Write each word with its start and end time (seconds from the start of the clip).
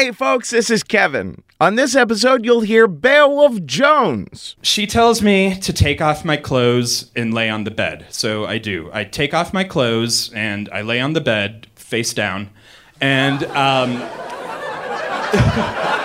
Hey, 0.00 0.12
folks, 0.12 0.48
this 0.48 0.70
is 0.70 0.82
Kevin. 0.82 1.42
On 1.60 1.74
this 1.74 1.94
episode, 1.94 2.42
you'll 2.42 2.62
hear 2.62 2.88
Beowulf 2.88 3.62
Jones. 3.66 4.56
She 4.62 4.86
tells 4.86 5.20
me 5.20 5.60
to 5.60 5.74
take 5.74 6.00
off 6.00 6.24
my 6.24 6.38
clothes 6.38 7.10
and 7.14 7.34
lay 7.34 7.50
on 7.50 7.64
the 7.64 7.70
bed. 7.70 8.06
So 8.08 8.46
I 8.46 8.56
do. 8.56 8.88
I 8.94 9.04
take 9.04 9.34
off 9.34 9.52
my 9.52 9.62
clothes 9.62 10.32
and 10.32 10.70
I 10.70 10.80
lay 10.80 11.02
on 11.02 11.12
the 11.12 11.20
bed 11.20 11.66
face 11.74 12.14
down. 12.14 12.48
And 13.02 13.44
um, 13.44 13.96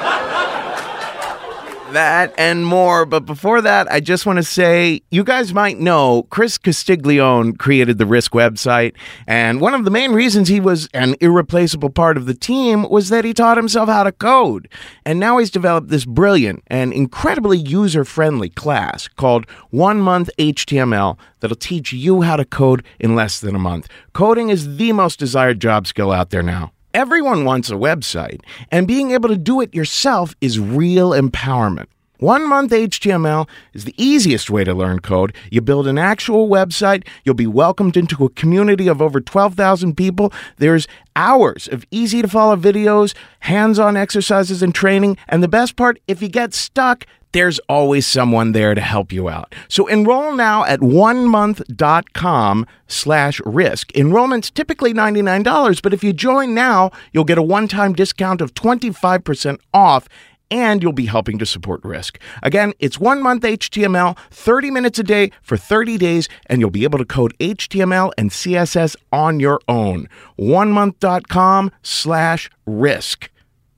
that 1.96 2.34
and 2.38 2.66
more. 2.66 3.06
But 3.06 3.26
before 3.26 3.62
that, 3.62 3.92
I 3.92 4.00
just 4.00 4.26
want 4.26 4.38
to 4.38 4.44
say 4.44 5.02
you 5.10 5.24
guys 5.24 5.54
might 5.54 5.80
know 5.80 6.24
Chris 6.30 6.58
Castiglione 6.58 7.54
created 7.54 7.98
the 7.98 8.06
Risk 8.06 8.34
website. 8.34 8.94
And 9.26 9.60
one 9.60 9.74
of 9.74 9.86
the 9.86 9.92
main 9.92 10.12
reasons 10.12 10.48
he 10.48 10.60
was 10.60 10.88
an 10.94 11.16
irreplaceable 11.20 11.90
part 11.90 12.18
of 12.18 12.26
the 12.26 12.34
team 12.34 12.88
was 12.90 13.10
that 13.10 13.26
he 13.26 13.34
taught 13.34 13.58
himself 13.58 13.90
how 13.90 14.04
to 14.04 14.12
code. 14.12 14.70
And 15.06 15.20
now 15.20 15.38
he's 15.40 15.50
developed 15.50 15.88
this 15.88 16.06
brilliant 16.06 16.64
and 16.68 16.94
incredibly 16.94 17.58
user 17.58 18.06
friendly 18.06 18.50
class 18.50 19.08
called 19.08 19.50
One 19.72 20.00
Month 20.00 20.30
HTML 20.38 21.18
that'll 21.40 21.56
teach 21.56 21.94
you 21.94 22.22
how 22.22 22.36
to 22.36 22.46
code 22.46 22.84
in 23.00 23.16
less 23.16 23.40
than 23.40 23.56
a 23.56 23.60
month. 23.60 23.88
Coding 24.14 24.50
is 24.50 24.78
the 24.78 24.92
most 24.92 25.18
desired 25.18 25.60
job 25.60 25.88
skill 25.88 26.12
out 26.12 26.30
there 26.30 26.44
now. 26.44 26.72
Everyone 26.96 27.44
wants 27.44 27.70
a 27.70 27.74
website, 27.74 28.40
and 28.72 28.88
being 28.88 29.12
able 29.12 29.28
to 29.28 29.36
do 29.36 29.60
it 29.60 29.76
yourself 29.76 30.34
is 30.40 30.62
real 30.62 31.10
empowerment. 31.10 31.88
One 32.20 32.48
month 32.48 32.72
HTML 32.72 33.50
is 33.74 33.84
the 33.84 33.94
easiest 34.02 34.50
way 34.50 34.64
to 34.64 34.74
learn 34.74 35.00
code. 35.00 35.36
You 35.52 35.60
build 35.60 35.88
an 35.88 35.98
actual 35.98 36.48
website, 36.48 37.06
you'll 37.26 37.36
be 37.36 37.48
welcomed 37.48 37.98
into 37.98 38.24
a 38.24 38.30
community 38.30 38.88
of 38.88 39.02
over 39.02 39.20
12,000 39.20 39.98
people. 39.98 40.32
There's 40.56 40.88
hours 41.18 41.68
of 41.68 41.84
easy 41.92 42.22
to 42.22 42.30
follow 42.30 42.56
videos, 42.56 43.14
hands 43.42 43.78
on 43.78 43.98
exercises 43.98 44.64
and 44.64 44.74
training. 44.74 45.18
And 45.28 45.44
the 45.44 45.50
best 45.50 45.76
part, 45.76 46.00
if 46.08 46.22
you 46.22 46.30
get 46.30 46.54
stuck, 46.54 47.06
there's 47.36 47.60
always 47.68 48.08
someone 48.08 48.54
there 48.54 48.74
to 48.74 48.80
help 48.80 49.12
you 49.12 49.28
out. 49.28 49.54
So 49.68 49.88
enroll 49.88 50.34
now 50.34 50.64
at 50.64 50.80
onemonth.com 50.80 52.66
slash 52.88 53.42
risk. 53.46 53.94
Enrollment's 53.94 54.50
typically 54.50 54.94
$99, 54.94 55.82
but 55.82 55.94
if 55.94 56.02
you 56.02 56.14
join 56.14 56.54
now, 56.54 56.92
you'll 57.12 57.26
get 57.26 57.38
a 57.38 57.44
one-time 57.44 57.92
discount 57.92 58.40
of 58.40 58.54
25% 58.54 59.60
off 59.74 60.08
and 60.50 60.82
you'll 60.82 60.94
be 60.94 61.08
helping 61.08 61.38
to 61.40 61.46
support 61.46 61.84
risk. 61.84 62.20
Again, 62.42 62.72
it's 62.80 63.00
one 63.00 63.22
month 63.22 63.44
HTML, 63.44 64.18
30 64.32 64.72
minutes 64.72 65.00
a 65.00 65.04
day 65.04 65.32
for 65.42 65.58
30 65.58 65.98
days, 65.98 66.30
and 66.46 66.62
you'll 66.62 66.70
be 66.70 66.86
able 66.86 67.00
to 67.00 67.06
code 67.06 67.38
HTML 67.40 68.14
and 68.18 68.30
CSS 68.30 68.96
on 69.12 69.42
your 69.42 69.60
own. 69.68 70.08
One 70.38 70.72
Onemonth.com 70.72 71.72
slash 71.82 72.50
risk. 72.66 73.30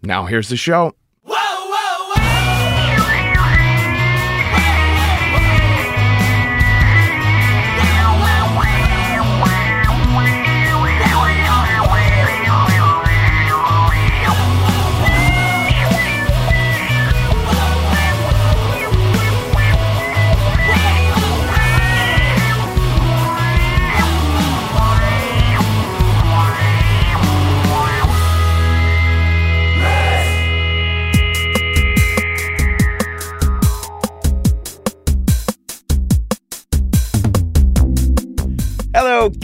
Now 0.03 0.25
here's 0.25 0.49
the 0.49 0.57
show. 0.57 0.93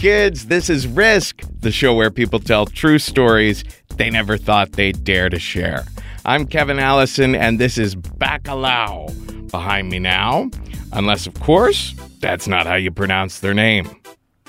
Kids. 0.04 0.48
This 0.48 0.70
is 0.70 0.86
Risk, 0.86 1.44
the 1.62 1.72
show 1.72 1.94
where 1.94 2.12
people 2.12 2.42
tell 2.42 2.66
true 2.66 3.00
stories 3.00 3.64
they 3.96 4.10
never 4.10 4.36
thought 4.36 4.74
they'd 4.74 5.02
dare 5.06 5.30
to 5.30 5.40
share. 5.40 5.86
I'm 6.26 6.46
Kevin 6.46 6.78
Allison, 6.78 7.36
and 7.36 7.58
this 7.58 7.78
is 7.78 7.96
Bacalao 7.96 9.50
behind 9.50 9.88
me 9.88 10.00
now. 10.00 10.50
Unless, 10.92 11.26
of 11.26 11.36
course, 11.36 11.96
that's 12.20 12.50
not 12.50 12.68
how 12.68 12.76
you 12.76 12.92
pronounce 12.92 13.40
their 13.40 13.54
name. 13.54 13.90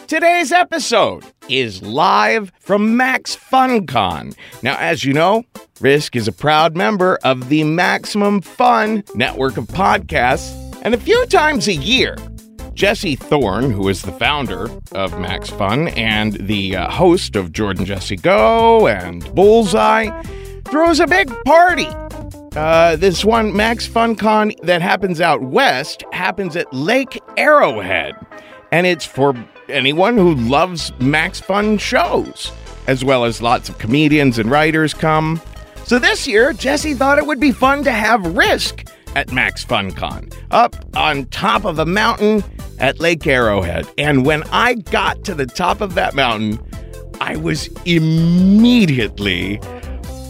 Today's 0.09 0.51
episode 0.51 1.23
is 1.49 1.81
live 1.83 2.51
from 2.59 2.97
Max 2.97 3.37
FunCon. 3.37 4.35
Now, 4.65 4.77
as 4.81 5.05
you 5.05 5.13
know, 5.13 5.45
Risk 5.81 6.17
is 6.17 6.27
a 6.27 6.33
proud 6.33 6.77
member 6.77 7.21
of 7.23 7.49
the 7.49 7.63
Maximum 7.63 8.41
Fun 8.41 9.05
network 9.15 9.57
of 9.57 9.69
podcasts, 9.69 10.53
and 10.83 10.97
a 10.97 10.99
few 10.99 11.25
times 11.27 11.69
a 11.69 11.75
year, 11.75 12.17
Jesse 12.75 13.15
Thorn, 13.15 13.71
who 13.71 13.89
is 13.89 14.03
the 14.03 14.13
founder 14.13 14.69
of 14.93 15.19
Max 15.19 15.49
Fun 15.49 15.89
and 15.89 16.33
the 16.35 16.77
uh, 16.77 16.91
host 16.91 17.37
of 17.37 17.53
Jordan 17.53 17.85
Jesse 17.85 18.17
Go 18.17 18.89
and 18.89 19.33
Bullseye, 19.35 20.11
throws 20.65 20.99
a 20.99 21.07
big 21.07 21.33
party. 21.45 21.87
Uh, 22.57 22.97
this 22.97 23.25
one, 23.25 23.57
Max 23.57 23.87
FunCon, 23.87 24.59
that 24.63 24.83
happens 24.83 25.21
out 25.21 25.43
west, 25.43 26.05
happens 26.13 26.57
at 26.57 26.73
Lake 26.73 27.21
Arrowhead. 27.37 28.15
And 28.73 28.87
it's 28.87 29.05
for 29.05 29.35
anyone 29.69 30.17
who 30.19 30.35
loves 30.35 30.93
Max 30.99 31.41
Fun 31.41 31.79
shows, 31.79 32.51
as 32.89 33.05
well 33.05 33.25
as 33.25 33.41
lots 33.41 33.69
of 33.69 33.79
comedians 33.79 34.39
and 34.39 34.51
writers 34.51 34.95
come. 34.95 35.41
So 35.85 35.99
this 35.99 36.27
year, 36.27 36.53
Jesse 36.53 36.95
thought 36.95 37.19
it 37.19 37.27
would 37.27 37.41
be 37.41 37.53
fun 37.53 37.85
to 37.85 37.93
have 37.93 38.37
Risk 38.37 38.85
at 39.15 39.33
Max 39.33 39.65
FunCon, 39.65 40.35
up 40.51 40.77
on 40.97 41.27
top 41.27 41.65
of 41.65 41.79
a 41.79 41.87
mountain 41.87 42.43
at 42.79 43.01
Lake 43.01 43.27
Arrowhead. 43.27 43.87
And 43.99 44.27
when 44.27 44.43
I 44.45 44.75
got 44.75 45.25
to 45.25 45.35
the 45.35 45.47
top 45.47 45.81
of 45.81 45.95
that 45.95 46.15
mountain, 46.15 46.59
I 47.21 47.37
was 47.37 47.69
immediately 47.85 49.61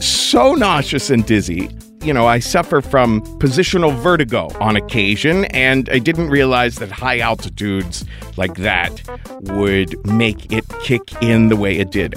so 0.00 0.54
nauseous 0.54 1.10
and 1.10 1.24
dizzy. 1.24 1.70
You 2.02 2.12
know, 2.12 2.26
I 2.26 2.38
suffer 2.38 2.82
from 2.82 3.22
positional 3.38 3.98
vertigo 4.00 4.50
on 4.60 4.76
occasion, 4.76 5.46
and 5.46 5.88
I 5.88 5.98
didn't 5.98 6.28
realize 6.28 6.76
that 6.76 6.90
high 6.90 7.20
altitudes 7.20 8.04
like 8.36 8.56
that 8.56 9.00
would 9.40 9.94
make 10.06 10.52
it 10.52 10.68
kick 10.82 11.00
in 11.22 11.48
the 11.48 11.56
way 11.56 11.78
it 11.78 11.90
did. 11.90 12.14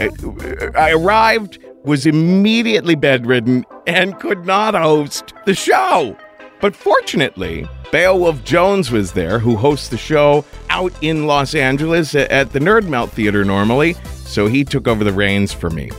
I, 0.76 0.92
arrived, 0.92 1.60
was 1.86 2.06
immediately 2.06 2.96
bedridden, 2.96 3.66
and 3.86 4.20
could 4.20 4.46
not 4.46 4.74
host 4.74 5.34
the 5.46 5.56
show. 5.56 6.18
But 6.60 6.76
fortunately, 6.76 7.68
Beowulf 7.92 8.44
Jones 8.44 8.92
was 8.92 9.14
there, 9.14 9.40
who 9.40 9.56
hosts 9.56 9.90
the 9.90 9.98
show 9.98 10.44
out 10.70 10.92
in 11.02 11.28
Los 11.28 11.56
Angeles 11.56 12.16
at 12.16 12.52
the 12.52 12.60
Nerd 12.60 12.88
Melt 12.88 13.12
Theater 13.12 13.46
normally, 13.46 13.96
so 14.26 14.48
he 14.48 14.64
took 14.64 14.88
over 14.88 15.04
the 15.04 15.14
reins 15.14 15.54
for 15.54 15.70
me. 15.70 15.90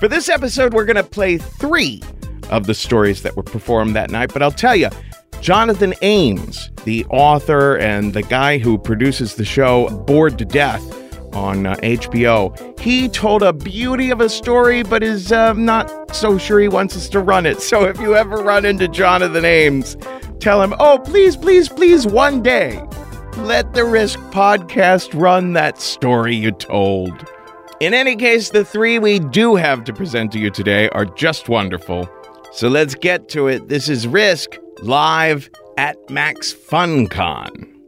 For 0.00 0.08
this 0.08 0.28
episode, 0.28 0.74
we're 0.74 0.84
going 0.84 0.96
to 0.96 1.02
play 1.04 1.38
three 1.38 2.02
of 2.50 2.66
the 2.66 2.74
stories 2.74 3.22
that 3.22 3.36
were 3.36 3.42
performed 3.42 3.94
that 3.96 4.10
night, 4.10 4.32
but 4.32 4.42
I'll 4.42 4.50
tell 4.50 4.76
you, 4.76 4.88
Jonathan 5.40 5.94
Ames, 6.02 6.70
the 6.84 7.04
author 7.06 7.76
and 7.76 8.12
the 8.12 8.22
guy 8.22 8.58
who 8.58 8.78
produces 8.78 9.34
the 9.34 9.44
show 9.44 9.88
Bored 10.06 10.38
to 10.38 10.44
Death 10.44 10.82
on 11.32 11.66
uh, 11.66 11.76
HBO, 11.76 12.78
he 12.80 13.08
told 13.08 13.42
a 13.42 13.52
beauty 13.52 14.10
of 14.10 14.20
a 14.20 14.28
story, 14.28 14.82
but 14.82 15.02
is 15.02 15.32
uh, 15.32 15.52
not 15.54 16.14
so 16.14 16.38
sure 16.38 16.60
he 16.60 16.68
wants 16.68 16.96
us 16.96 17.08
to 17.10 17.20
run 17.20 17.46
it. 17.46 17.60
So 17.60 17.84
if 17.84 17.98
you 18.00 18.16
ever 18.16 18.36
run 18.36 18.64
into 18.64 18.88
Jonathan 18.88 19.44
Ames, 19.44 19.96
tell 20.40 20.62
him, 20.62 20.74
oh, 20.78 20.98
please, 21.04 21.36
please, 21.36 21.68
please, 21.68 22.06
one 22.06 22.42
day, 22.42 22.82
let 23.38 23.72
the 23.74 23.84
Risk 23.84 24.18
podcast 24.30 25.18
run 25.18 25.52
that 25.52 25.80
story 25.80 26.34
you 26.34 26.50
told. 26.50 27.24
In 27.80 27.94
any 27.94 28.16
case, 28.16 28.50
the 28.50 28.64
three 28.64 28.98
we 28.98 29.20
do 29.20 29.54
have 29.54 29.84
to 29.84 29.92
present 29.92 30.32
to 30.32 30.38
you 30.38 30.50
today 30.50 30.88
are 30.90 31.04
just 31.04 31.48
wonderful. 31.48 32.08
So 32.52 32.68
let's 32.68 32.94
get 32.96 33.28
to 33.30 33.46
it. 33.46 33.68
This 33.68 33.88
is 33.88 34.08
Risk 34.08 34.58
live 34.82 35.48
at 35.76 35.96
Max 36.10 36.52
FunCon. 36.52 37.78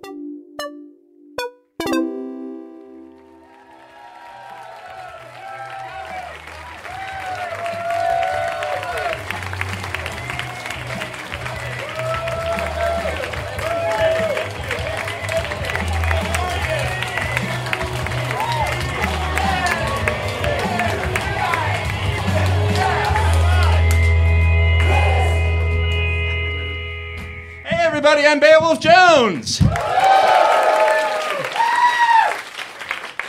Everybody, 28.11 28.27
I'm 28.27 28.41
Beowulf 28.41 28.81
Jones. 28.81 29.61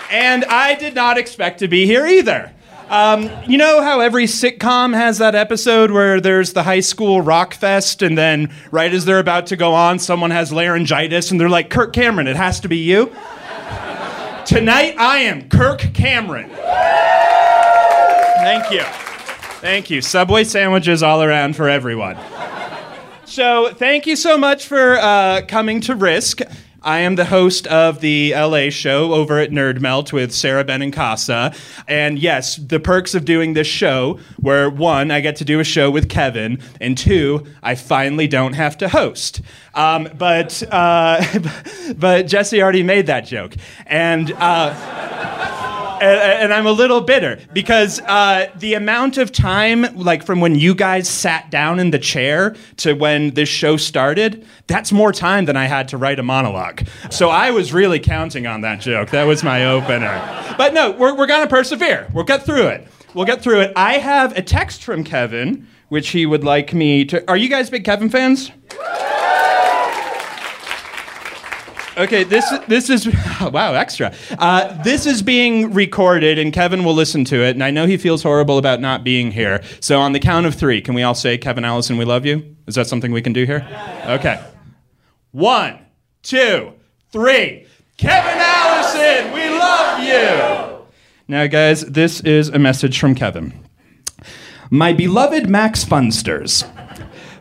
And 0.10 0.44
I 0.46 0.76
did 0.80 0.96
not 0.96 1.20
expect 1.20 1.60
to 1.60 1.68
be 1.68 1.86
here 1.86 2.08
either. 2.08 2.52
Um, 2.90 3.30
you 3.48 3.60
know 3.60 3.84
how 3.84 4.00
every 4.00 4.26
sitcom 4.26 4.96
has 4.96 5.20
that 5.20 5.36
episode 5.36 5.92
where 5.92 6.20
there's 6.20 6.54
the 6.54 6.64
high 6.64 6.80
school 6.80 7.22
rock 7.22 7.54
fest, 7.54 8.02
and 8.02 8.18
then 8.18 8.52
right 8.72 8.92
as 8.92 9.06
they're 9.06 9.20
about 9.20 9.46
to 9.48 9.56
go 9.56 9.74
on, 9.76 10.00
someone 10.00 10.32
has 10.32 10.52
laryngitis, 10.52 11.30
and 11.30 11.40
they're 11.40 11.48
like, 11.48 11.70
Kirk 11.70 11.94
Cameron, 11.94 12.26
it 12.28 12.36
has 12.36 12.60
to 12.62 12.68
be 12.68 12.78
you? 12.78 13.14
Tonight, 14.46 14.96
I 14.98 15.20
am 15.20 15.48
Kirk 15.48 15.94
Cameron. 15.94 16.50
Thank 18.40 18.72
you. 18.72 18.82
Thank 19.62 19.92
you. 19.92 20.02
Subway 20.02 20.44
sandwiches 20.44 21.04
all 21.04 21.22
around 21.22 21.56
for 21.56 21.70
everyone. 21.70 22.18
So, 23.32 23.74
thank 23.74 24.08
you 24.08 24.18
so 24.18 24.38
much 24.38 24.68
for 24.68 24.98
uh, 24.98 25.44
coming 25.48 25.80
to 25.82 25.96
Risk. 25.96 26.42
I 26.82 27.00
am 27.00 27.16
the 27.16 27.24
host 27.24 27.66
of 27.68 28.02
the 28.02 28.34
LA 28.34 28.72
show 28.72 29.14
over 29.14 29.40
at 29.40 29.52
Nerd 29.52 29.80
Melt 29.80 30.12
with 30.12 30.34
Sara 30.34 30.66
Benincasa. 30.66 31.58
And 31.88 32.20
yes, 32.20 32.58
the 32.58 32.78
perks 32.78 33.16
of 33.16 33.24
doing 33.24 33.54
this 33.54 33.68
show 33.68 34.20
were 34.42 34.70
one, 34.70 35.12
I 35.12 35.22
get 35.22 35.38
to 35.38 35.46
do 35.46 35.62
a 35.62 35.64
show 35.64 35.90
with 35.90 36.10
Kevin, 36.10 36.60
and 36.82 36.98
two, 36.98 37.46
I 37.64 37.76
finally 37.76 38.28
don't 38.28 38.52
have 38.52 38.78
to 38.80 38.90
host. 38.90 39.40
Um, 39.76 40.10
but, 40.18 40.62
uh, 40.70 41.24
but 41.96 42.28
Jesse 42.28 42.62
already 42.62 42.84
made 42.84 43.08
that 43.08 43.22
joke. 43.22 43.56
And. 43.86 44.34
Uh, 44.34 45.61
and, 46.02 46.54
I'm 46.54 46.66
a 46.66 46.72
little 46.72 47.02
bitter 47.02 47.40
because 47.54 48.00
uh, 48.02 48.50
the 48.58 48.74
amount 48.74 49.18
of 49.18 49.32
time, 49.32 49.84
like 49.96 50.26
from 50.26 50.42
when 50.42 50.56
you 50.56 50.76
guys 50.76 51.08
sat 51.08 51.50
down 51.52 51.80
in 51.80 51.92
the 51.92 52.00
chair 52.00 52.56
to 52.78 52.94
when 52.94 53.34
this 53.34 53.50
show 53.50 53.78
started, 53.78 54.46
that's 54.68 54.92
more 54.92 55.12
time 55.12 55.46
than 55.46 55.56
I 55.56 55.66
had 55.66 55.88
to 55.90 55.98
write 55.98 56.20
a 56.20 56.24
monologue. 56.24 56.88
So 57.10 57.30
I 57.30 57.52
was 57.52 57.74
really 57.74 58.00
counting 58.00 58.48
on 58.48 58.62
that 58.62 58.82
joke. 58.82 59.10
That 59.12 59.26
was 59.26 59.44
my 59.44 59.66
opener. 59.66 60.20
But 60.58 60.74
no, 60.74 60.92
we're, 60.92 61.16
we're 61.16 61.28
going 61.28 61.48
to 61.48 61.50
persevere. 61.50 62.10
We'll 62.14 62.26
get 62.26 62.44
through 62.44 62.68
it. 62.68 62.88
We'll 63.14 63.26
get 63.26 63.42
through 63.42 63.62
it. 63.62 63.74
I 63.76 63.98
have 63.98 64.38
a 64.38 64.42
text 64.42 64.84
from 64.84 65.04
Kevin, 65.04 65.68
which 65.90 66.10
he 66.10 66.26
would 66.26 66.44
like 66.44 66.74
me 66.74 67.06
to. 67.06 67.28
Are 67.30 67.38
you 67.38 67.50
guys 67.50 67.70
big 67.70 67.84
Kevin 67.84 68.10
fans? 68.10 68.52
Okay, 71.98 72.24
this 72.24 72.50
this 72.68 72.90
is 72.90 73.08
wow 73.42 73.74
extra. 73.74 74.14
Uh, 74.40 74.82
this 74.84 75.06
is 75.06 75.22
being 75.22 75.74
recorded, 75.74 76.40
and 76.40 76.54
Kevin 76.54 76.84
will 76.84 76.94
listen 76.94 77.26
to 77.26 77.44
it. 77.44 77.52
And 77.52 77.64
I 77.64 77.72
know 77.72 77.86
he 77.86 77.98
feels 77.98 78.24
horrible 78.24 78.58
about 78.58 78.80
not 78.80 79.04
being 79.04 79.32
here. 79.32 79.62
So 79.82 80.00
on 80.00 80.14
the 80.14 80.20
count 80.20 80.46
of 80.46 80.56
three, 80.56 80.82
can 80.82 80.94
we 80.94 81.04
all 81.04 81.16
say, 81.16 81.38
"Kevin 81.38 81.66
Allison, 81.66 81.98
we 81.98 82.06
love 82.06 82.26
you"? 82.26 82.56
Is 82.68 82.76
that 82.76 82.88
something 82.88 83.12
we 83.12 83.22
can 83.22 83.34
do 83.34 83.46
here? 83.46 83.68
Okay. 84.06 84.42
One, 85.32 85.80
two, 86.24 86.74
three. 87.12 87.66
Kevin 87.98 88.38
Allison, 88.38 89.34
we 89.34 89.50
love 89.50 90.04
you. 90.04 90.86
Now, 91.28 91.46
guys, 91.48 91.82
this 91.82 92.22
is 92.22 92.50
a 92.50 92.60
message 92.60 93.00
from 93.00 93.16
Kevin. 93.16 93.54
My 94.70 94.94
beloved 94.94 95.50
Max 95.50 95.84
Funsters. 95.84 96.66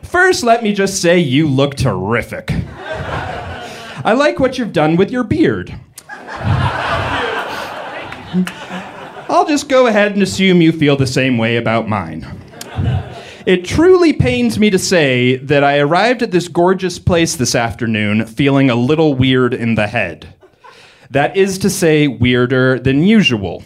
First, 0.03 0.43
let 0.43 0.61
me 0.61 0.73
just 0.73 1.01
say 1.01 1.17
you 1.17 1.47
look 1.47 1.75
terrific. 1.75 2.51
I 4.03 4.13
like 4.13 4.39
what 4.39 4.57
you've 4.57 4.73
done 4.73 4.95
with 4.95 5.11
your 5.11 5.23
beard. 5.23 5.73
I'll 9.29 9.47
just 9.47 9.69
go 9.69 9.87
ahead 9.87 10.13
and 10.13 10.23
assume 10.23 10.61
you 10.61 10.71
feel 10.71 10.97
the 10.97 11.07
same 11.07 11.37
way 11.37 11.57
about 11.57 11.87
mine. 11.87 12.25
It 13.45 13.65
truly 13.65 14.13
pains 14.13 14.59
me 14.59 14.69
to 14.69 14.79
say 14.79 15.37
that 15.37 15.63
I 15.63 15.79
arrived 15.79 16.21
at 16.21 16.31
this 16.31 16.47
gorgeous 16.47 16.99
place 16.99 17.35
this 17.35 17.55
afternoon 17.55 18.25
feeling 18.25 18.69
a 18.69 18.75
little 18.75 19.13
weird 19.13 19.53
in 19.53 19.75
the 19.75 19.87
head. 19.87 20.35
That 21.09 21.37
is 21.37 21.57
to 21.59 21.69
say, 21.69 22.07
weirder 22.07 22.79
than 22.79 23.03
usual. 23.03 23.63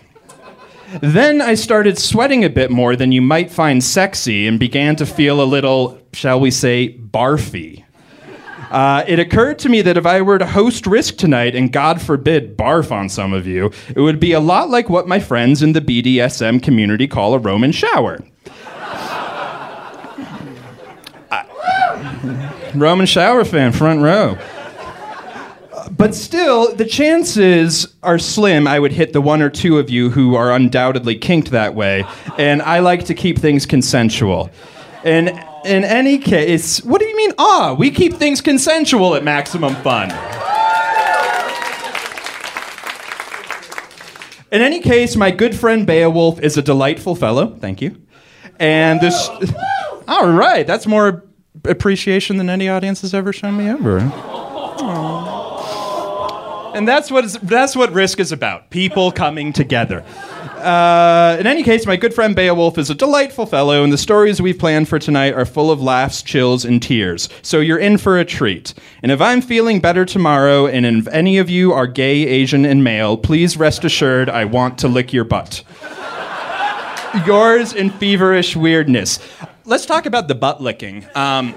Then 1.01 1.41
I 1.41 1.55
started 1.55 1.97
sweating 1.97 2.43
a 2.43 2.49
bit 2.49 2.71
more 2.71 2.95
than 2.95 3.11
you 3.11 3.21
might 3.21 3.51
find 3.51 3.83
sexy 3.83 4.47
and 4.47 4.59
began 4.59 4.95
to 4.97 5.05
feel 5.05 5.41
a 5.41 5.45
little, 5.45 5.99
shall 6.13 6.39
we 6.39 6.51
say, 6.51 6.97
barfy. 6.97 7.84
Uh, 8.71 9.03
it 9.07 9.19
occurred 9.19 9.59
to 9.59 9.69
me 9.69 9.81
that 9.81 9.97
if 9.97 10.05
I 10.05 10.21
were 10.21 10.37
to 10.37 10.45
host 10.45 10.87
Risk 10.87 11.17
tonight 11.17 11.55
and 11.55 11.71
God 11.71 12.01
forbid 12.01 12.57
barf 12.57 12.91
on 12.91 13.09
some 13.09 13.33
of 13.33 13.45
you, 13.47 13.71
it 13.95 14.01
would 14.01 14.19
be 14.19 14.31
a 14.33 14.39
lot 14.39 14.69
like 14.69 14.89
what 14.89 15.07
my 15.07 15.19
friends 15.19 15.61
in 15.61 15.73
the 15.73 15.81
BDSM 15.81 16.61
community 16.61 17.07
call 17.07 17.33
a 17.33 17.39
Roman 17.39 17.71
shower. 17.71 18.19
Roman 22.73 23.05
shower 23.05 23.45
fan, 23.45 23.71
front 23.71 24.01
row. 24.01 24.37
But 25.91 26.15
still, 26.15 26.75
the 26.75 26.85
chances 26.85 27.87
are 28.03 28.19
slim 28.19 28.67
I 28.67 28.79
would 28.79 28.91
hit 28.91 29.13
the 29.13 29.21
one 29.21 29.41
or 29.41 29.49
two 29.49 29.77
of 29.77 29.89
you 29.89 30.09
who 30.09 30.35
are 30.35 30.51
undoubtedly 30.51 31.15
kinked 31.15 31.51
that 31.51 31.75
way, 31.75 32.05
and 32.37 32.61
I 32.61 32.79
like 32.79 33.05
to 33.05 33.13
keep 33.13 33.37
things 33.37 33.65
consensual. 33.65 34.49
And 35.03 35.29
in 35.65 35.83
any 35.83 36.17
case, 36.17 36.83
what 36.83 36.99
do 37.01 37.07
you 37.07 37.17
mean, 37.17 37.33
ah? 37.37 37.75
We 37.77 37.91
keep 37.91 38.13
things 38.13 38.41
consensual 38.41 39.15
at 39.15 39.23
Maximum 39.23 39.75
Fun. 39.75 40.11
In 44.51 44.61
any 44.61 44.79
case, 44.79 45.15
my 45.15 45.31
good 45.31 45.55
friend 45.55 45.85
Beowulf 45.85 46.39
is 46.39 46.57
a 46.57 46.61
delightful 46.61 47.15
fellow. 47.15 47.55
Thank 47.59 47.81
you. 47.81 48.01
And 48.59 49.01
this. 49.01 49.29
All 50.07 50.29
right, 50.29 50.65
that's 50.65 50.87
more 50.87 51.25
appreciation 51.65 52.37
than 52.37 52.49
any 52.49 52.69
audience 52.69 53.01
has 53.01 53.13
ever 53.13 53.33
shown 53.33 53.57
me 53.57 53.67
ever. 53.67 53.99
And 56.75 56.87
that's 56.87 57.09
what, 57.09 57.25
that's 57.41 57.75
what 57.75 57.91
Risk 57.91 58.19
is 58.19 58.31
about 58.31 58.69
people 58.69 59.11
coming 59.11 59.51
together. 59.51 60.05
Uh, 60.65 61.37
in 61.39 61.45
any 61.45 61.61
case, 61.61 61.85
my 61.85 61.95
good 61.95 62.11
friend 62.11 62.35
Beowulf 62.35 62.79
is 62.79 62.89
a 62.89 62.95
delightful 62.95 63.45
fellow, 63.45 63.83
and 63.83 63.93
the 63.93 63.99
stories 63.99 64.41
we've 64.41 64.57
planned 64.57 64.89
for 64.89 64.97
tonight 64.97 65.35
are 65.35 65.45
full 65.45 65.69
of 65.69 65.79
laughs, 65.79 66.23
chills, 66.23 66.65
and 66.65 66.81
tears. 66.81 67.29
So 67.43 67.59
you're 67.59 67.77
in 67.77 67.99
for 67.99 68.17
a 68.17 68.25
treat. 68.25 68.73
And 69.03 69.11
if 69.11 69.21
I'm 69.21 69.41
feeling 69.41 69.79
better 69.79 70.05
tomorrow, 70.05 70.65
and 70.65 70.83
if 70.87 71.07
any 71.09 71.37
of 71.37 71.51
you 71.51 71.71
are 71.71 71.85
gay, 71.85 72.25
Asian, 72.25 72.65
and 72.65 72.83
male, 72.83 73.15
please 73.15 73.57
rest 73.57 73.85
assured 73.85 74.27
I 74.27 74.45
want 74.45 74.79
to 74.79 74.87
lick 74.87 75.13
your 75.13 75.23
butt. 75.23 75.63
Yours 77.27 77.71
in 77.71 77.91
feverish 77.91 78.55
weirdness. 78.55 79.19
Let's 79.65 79.85
talk 79.85 80.07
about 80.07 80.27
the 80.27 80.35
butt 80.35 80.61
licking. 80.61 81.05
Um, 81.13 81.53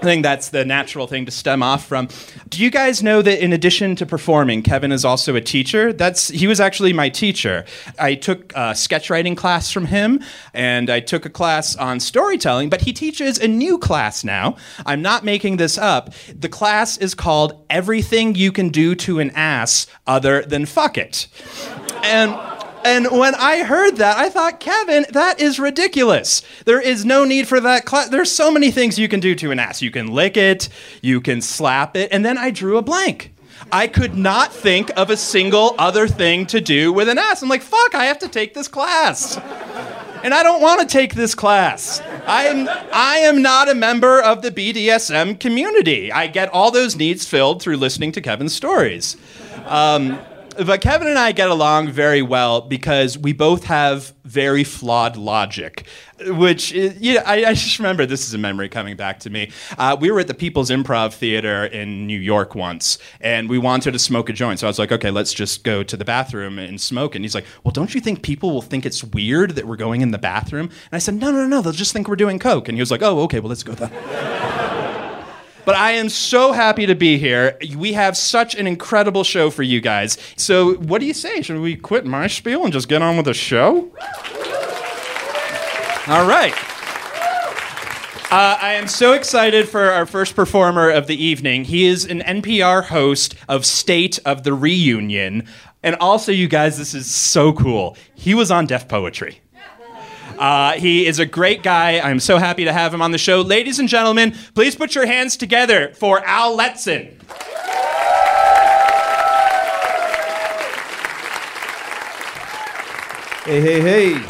I 0.00 0.02
think 0.02 0.22
that's 0.22 0.48
the 0.48 0.64
natural 0.64 1.06
thing 1.06 1.26
to 1.26 1.30
stem 1.30 1.62
off 1.62 1.86
from. 1.86 2.08
Do 2.48 2.62
you 2.62 2.70
guys 2.70 3.02
know 3.02 3.20
that 3.20 3.44
in 3.44 3.52
addition 3.52 3.96
to 3.96 4.06
performing, 4.06 4.62
Kevin 4.62 4.92
is 4.92 5.04
also 5.04 5.36
a 5.36 5.42
teacher? 5.42 5.92
That's 5.92 6.28
he 6.28 6.46
was 6.46 6.58
actually 6.58 6.94
my 6.94 7.10
teacher. 7.10 7.66
I 7.98 8.14
took 8.14 8.50
a 8.56 8.74
sketch 8.74 9.10
writing 9.10 9.34
class 9.34 9.70
from 9.70 9.86
him, 9.86 10.22
and 10.54 10.88
I 10.88 11.00
took 11.00 11.26
a 11.26 11.30
class 11.30 11.76
on 11.76 12.00
storytelling. 12.00 12.70
But 12.70 12.80
he 12.80 12.94
teaches 12.94 13.38
a 13.38 13.46
new 13.46 13.76
class 13.76 14.24
now. 14.24 14.56
I'm 14.86 15.02
not 15.02 15.22
making 15.22 15.58
this 15.58 15.76
up. 15.76 16.14
The 16.34 16.48
class 16.48 16.96
is 16.96 17.14
called 17.14 17.62
"Everything 17.68 18.34
You 18.34 18.52
Can 18.52 18.70
Do 18.70 18.94
to 18.94 19.20
an 19.20 19.30
Ass 19.32 19.86
Other 20.06 20.40
Than 20.42 20.64
Fuck 20.64 20.96
It," 20.96 21.26
and 22.02 22.34
and 22.84 23.10
when 23.10 23.34
I 23.34 23.64
heard 23.64 23.96
that, 23.96 24.16
I 24.16 24.30
thought, 24.30 24.60
Kevin, 24.60 25.06
that 25.10 25.40
is 25.40 25.58
ridiculous. 25.58 26.42
There 26.64 26.80
is 26.80 27.04
no 27.04 27.24
need 27.24 27.48
for 27.48 27.60
that 27.60 27.84
class. 27.84 28.08
There's 28.08 28.30
so 28.30 28.50
many 28.50 28.70
things 28.70 28.98
you 28.98 29.08
can 29.08 29.20
do 29.20 29.34
to 29.36 29.50
an 29.50 29.58
ass. 29.58 29.82
You 29.82 29.90
can 29.90 30.08
lick 30.08 30.36
it, 30.36 30.68
you 31.02 31.20
can 31.20 31.40
slap 31.40 31.96
it, 31.96 32.10
and 32.12 32.24
then 32.24 32.38
I 32.38 32.50
drew 32.50 32.76
a 32.78 32.82
blank. 32.82 33.32
I 33.72 33.86
could 33.86 34.16
not 34.16 34.52
think 34.52 34.90
of 34.96 35.10
a 35.10 35.16
single 35.16 35.74
other 35.78 36.08
thing 36.08 36.46
to 36.46 36.60
do 36.60 36.92
with 36.92 37.08
an 37.08 37.18
ass. 37.18 37.42
I'm 37.42 37.48
like, 37.48 37.62
fuck, 37.62 37.94
I 37.94 38.04
have 38.06 38.18
to 38.20 38.28
take 38.28 38.54
this 38.54 38.68
class. 38.68 39.36
And 40.22 40.34
I 40.34 40.42
don't 40.42 40.60
want 40.60 40.80
to 40.80 40.86
take 40.86 41.14
this 41.14 41.34
class. 41.34 42.00
I 42.26 42.44
am, 42.44 42.68
I 42.92 43.18
am 43.18 43.42
not 43.42 43.68
a 43.68 43.74
member 43.74 44.20
of 44.20 44.42
the 44.42 44.50
BDSM 44.50 45.38
community. 45.38 46.12
I 46.12 46.26
get 46.26 46.48
all 46.50 46.70
those 46.70 46.96
needs 46.96 47.26
filled 47.26 47.62
through 47.62 47.76
listening 47.76 48.12
to 48.12 48.20
Kevin's 48.20 48.54
stories. 48.54 49.16
Um, 49.66 50.18
but 50.64 50.80
Kevin 50.80 51.08
and 51.08 51.18
I 51.18 51.32
get 51.32 51.50
along 51.50 51.90
very 51.90 52.22
well 52.22 52.60
because 52.60 53.16
we 53.16 53.32
both 53.32 53.64
have 53.64 54.12
very 54.24 54.64
flawed 54.64 55.16
logic. 55.16 55.86
Which, 56.26 56.72
you 56.72 57.14
know, 57.14 57.22
I, 57.24 57.46
I 57.46 57.54
just 57.54 57.78
remember 57.78 58.04
this 58.04 58.28
is 58.28 58.34
a 58.34 58.38
memory 58.38 58.68
coming 58.68 58.94
back 58.94 59.20
to 59.20 59.30
me. 59.30 59.50
Uh, 59.78 59.96
we 59.98 60.10
were 60.10 60.20
at 60.20 60.26
the 60.26 60.34
People's 60.34 60.68
Improv 60.68 61.14
Theater 61.14 61.64
in 61.64 62.06
New 62.06 62.18
York 62.18 62.54
once, 62.54 62.98
and 63.22 63.48
we 63.48 63.56
wanted 63.56 63.92
to 63.92 63.98
smoke 63.98 64.28
a 64.28 64.34
joint. 64.34 64.60
So 64.60 64.66
I 64.66 64.68
was 64.68 64.78
like, 64.78 64.92
okay, 64.92 65.10
let's 65.10 65.32
just 65.32 65.64
go 65.64 65.82
to 65.82 65.96
the 65.96 66.04
bathroom 66.04 66.58
and 66.58 66.78
smoke. 66.78 67.14
And 67.14 67.24
he's 67.24 67.34
like, 67.34 67.46
well, 67.64 67.72
don't 67.72 67.94
you 67.94 68.02
think 68.02 68.22
people 68.22 68.50
will 68.50 68.60
think 68.60 68.84
it's 68.84 69.02
weird 69.02 69.52
that 69.52 69.66
we're 69.66 69.76
going 69.76 70.02
in 70.02 70.10
the 70.10 70.18
bathroom? 70.18 70.66
And 70.66 70.92
I 70.92 70.98
said, 70.98 71.14
no, 71.14 71.30
no, 71.30 71.46
no, 71.46 71.62
they'll 71.62 71.72
just 71.72 71.94
think 71.94 72.06
we're 72.06 72.16
doing 72.16 72.38
coke. 72.38 72.68
And 72.68 72.76
he 72.76 72.82
was 72.82 72.90
like, 72.90 73.02
oh, 73.02 73.20
okay, 73.20 73.40
well, 73.40 73.48
let's 73.48 73.62
go 73.62 73.72
then. 73.72 73.90
But 75.64 75.74
I 75.76 75.92
am 75.92 76.08
so 76.08 76.52
happy 76.52 76.86
to 76.86 76.94
be 76.94 77.18
here. 77.18 77.58
We 77.76 77.92
have 77.92 78.16
such 78.16 78.54
an 78.54 78.66
incredible 78.66 79.24
show 79.24 79.50
for 79.50 79.62
you 79.62 79.80
guys. 79.80 80.18
So, 80.36 80.74
what 80.74 81.00
do 81.00 81.06
you 81.06 81.14
say? 81.14 81.42
Should 81.42 81.60
we 81.60 81.76
quit 81.76 82.06
my 82.06 82.26
spiel 82.26 82.64
and 82.64 82.72
just 82.72 82.88
get 82.88 83.02
on 83.02 83.16
with 83.16 83.26
the 83.26 83.34
show? 83.34 83.90
All 86.06 86.26
right. 86.26 86.54
Uh, 88.32 88.56
I 88.60 88.74
am 88.74 88.86
so 88.86 89.12
excited 89.12 89.68
for 89.68 89.90
our 89.90 90.06
first 90.06 90.36
performer 90.36 90.88
of 90.88 91.08
the 91.08 91.20
evening. 91.20 91.64
He 91.64 91.86
is 91.86 92.04
an 92.04 92.20
NPR 92.20 92.84
host 92.84 93.34
of 93.48 93.66
State 93.66 94.20
of 94.24 94.44
the 94.44 94.54
Reunion. 94.54 95.48
And 95.82 95.96
also, 95.96 96.30
you 96.30 96.46
guys, 96.46 96.78
this 96.78 96.94
is 96.94 97.10
so 97.10 97.52
cool. 97.52 97.96
He 98.14 98.34
was 98.34 98.52
on 98.52 98.66
Def 98.66 98.86
Poetry. 98.86 99.40
Uh, 100.40 100.72
he 100.72 101.06
is 101.06 101.18
a 101.18 101.26
great 101.26 101.62
guy. 101.62 102.00
I'm 102.00 102.18
so 102.18 102.38
happy 102.38 102.64
to 102.64 102.72
have 102.72 102.94
him 102.94 103.02
on 103.02 103.10
the 103.10 103.18
show. 103.18 103.42
Ladies 103.42 103.78
and 103.78 103.86
gentlemen, 103.88 104.34
please 104.54 104.74
put 104.74 104.94
your 104.94 105.04
hands 105.04 105.36
together 105.36 105.92
for 105.94 106.24
Al 106.24 106.56
Letson. 106.56 107.12
Hey, 113.44 113.60
hey, 113.60 113.80
hey. 113.80 114.26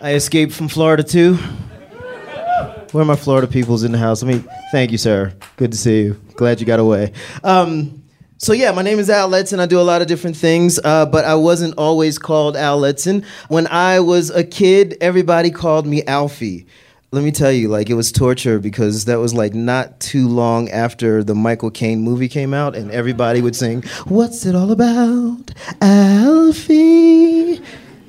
I 0.00 0.14
escaped 0.14 0.52
from 0.52 0.68
Florida 0.68 1.02
too. 1.02 1.36
Where 2.90 3.02
are 3.02 3.04
my 3.04 3.16
Florida 3.16 3.46
peoples 3.46 3.84
in 3.84 3.92
the 3.92 3.98
house? 3.98 4.22
I 4.22 4.26
mean, 4.26 4.44
thank 4.72 4.90
you, 4.90 4.98
sir. 4.98 5.32
Good 5.56 5.72
to 5.72 5.78
see 5.78 6.02
you. 6.02 6.20
Glad 6.36 6.60
you 6.60 6.66
got 6.66 6.80
away. 6.80 7.12
Um, 7.42 8.03
so 8.38 8.52
yeah, 8.52 8.72
my 8.72 8.82
name 8.82 8.98
is 8.98 9.08
Al 9.08 9.30
Letson. 9.30 9.60
I 9.60 9.66
do 9.66 9.80
a 9.80 9.82
lot 9.82 10.02
of 10.02 10.08
different 10.08 10.36
things, 10.36 10.78
uh, 10.84 11.06
but 11.06 11.24
I 11.24 11.34
wasn't 11.34 11.74
always 11.78 12.18
called 12.18 12.56
Al 12.56 12.80
Letson. 12.80 13.24
When 13.48 13.66
I 13.68 14.00
was 14.00 14.30
a 14.30 14.44
kid, 14.44 14.96
everybody 15.00 15.50
called 15.50 15.86
me 15.86 16.02
Alfie. 16.04 16.66
Let 17.12 17.22
me 17.22 17.30
tell 17.30 17.52
you, 17.52 17.68
like 17.68 17.90
it 17.90 17.94
was 17.94 18.10
torture 18.10 18.58
because 18.58 19.04
that 19.04 19.20
was 19.20 19.32
like 19.32 19.54
not 19.54 20.00
too 20.00 20.26
long 20.28 20.68
after 20.70 21.22
the 21.22 21.34
Michael 21.34 21.70
Caine 21.70 22.00
movie 22.00 22.28
came 22.28 22.52
out, 22.52 22.74
and 22.74 22.90
everybody 22.90 23.40
would 23.40 23.54
sing, 23.54 23.82
"What's 24.06 24.44
it 24.44 24.56
all 24.56 24.72
about, 24.72 25.52
Alfie?" 25.80 27.60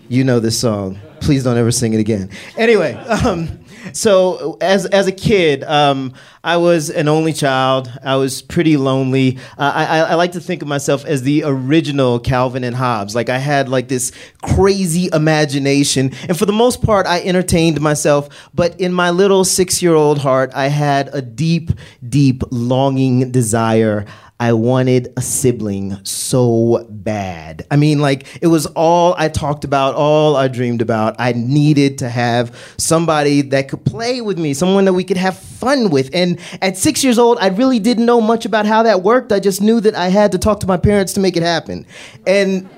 You 0.09 0.23
know 0.23 0.39
this 0.39 0.59
song. 0.59 0.99
Please 1.21 1.43
don't 1.43 1.57
ever 1.57 1.71
sing 1.71 1.93
it 1.93 1.99
again. 1.99 2.29
Anyway. 2.57 2.93
Um, 3.25 3.64
so 3.93 4.57
as 4.61 4.85
as 4.87 5.07
a 5.07 5.11
kid, 5.11 5.63
um, 5.63 6.13
I 6.43 6.57
was 6.57 6.89
an 6.89 7.07
only 7.07 7.33
child. 7.33 7.91
I 8.03 8.15
was 8.15 8.41
pretty 8.41 8.77
lonely. 8.77 9.37
Uh, 9.57 9.71
I, 9.75 9.99
I 9.99 10.13
like 10.15 10.33
to 10.33 10.39
think 10.39 10.61
of 10.61 10.67
myself 10.67 11.05
as 11.05 11.23
the 11.23 11.43
original 11.43 12.19
Calvin 12.19 12.63
and 12.63 12.75
Hobbes. 12.75 13.15
Like 13.15 13.29
I 13.29 13.37
had 13.37 13.69
like 13.69 13.87
this 13.87 14.11
crazy 14.41 15.09
imagination, 15.11 16.11
and 16.27 16.37
for 16.37 16.45
the 16.45 16.53
most 16.53 16.81
part, 16.81 17.05
I 17.05 17.21
entertained 17.21 17.81
myself. 17.81 18.29
But 18.53 18.79
in 18.79 18.93
my 18.93 19.09
little 19.09 19.43
six 19.43 19.81
year 19.81 19.93
old 19.93 20.19
heart, 20.19 20.51
I 20.53 20.67
had 20.67 21.09
a 21.13 21.21
deep, 21.21 21.71
deep 22.07 22.43
longing 22.51 23.31
desire. 23.31 24.05
I 24.37 24.51
wanted 24.51 25.13
a 25.15 25.21
sibling 25.21 25.97
so 26.03 26.85
bad. 26.89 27.65
I 27.71 27.77
mean, 27.77 27.99
like, 27.99 28.27
it 28.41 28.47
was 28.47 28.65
all 28.65 29.15
I 29.17 29.29
talked 29.29 29.63
about, 29.63 29.95
all 29.95 30.35
I 30.35 30.49
dreamed 30.49 30.81
about. 30.81 31.15
I 31.19 31.31
needed 31.31 31.99
to 31.99 32.09
have 32.09 32.53
somebody 32.77 33.43
that 33.43 33.69
could 33.69 33.85
play 33.85 34.19
with 34.19 34.37
me, 34.37 34.53
someone 34.53 34.83
that 34.85 34.93
we 34.93 35.05
could 35.05 35.15
have 35.15 35.39
fun 35.39 35.89
with. 35.89 36.09
And 36.13 36.37
at 36.61 36.75
six 36.75 37.01
years 37.01 37.17
old, 37.17 37.37
I 37.39 37.47
really 37.47 37.79
didn't 37.79 38.05
know 38.05 38.19
much 38.19 38.45
about 38.45 38.65
how 38.65 38.83
that 38.83 39.03
worked. 39.03 39.31
I 39.31 39.39
just 39.39 39.61
knew 39.61 39.79
that 39.79 39.95
I 39.95 40.09
had 40.09 40.33
to 40.33 40.37
talk 40.37 40.59
to 40.59 40.67
my 40.67 40.77
parents 40.77 41.13
to 41.13 41.21
make 41.21 41.37
it 41.37 41.43
happen. 41.43 41.85
And 42.27 42.69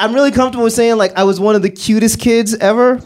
I'm 0.00 0.12
really 0.12 0.32
comfortable 0.32 0.64
with 0.64 0.72
saying, 0.72 0.96
like, 0.96 1.16
I 1.16 1.22
was 1.22 1.38
one 1.38 1.54
of 1.54 1.62
the 1.62 1.70
cutest 1.70 2.18
kids 2.18 2.56
ever. 2.56 3.00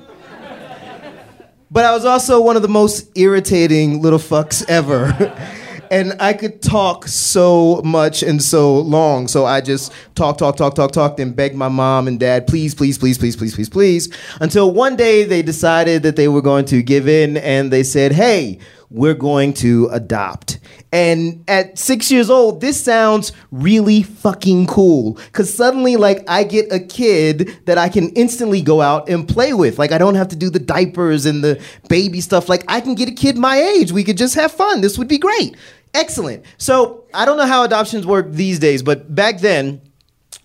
But 1.71 1.85
I 1.85 1.93
was 1.93 2.07
also 2.07 2.41
one 2.41 2.57
of 2.57 2.63
the 2.63 2.69
most 2.69 3.11
irritating 3.19 4.01
little 4.01 4.21
fucks 4.21 4.65
ever. 4.67 5.37
and 5.91 6.15
I 6.21 6.33
could 6.33 6.63
talk 6.63 7.07
so 7.07 7.81
much 7.85 8.23
and 8.23 8.43
so 8.43 8.81
long. 8.81 9.29
So 9.29 9.47
I 9.47 9.61
just 9.61 9.93
talk, 10.15 10.39
talk, 10.39 10.57
talk, 10.57 10.75
talk, 10.75 10.93
talk, 10.93 11.17
then 11.17 11.33
begged 11.33 11.55
my 11.55 11.69
mom 11.69 12.09
and 12.09 12.19
dad, 12.19 12.47
please, 12.47 12.75
please, 12.75 12.99
please, 12.99 13.19
please, 13.19 13.37
please, 13.37 13.55
please, 13.55 13.69
please, 13.69 14.09
until 14.41 14.73
one 14.73 14.97
day 14.97 15.25
they 15.25 15.43
decided 15.43 16.03
that 16.03 16.17
they 16.17 16.29
were 16.29 16.43
going 16.43 16.65
to 16.67 16.83
give 16.83 17.09
in 17.09 17.37
and 17.39 17.73
they 17.73 17.83
said, 17.83 18.13
hey, 18.13 18.59
we're 18.91 19.15
going 19.15 19.53
to 19.55 19.89
adopt. 19.93 20.59
And 20.93 21.45
at 21.49 21.79
six 21.79 22.11
years 22.11 22.31
old, 22.31 22.61
this 22.61 22.83
sounds 22.83 23.33
really 23.51 24.03
fucking 24.03 24.67
cool. 24.67 25.19
Cause 25.33 25.53
suddenly, 25.53 25.97
like, 25.97 26.25
I 26.29 26.45
get 26.45 26.73
a 26.73 26.81
kid 26.81 27.59
that 27.67 27.79
I 27.79 27.89
can 27.89 28.11
instantly 28.11 28.63
go 28.63 28.81
out 28.81 29.09
and 29.09 29.29
play 29.29 29.53
with. 29.53 29.79
Like, 29.79 29.93
I 29.93 29.99
don't 29.99 30.15
have 30.15 30.29
to 30.29 30.37
do 30.37 30.49
the 30.51 30.59
diapers 30.59 31.27
and 31.27 31.43
the 31.43 31.61
baby 31.89 32.21
stuff. 32.21 32.49
Like, 32.49 32.65
I 32.69 32.81
can 32.81 32.95
get 32.95 33.09
a 33.09 33.13
kid 33.13 33.37
my 33.37 33.59
age. 33.59 33.93
We 33.93 34.05
could 34.05 34.17
just 34.17 34.35
have 34.37 34.53
fun. 34.53 34.81
This 34.81 34.99
would 34.99 35.09
be 35.09 35.19
great. 35.19 35.57
Excellent. 35.93 36.45
So, 36.59 37.05
I 37.13 37.25
don't 37.25 37.37
know 37.37 37.47
how 37.47 37.65
adoptions 37.65 38.07
work 38.07 38.31
these 38.31 38.59
days, 38.59 38.83
but 38.83 39.15
back 39.15 39.41
then, 39.41 39.81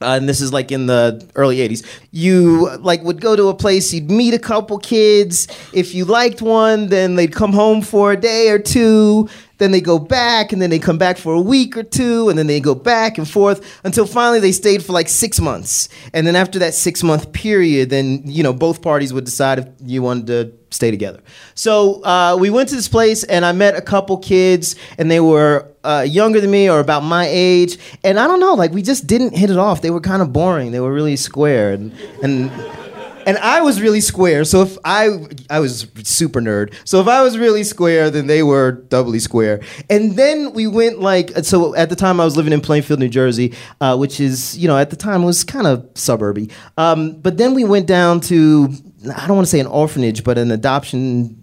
uh, 0.02 0.16
and 0.18 0.28
this 0.28 0.42
is 0.42 0.52
like 0.52 0.72
in 0.72 0.88
the 0.88 1.26
early 1.36 1.58
80s 1.58 1.86
you 2.12 2.70
like 2.78 3.04
would 3.04 3.22
go 3.22 3.36
to 3.36 3.48
a 3.48 3.54
place 3.54 3.94
you'd 3.94 4.12
meet 4.12 4.34
a 4.34 4.40
couple 4.40 4.78
kids. 4.78 5.48
If 5.74 5.94
you 5.94 6.06
liked 6.06 6.42
one 6.42 6.88
then 6.88 7.16
they'd 7.16 7.34
come 7.34 7.54
home 7.54 7.82
for 7.82 8.12
a 8.12 8.18
day 8.18 8.50
or 8.50 8.60
two 8.60 9.30
then 9.62 9.70
they 9.70 9.80
go 9.80 10.00
back 10.00 10.52
and 10.52 10.60
then 10.60 10.72
they 10.72 10.80
come 10.80 10.98
back 10.98 11.18
for 11.18 11.36
a 11.36 11.40
week 11.40 11.78
or 11.78 11.84
two 11.84 12.30
and 12.30 12.40
then 12.40 12.48
they 12.48 12.60
go 12.60 12.74
back 12.74 13.20
and 13.20 13.30
forth 13.30 13.80
until 13.84 14.08
finally 14.08 14.40
they 14.40 14.52
stayed 14.52 14.84
for 14.84 14.92
like 14.92 15.08
six 15.08 15.40
months. 15.40 15.88
And 16.16 16.26
then 16.26 16.36
after 16.36 16.58
that 16.60 16.74
six 16.74 17.04
month 17.04 17.32
period 17.32 17.92
then 17.92 18.24
you 18.26 18.42
know 18.42 18.54
both 18.54 18.82
parties 18.82 19.14
would 19.14 19.24
decide 19.24 19.60
if 19.60 19.68
you 19.86 20.02
wanted 20.02 20.28
to 20.28 20.54
stay 20.72 20.90
together. 20.90 21.22
So 21.54 22.04
uh, 22.04 22.38
we 22.40 22.50
went 22.50 22.70
to 22.70 22.76
this 22.76 22.88
place 22.88 23.24
and 23.24 23.46
i 23.46 23.52
met 23.52 23.76
a 23.76 23.82
couple 23.82 24.18
kids 24.18 24.76
and 24.98 25.12
they 25.12 25.20
were 25.20 25.72
uh, 25.84 26.06
younger 26.10 26.42
than 26.42 26.50
me 26.50 26.68
or 26.68 26.80
about 26.80 27.02
my 27.04 27.28
age. 27.30 27.78
And 28.04 28.20
i 28.20 28.26
don't 28.26 28.40
know 28.40 28.56
like 28.56 28.72
we 28.72 28.82
just 28.82 29.06
didn't 29.06 29.38
hit 29.38 29.52
it 29.52 29.58
off. 29.58 29.82
They 29.82 29.92
were 29.92 30.02
kind 30.02 30.24
of 30.24 30.34
boring. 30.34 30.72
They 30.72 30.80
were 30.80 30.92
really 30.92 31.18
square 31.18 31.74
and, 31.74 31.94
and 32.24 32.50
and 33.26 33.38
I 33.38 33.62
was 33.62 33.82
really 33.82 34.02
square. 34.02 34.44
So 34.46 34.62
if 34.62 34.78
I 34.86 35.26
I 35.50 35.60
was 35.60 35.88
super 36.04 36.42
nerd. 36.42 36.74
So 36.86 37.02
if 37.02 37.08
I 37.08 37.22
was 37.22 37.38
really 37.38 37.64
square, 37.64 38.10
then 38.10 38.28
they 38.28 38.44
were 38.44 38.72
doubly 38.72 39.20
square. 39.20 39.62
And 39.90 40.16
then 40.16 40.54
we 40.54 40.68
went 40.68 41.00
like 41.00 41.32
so. 41.44 41.76
At 41.76 41.90
the 41.90 41.96
time, 41.96 42.20
I 42.20 42.26
was 42.26 42.38
living 42.38 42.54
in 42.54 42.62
Plainfield, 42.62 43.00
New 43.00 43.10
Jersey, 43.10 43.54
uh, 43.80 43.98
which 43.98 44.20
is 44.20 44.58
you 44.58 44.68
know 44.68 44.78
at 44.78 44.90
the 44.90 44.96
time 44.96 45.24
was 45.24 45.44
kind 45.44 45.68
of 45.68 45.84
suburby. 45.94 46.52
Um, 46.78 47.20
but 47.20 47.38
then 47.38 47.54
we 47.54 47.64
went 47.64 47.88
down 47.88 48.20
to 48.22 48.70
I 49.16 49.28
don't 49.28 49.36
want 49.36 49.48
to 49.48 49.52
say 49.52 49.60
an 49.60 49.68
orphanage, 49.68 50.24
but 50.24 50.38
an 50.38 50.52
adoption 50.52 51.38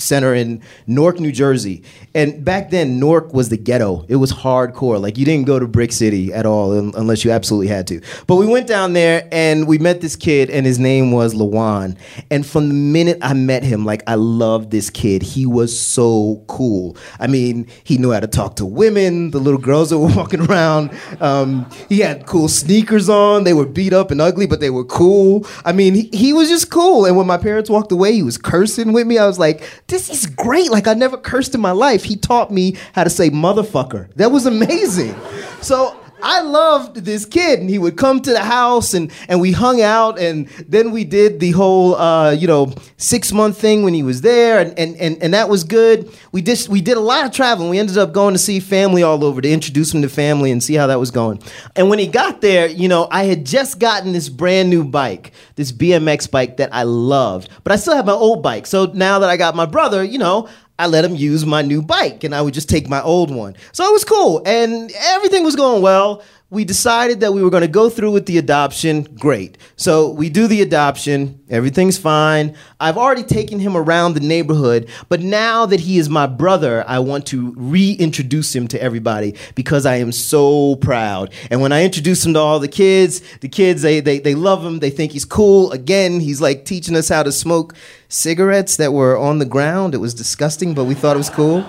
center 0.00 0.34
in 0.34 0.62
Newark, 0.86 1.20
New 1.20 1.32
Jersey. 1.32 1.82
And 2.14 2.44
back 2.44 2.70
then, 2.70 2.98
Newark 2.98 3.32
was 3.32 3.48
the 3.48 3.56
ghetto. 3.56 4.04
It 4.08 4.16
was 4.16 4.32
hardcore. 4.32 5.00
Like 5.00 5.18
you 5.18 5.24
didn't 5.24 5.46
go 5.46 5.58
to 5.58 5.66
Brick 5.66 5.92
City 5.92 6.32
at 6.32 6.46
all 6.46 6.72
unless 6.72 7.24
you 7.24 7.30
absolutely 7.30 7.68
had 7.68 7.86
to. 7.88 8.00
But 8.26 8.36
we 8.36 8.46
went 8.46 8.66
down 8.66 8.92
there 8.92 9.28
and 9.32 9.66
we 9.66 9.78
met 9.78 10.00
this 10.00 10.16
kid, 10.16 10.50
and 10.50 10.64
his 10.66 10.78
name 10.78 11.12
was 11.12 11.34
Lawan. 11.34 11.96
And 12.30 12.46
from 12.46 12.68
the 12.68 12.74
minute 12.74 13.18
I 13.22 13.34
met 13.34 13.62
him, 13.62 13.84
like 13.84 14.02
I 14.06 14.14
loved 14.14 14.70
this 14.70 14.90
kid. 14.90 15.22
He 15.22 15.46
was 15.46 15.78
so 15.78 16.44
cool. 16.46 16.96
I 17.18 17.26
mean, 17.26 17.66
he 17.84 17.98
knew 17.98 18.12
how 18.12 18.20
to 18.20 18.26
talk 18.26 18.56
to 18.56 18.66
women, 18.66 19.30
the 19.30 19.38
little 19.38 19.60
girls 19.60 19.90
that 19.90 19.98
were 19.98 20.08
walking 20.16 20.40
around. 20.40 20.90
Um, 21.20 21.68
he 21.88 22.00
had 22.00 22.26
cool 22.26 22.48
sneakers 22.48 23.08
on. 23.08 23.44
They 23.44 23.54
were 23.54 23.66
beat 23.66 23.92
up 23.92 24.10
and 24.10 24.20
ugly, 24.20 24.46
but 24.46 24.60
they 24.60 24.70
were 24.70 24.84
cool. 24.84 25.46
I 25.64 25.72
mean, 25.72 25.94
he, 25.94 26.10
he 26.12 26.32
was 26.32 26.48
just 26.48 26.70
cool. 26.70 27.04
And 27.04 27.16
when 27.16 27.26
my 27.26 27.38
parents 27.38 27.70
walked 27.70 27.92
away, 27.92 28.12
he 28.12 28.22
was 28.22 28.38
cursing 28.38 28.92
with 28.92 29.06
me. 29.06 29.18
I 29.18 29.26
was 29.26 29.38
like, 29.38 29.62
this 29.88 30.10
is 30.10 30.26
great. 30.26 30.70
Like 30.70 30.86
I 30.86 30.94
never 30.94 31.16
cursed 31.16 31.54
in 31.54 31.60
my 31.60 31.72
life. 31.72 32.04
He 32.04 32.16
taught 32.16 32.50
me 32.50 32.76
how 32.92 33.04
to 33.04 33.10
say 33.10 33.30
motherfucker. 33.30 34.12
That 34.14 34.30
was 34.30 34.46
amazing. 34.46 35.14
So 35.60 35.98
I 36.22 36.40
loved 36.42 36.96
this 36.96 37.24
kid, 37.24 37.60
and 37.60 37.70
he 37.70 37.78
would 37.78 37.96
come 37.96 38.20
to 38.22 38.30
the 38.30 38.42
house, 38.42 38.94
and 38.94 39.10
and 39.28 39.40
we 39.40 39.52
hung 39.52 39.80
out, 39.80 40.18
and 40.18 40.48
then 40.68 40.90
we 40.90 41.04
did 41.04 41.40
the 41.40 41.52
whole 41.52 41.94
uh, 41.94 42.32
you 42.32 42.46
know 42.46 42.72
six 42.96 43.32
month 43.32 43.58
thing 43.58 43.82
when 43.82 43.94
he 43.94 44.02
was 44.02 44.20
there, 44.20 44.58
and, 44.60 44.78
and 44.78 44.96
and 44.96 45.22
and 45.22 45.34
that 45.34 45.48
was 45.48 45.64
good. 45.64 46.12
We 46.32 46.42
did 46.42 46.66
we 46.68 46.80
did 46.80 46.96
a 46.96 47.00
lot 47.00 47.24
of 47.24 47.32
traveling. 47.32 47.70
We 47.70 47.78
ended 47.78 47.98
up 47.98 48.12
going 48.12 48.34
to 48.34 48.38
see 48.38 48.60
family 48.60 49.02
all 49.02 49.24
over 49.24 49.40
to 49.40 49.48
introduce 49.50 49.94
him 49.94 50.02
to 50.02 50.08
family 50.08 50.50
and 50.50 50.62
see 50.62 50.74
how 50.74 50.86
that 50.88 50.98
was 50.98 51.10
going. 51.10 51.42
And 51.76 51.88
when 51.88 51.98
he 51.98 52.06
got 52.06 52.40
there, 52.40 52.66
you 52.66 52.88
know, 52.88 53.08
I 53.10 53.24
had 53.24 53.46
just 53.46 53.78
gotten 53.78 54.12
this 54.12 54.28
brand 54.28 54.70
new 54.70 54.84
bike, 54.84 55.32
this 55.56 55.72
BMX 55.72 56.30
bike 56.30 56.56
that 56.58 56.74
I 56.74 56.82
loved, 56.82 57.48
but 57.64 57.72
I 57.72 57.76
still 57.76 57.94
have 57.94 58.06
my 58.06 58.12
old 58.12 58.42
bike. 58.42 58.66
So 58.66 58.86
now 58.86 59.18
that 59.20 59.30
I 59.30 59.36
got 59.36 59.54
my 59.54 59.66
brother, 59.66 60.02
you 60.02 60.18
know, 60.18 60.48
I 60.78 60.86
let 60.86 61.04
him 61.04 61.16
use 61.16 61.44
my 61.44 61.62
new 61.62 61.82
bike 61.82 62.22
and 62.22 62.34
I 62.34 62.40
would 62.40 62.54
just 62.54 62.68
take 62.68 62.88
my 62.88 63.02
old 63.02 63.34
one. 63.34 63.56
So 63.72 63.84
it 63.84 63.92
was 63.92 64.04
cool 64.04 64.42
and 64.46 64.92
everything 64.96 65.44
was 65.44 65.56
going 65.56 65.82
well 65.82 66.22
we 66.50 66.64
decided 66.64 67.20
that 67.20 67.34
we 67.34 67.42
were 67.42 67.50
going 67.50 67.60
to 67.60 67.68
go 67.68 67.90
through 67.90 68.10
with 68.10 68.24
the 68.24 68.38
adoption. 68.38 69.02
Great. 69.02 69.58
So 69.76 70.08
we 70.08 70.30
do 70.30 70.46
the 70.46 70.62
adoption. 70.62 71.38
Everything's 71.50 71.98
fine. 71.98 72.56
I've 72.80 72.96
already 72.96 73.22
taken 73.22 73.58
him 73.60 73.76
around 73.76 74.14
the 74.14 74.20
neighborhood, 74.20 74.88
but 75.10 75.20
now 75.20 75.66
that 75.66 75.80
he 75.80 75.98
is 75.98 76.08
my 76.08 76.26
brother, 76.26 76.84
I 76.88 77.00
want 77.00 77.26
to 77.26 77.52
reintroduce 77.54 78.56
him 78.56 78.66
to 78.68 78.82
everybody 78.82 79.34
because 79.56 79.84
I 79.84 79.96
am 79.96 80.10
so 80.10 80.76
proud. 80.76 81.34
And 81.50 81.60
when 81.60 81.72
I 81.72 81.84
introduce 81.84 82.24
him 82.24 82.32
to 82.32 82.40
all 82.40 82.58
the 82.60 82.68
kids, 82.68 83.20
the 83.40 83.48
kids, 83.48 83.82
they, 83.82 84.00
they, 84.00 84.18
they 84.18 84.34
love 84.34 84.64
him. 84.64 84.78
They 84.78 84.90
think 84.90 85.12
he's 85.12 85.26
cool. 85.26 85.70
Again, 85.72 86.18
he's 86.18 86.40
like 86.40 86.64
teaching 86.64 86.96
us 86.96 87.10
how 87.10 87.24
to 87.24 87.32
smoke 87.32 87.74
cigarettes 88.08 88.76
that 88.78 88.94
were 88.94 89.18
on 89.18 89.38
the 89.38 89.44
ground. 89.44 89.94
It 89.94 89.98
was 89.98 90.14
disgusting, 90.14 90.72
but 90.72 90.84
we 90.84 90.94
thought 90.94 91.14
it 91.14 91.18
was 91.18 91.28
cool 91.28 91.66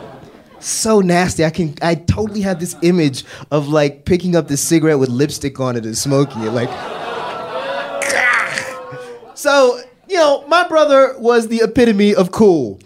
so 0.59 1.01
nasty. 1.01 1.45
I 1.45 1.49
can 1.49 1.75
I 1.81 1.95
totally 1.95 2.41
have 2.41 2.59
this 2.59 2.75
image 2.81 3.23
of 3.51 3.67
like 3.67 4.05
picking 4.05 4.35
up 4.35 4.47
this 4.47 4.61
cigarette 4.61 4.99
with 4.99 5.09
lipstick 5.09 5.59
on 5.59 5.75
it 5.75 5.85
and 5.85 5.97
smoking 5.97 6.43
it 6.43 6.51
like 6.51 6.69
So, 9.39 9.79
you 10.09 10.17
know, 10.17 10.45
my 10.49 10.67
brother 10.67 11.15
was 11.17 11.47
the 11.47 11.61
epitome 11.63 12.13
of 12.13 12.31
cool. 12.31 12.77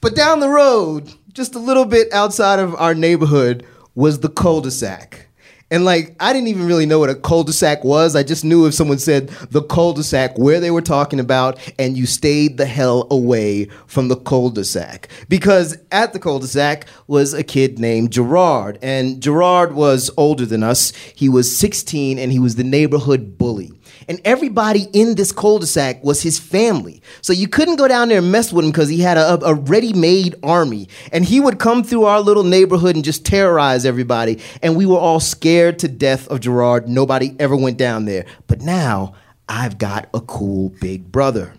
but 0.00 0.16
down 0.16 0.40
the 0.40 0.48
road, 0.48 1.12
just 1.32 1.54
a 1.54 1.60
little 1.60 1.84
bit 1.84 2.12
outside 2.12 2.58
of 2.58 2.74
our 2.74 2.92
neighborhood 2.92 3.64
was 3.94 4.18
the 4.18 4.28
cul-de-sac. 4.28 5.25
And 5.68 5.84
like, 5.84 6.14
I 6.20 6.32
didn't 6.32 6.46
even 6.48 6.66
really 6.66 6.86
know 6.86 7.00
what 7.00 7.10
a 7.10 7.14
cul-de-sac 7.16 7.82
was. 7.82 8.14
I 8.14 8.22
just 8.22 8.44
knew 8.44 8.66
if 8.66 8.74
someone 8.74 8.98
said 8.98 9.28
the 9.50 9.62
cul-de-sac 9.62 10.38
where 10.38 10.60
they 10.60 10.70
were 10.70 10.80
talking 10.80 11.18
about, 11.18 11.58
and 11.76 11.96
you 11.96 12.06
stayed 12.06 12.56
the 12.56 12.66
hell 12.66 13.08
away 13.10 13.64
from 13.86 14.06
the 14.06 14.16
cul-de-sac. 14.16 15.08
Because 15.28 15.76
at 15.90 16.12
the 16.12 16.20
cul-de-sac 16.20 16.86
was 17.08 17.34
a 17.34 17.42
kid 17.42 17.80
named 17.80 18.12
Gerard. 18.12 18.78
And 18.80 19.20
Gerard 19.20 19.74
was 19.74 20.08
older 20.16 20.46
than 20.46 20.62
us. 20.62 20.92
He 20.94 21.28
was 21.28 21.56
16 21.56 22.16
and 22.16 22.30
he 22.30 22.38
was 22.38 22.54
the 22.54 22.64
neighborhood 22.64 23.36
bully. 23.36 23.72
And 24.08 24.20
everybody 24.24 24.88
in 24.92 25.16
this 25.16 25.32
cul-de-sac 25.32 26.02
was 26.04 26.22
his 26.22 26.38
family. 26.38 27.02
So 27.22 27.32
you 27.32 27.48
couldn't 27.48 27.76
go 27.76 27.88
down 27.88 28.08
there 28.08 28.18
and 28.18 28.30
mess 28.30 28.52
with 28.52 28.64
him 28.64 28.70
because 28.70 28.88
he 28.88 29.00
had 29.00 29.16
a, 29.16 29.44
a 29.44 29.54
ready-made 29.54 30.36
army. 30.42 30.88
And 31.12 31.24
he 31.24 31.40
would 31.40 31.58
come 31.58 31.82
through 31.82 32.04
our 32.04 32.20
little 32.20 32.44
neighborhood 32.44 32.94
and 32.94 33.04
just 33.04 33.24
terrorize 33.26 33.84
everybody. 33.84 34.40
And 34.62 34.76
we 34.76 34.86
were 34.86 34.98
all 34.98 35.20
scared 35.20 35.78
to 35.80 35.88
death 35.88 36.28
of 36.28 36.40
Gerard. 36.40 36.88
Nobody 36.88 37.34
ever 37.38 37.56
went 37.56 37.78
down 37.78 38.04
there. 38.04 38.26
But 38.46 38.60
now 38.60 39.14
I've 39.48 39.78
got 39.78 40.08
a 40.14 40.20
cool 40.20 40.70
big 40.80 41.10
brother. 41.10 41.52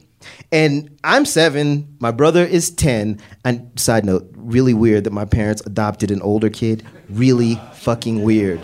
And 0.51 0.97
I'm 1.03 1.25
seven, 1.25 1.95
my 1.99 2.11
brother 2.11 2.43
is 2.43 2.71
10. 2.71 3.19
And 3.43 3.71
side 3.77 4.05
note, 4.05 4.29
really 4.35 4.73
weird 4.73 5.03
that 5.03 5.13
my 5.13 5.25
parents 5.25 5.61
adopted 5.65 6.11
an 6.11 6.21
older 6.21 6.49
kid. 6.49 6.85
Really 7.09 7.59
fucking 7.73 8.23
weird. 8.23 8.61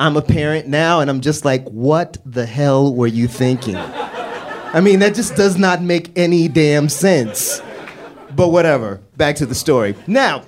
I'm 0.00 0.16
a 0.16 0.22
parent 0.22 0.66
now, 0.66 1.00
and 1.00 1.08
I'm 1.08 1.20
just 1.20 1.44
like, 1.44 1.66
what 1.68 2.16
the 2.24 2.46
hell 2.46 2.94
were 2.94 3.06
you 3.06 3.28
thinking? 3.28 3.76
I 3.76 4.80
mean, 4.80 4.98
that 4.98 5.14
just 5.14 5.36
does 5.36 5.56
not 5.56 5.82
make 5.82 6.10
any 6.16 6.48
damn 6.48 6.88
sense. 6.88 7.60
But 8.34 8.48
whatever, 8.48 9.00
back 9.16 9.36
to 9.36 9.46
the 9.46 9.54
story. 9.54 9.94
Now, 10.08 10.42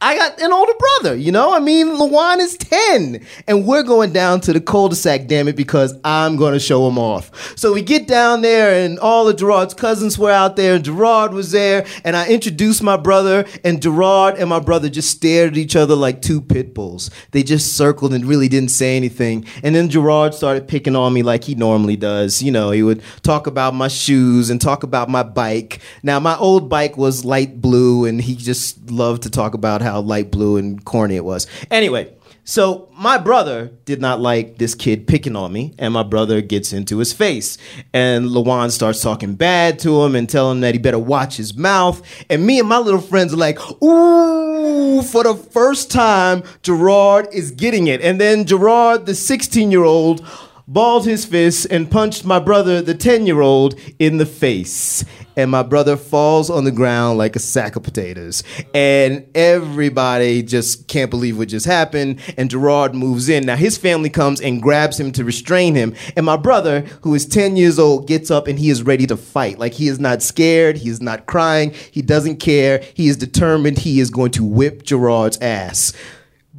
I 0.00 0.14
got 0.16 0.40
an 0.40 0.52
older 0.52 0.74
brother, 0.78 1.16
you 1.16 1.32
know? 1.32 1.52
I 1.52 1.58
mean, 1.58 1.88
Lawan 1.88 2.38
is 2.38 2.56
10, 2.56 3.26
and 3.48 3.66
we're 3.66 3.82
going 3.82 4.12
down 4.12 4.40
to 4.42 4.52
the 4.52 4.60
cul-de-sac, 4.60 5.26
damn 5.26 5.48
it, 5.48 5.56
because 5.56 5.92
I'm 6.04 6.36
going 6.36 6.52
to 6.52 6.60
show 6.60 6.86
him 6.86 6.98
off. 6.98 7.58
So 7.58 7.72
we 7.72 7.82
get 7.82 8.06
down 8.06 8.42
there, 8.42 8.84
and 8.84 9.00
all 9.00 9.26
of 9.26 9.36
Gerard's 9.36 9.74
cousins 9.74 10.16
were 10.16 10.30
out 10.30 10.54
there, 10.54 10.76
and 10.76 10.84
Gerard 10.84 11.34
was 11.34 11.50
there, 11.50 11.84
and 12.04 12.16
I 12.16 12.28
introduced 12.28 12.80
my 12.80 12.96
brother, 12.96 13.44
and 13.64 13.82
Gerard 13.82 14.36
and 14.36 14.48
my 14.48 14.60
brother 14.60 14.88
just 14.88 15.10
stared 15.10 15.54
at 15.54 15.58
each 15.58 15.74
other 15.74 15.96
like 15.96 16.22
two 16.22 16.40
pit 16.40 16.74
bulls. 16.74 17.10
They 17.32 17.42
just 17.42 17.76
circled 17.76 18.14
and 18.14 18.24
really 18.24 18.46
didn't 18.46 18.70
say 18.70 18.96
anything. 18.96 19.46
And 19.64 19.74
then 19.74 19.88
Gerard 19.88 20.32
started 20.32 20.68
picking 20.68 20.94
on 20.94 21.12
me 21.12 21.24
like 21.24 21.42
he 21.42 21.56
normally 21.56 21.96
does. 21.96 22.40
You 22.40 22.52
know, 22.52 22.70
he 22.70 22.84
would 22.84 23.02
talk 23.22 23.48
about 23.48 23.74
my 23.74 23.88
shoes 23.88 24.48
and 24.48 24.60
talk 24.60 24.84
about 24.84 25.08
my 25.08 25.24
bike. 25.24 25.80
Now, 26.04 26.20
my 26.20 26.36
old 26.36 26.68
bike 26.68 26.96
was 26.96 27.24
light 27.24 27.60
blue, 27.60 28.04
and 28.04 28.20
he 28.20 28.36
just 28.36 28.92
loved 28.92 29.24
to 29.24 29.30
talk 29.30 29.54
about 29.54 29.82
how 29.82 29.87
light 29.96 30.30
blue 30.30 30.56
and 30.56 30.84
corny 30.84 31.16
it 31.16 31.24
was. 31.24 31.46
Anyway, 31.70 32.12
so 32.48 32.88
my 32.96 33.18
brother 33.18 33.70
did 33.84 34.00
not 34.00 34.20
like 34.20 34.56
this 34.56 34.74
kid 34.74 35.06
picking 35.06 35.36
on 35.36 35.52
me, 35.52 35.74
and 35.78 35.92
my 35.92 36.02
brother 36.02 36.40
gets 36.40 36.72
into 36.72 36.96
his 36.96 37.12
face. 37.12 37.58
And 37.92 38.24
Lawan 38.24 38.70
starts 38.70 39.02
talking 39.02 39.34
bad 39.34 39.78
to 39.80 40.02
him 40.02 40.16
and 40.16 40.26
telling 40.26 40.56
him 40.56 40.60
that 40.62 40.74
he 40.74 40.78
better 40.78 40.98
watch 40.98 41.36
his 41.36 41.54
mouth. 41.54 42.00
And 42.30 42.46
me 42.46 42.58
and 42.58 42.66
my 42.66 42.78
little 42.78 43.02
friends 43.02 43.34
are 43.34 43.36
like, 43.36 43.58
ooh, 43.82 45.02
for 45.02 45.24
the 45.24 45.34
first 45.34 45.90
time, 45.90 46.42
Gerard 46.62 47.28
is 47.34 47.50
getting 47.50 47.86
it. 47.86 48.00
And 48.00 48.18
then 48.18 48.46
Gerard, 48.46 49.04
the 49.04 49.14
16 49.14 49.70
year 49.70 49.84
old, 49.84 50.26
balled 50.68 51.06
his 51.06 51.24
fist 51.24 51.66
and 51.70 51.90
punched 51.90 52.26
my 52.26 52.38
brother, 52.38 52.82
the 52.82 52.94
10 52.94 53.26
year 53.26 53.40
old, 53.40 53.74
in 53.98 54.18
the 54.18 54.26
face. 54.26 55.04
And 55.34 55.50
my 55.50 55.62
brother 55.62 55.96
falls 55.96 56.50
on 56.50 56.64
the 56.64 56.72
ground 56.72 57.16
like 57.16 57.36
a 57.36 57.38
sack 57.38 57.76
of 57.76 57.84
potatoes. 57.84 58.42
And 58.74 59.26
everybody 59.34 60.42
just 60.42 60.88
can't 60.88 61.10
believe 61.10 61.38
what 61.38 61.48
just 61.48 61.64
happened. 61.64 62.20
And 62.36 62.50
Gerard 62.50 62.94
moves 62.94 63.28
in. 63.28 63.46
Now, 63.46 63.56
his 63.56 63.78
family 63.78 64.10
comes 64.10 64.40
and 64.40 64.60
grabs 64.60 65.00
him 65.00 65.10
to 65.12 65.24
restrain 65.24 65.74
him. 65.74 65.94
And 66.16 66.26
my 66.26 66.36
brother, 66.36 66.80
who 67.02 67.14
is 67.14 67.24
10 67.24 67.56
years 67.56 67.78
old, 67.78 68.06
gets 68.06 68.30
up 68.30 68.46
and 68.46 68.58
he 68.58 68.68
is 68.68 68.82
ready 68.82 69.06
to 69.06 69.16
fight. 69.16 69.58
Like, 69.58 69.74
he 69.74 69.88
is 69.88 69.98
not 69.98 70.22
scared. 70.22 70.76
He 70.76 70.90
is 70.90 71.00
not 71.00 71.26
crying. 71.26 71.72
He 71.90 72.02
doesn't 72.02 72.40
care. 72.40 72.82
He 72.94 73.08
is 73.08 73.16
determined. 73.16 73.78
He 73.78 74.00
is 74.00 74.10
going 74.10 74.32
to 74.32 74.44
whip 74.44 74.82
Gerard's 74.82 75.38
ass 75.38 75.94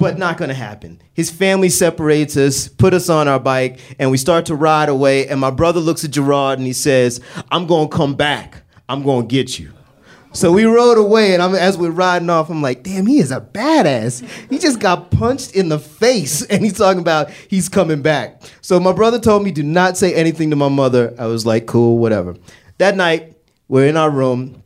but 0.00 0.16
not 0.16 0.38
to 0.48 0.54
happen. 0.54 1.00
His 1.12 1.30
family 1.30 1.68
separates 1.68 2.34
us, 2.34 2.68
put 2.68 2.94
us 2.94 3.10
on 3.10 3.28
our 3.28 3.38
bike, 3.38 3.78
and 3.98 4.10
we 4.10 4.16
start 4.16 4.46
to 4.46 4.54
ride 4.54 4.88
away. 4.88 5.28
And 5.28 5.38
my 5.38 5.50
brother 5.50 5.78
looks 5.78 6.04
at 6.04 6.10
Gerard 6.10 6.58
and 6.58 6.66
he 6.66 6.72
says, 6.72 7.20
I'm 7.50 7.66
to 7.88 7.94
come 7.94 8.14
back. 8.14 8.62
I'm 8.88 9.02
to 9.28 9.28
get 9.28 9.58
you. 9.58 9.72
So 10.32 10.52
we 10.52 10.64
rode 10.64 10.96
away, 10.96 11.34
and 11.34 11.42
I'm, 11.42 11.54
as 11.54 11.76
we're 11.76 11.90
riding 11.90 12.30
off, 12.30 12.50
I'm 12.50 12.62
like, 12.62 12.82
damn, 12.82 13.04
he 13.04 13.18
is 13.18 13.30
a 13.30 13.40
badass. 13.40 14.26
He 14.48 14.58
just 14.58 14.78
got 14.78 15.10
punched 15.10 15.54
in 15.54 15.68
the 15.68 15.78
face, 15.78 16.42
and 16.46 16.64
he's 16.64 16.78
talking 16.78 17.00
about 17.00 17.30
he's 17.30 17.68
coming 17.68 18.00
back. 18.00 18.40
So 18.62 18.80
my 18.80 18.92
brother 18.92 19.18
told 19.18 19.42
me, 19.42 19.50
do 19.50 19.62
not 19.62 19.98
say 19.98 20.14
anything 20.14 20.48
to 20.50 20.56
my 20.56 20.68
mother. 20.68 21.14
I 21.18 21.26
was 21.26 21.44
like, 21.44 21.66
cool, 21.66 21.98
whatever. 21.98 22.36
That 22.78 22.96
night, 22.96 23.36
we're 23.68 23.86
in 23.86 23.96
our 23.96 24.10
room, 24.10 24.62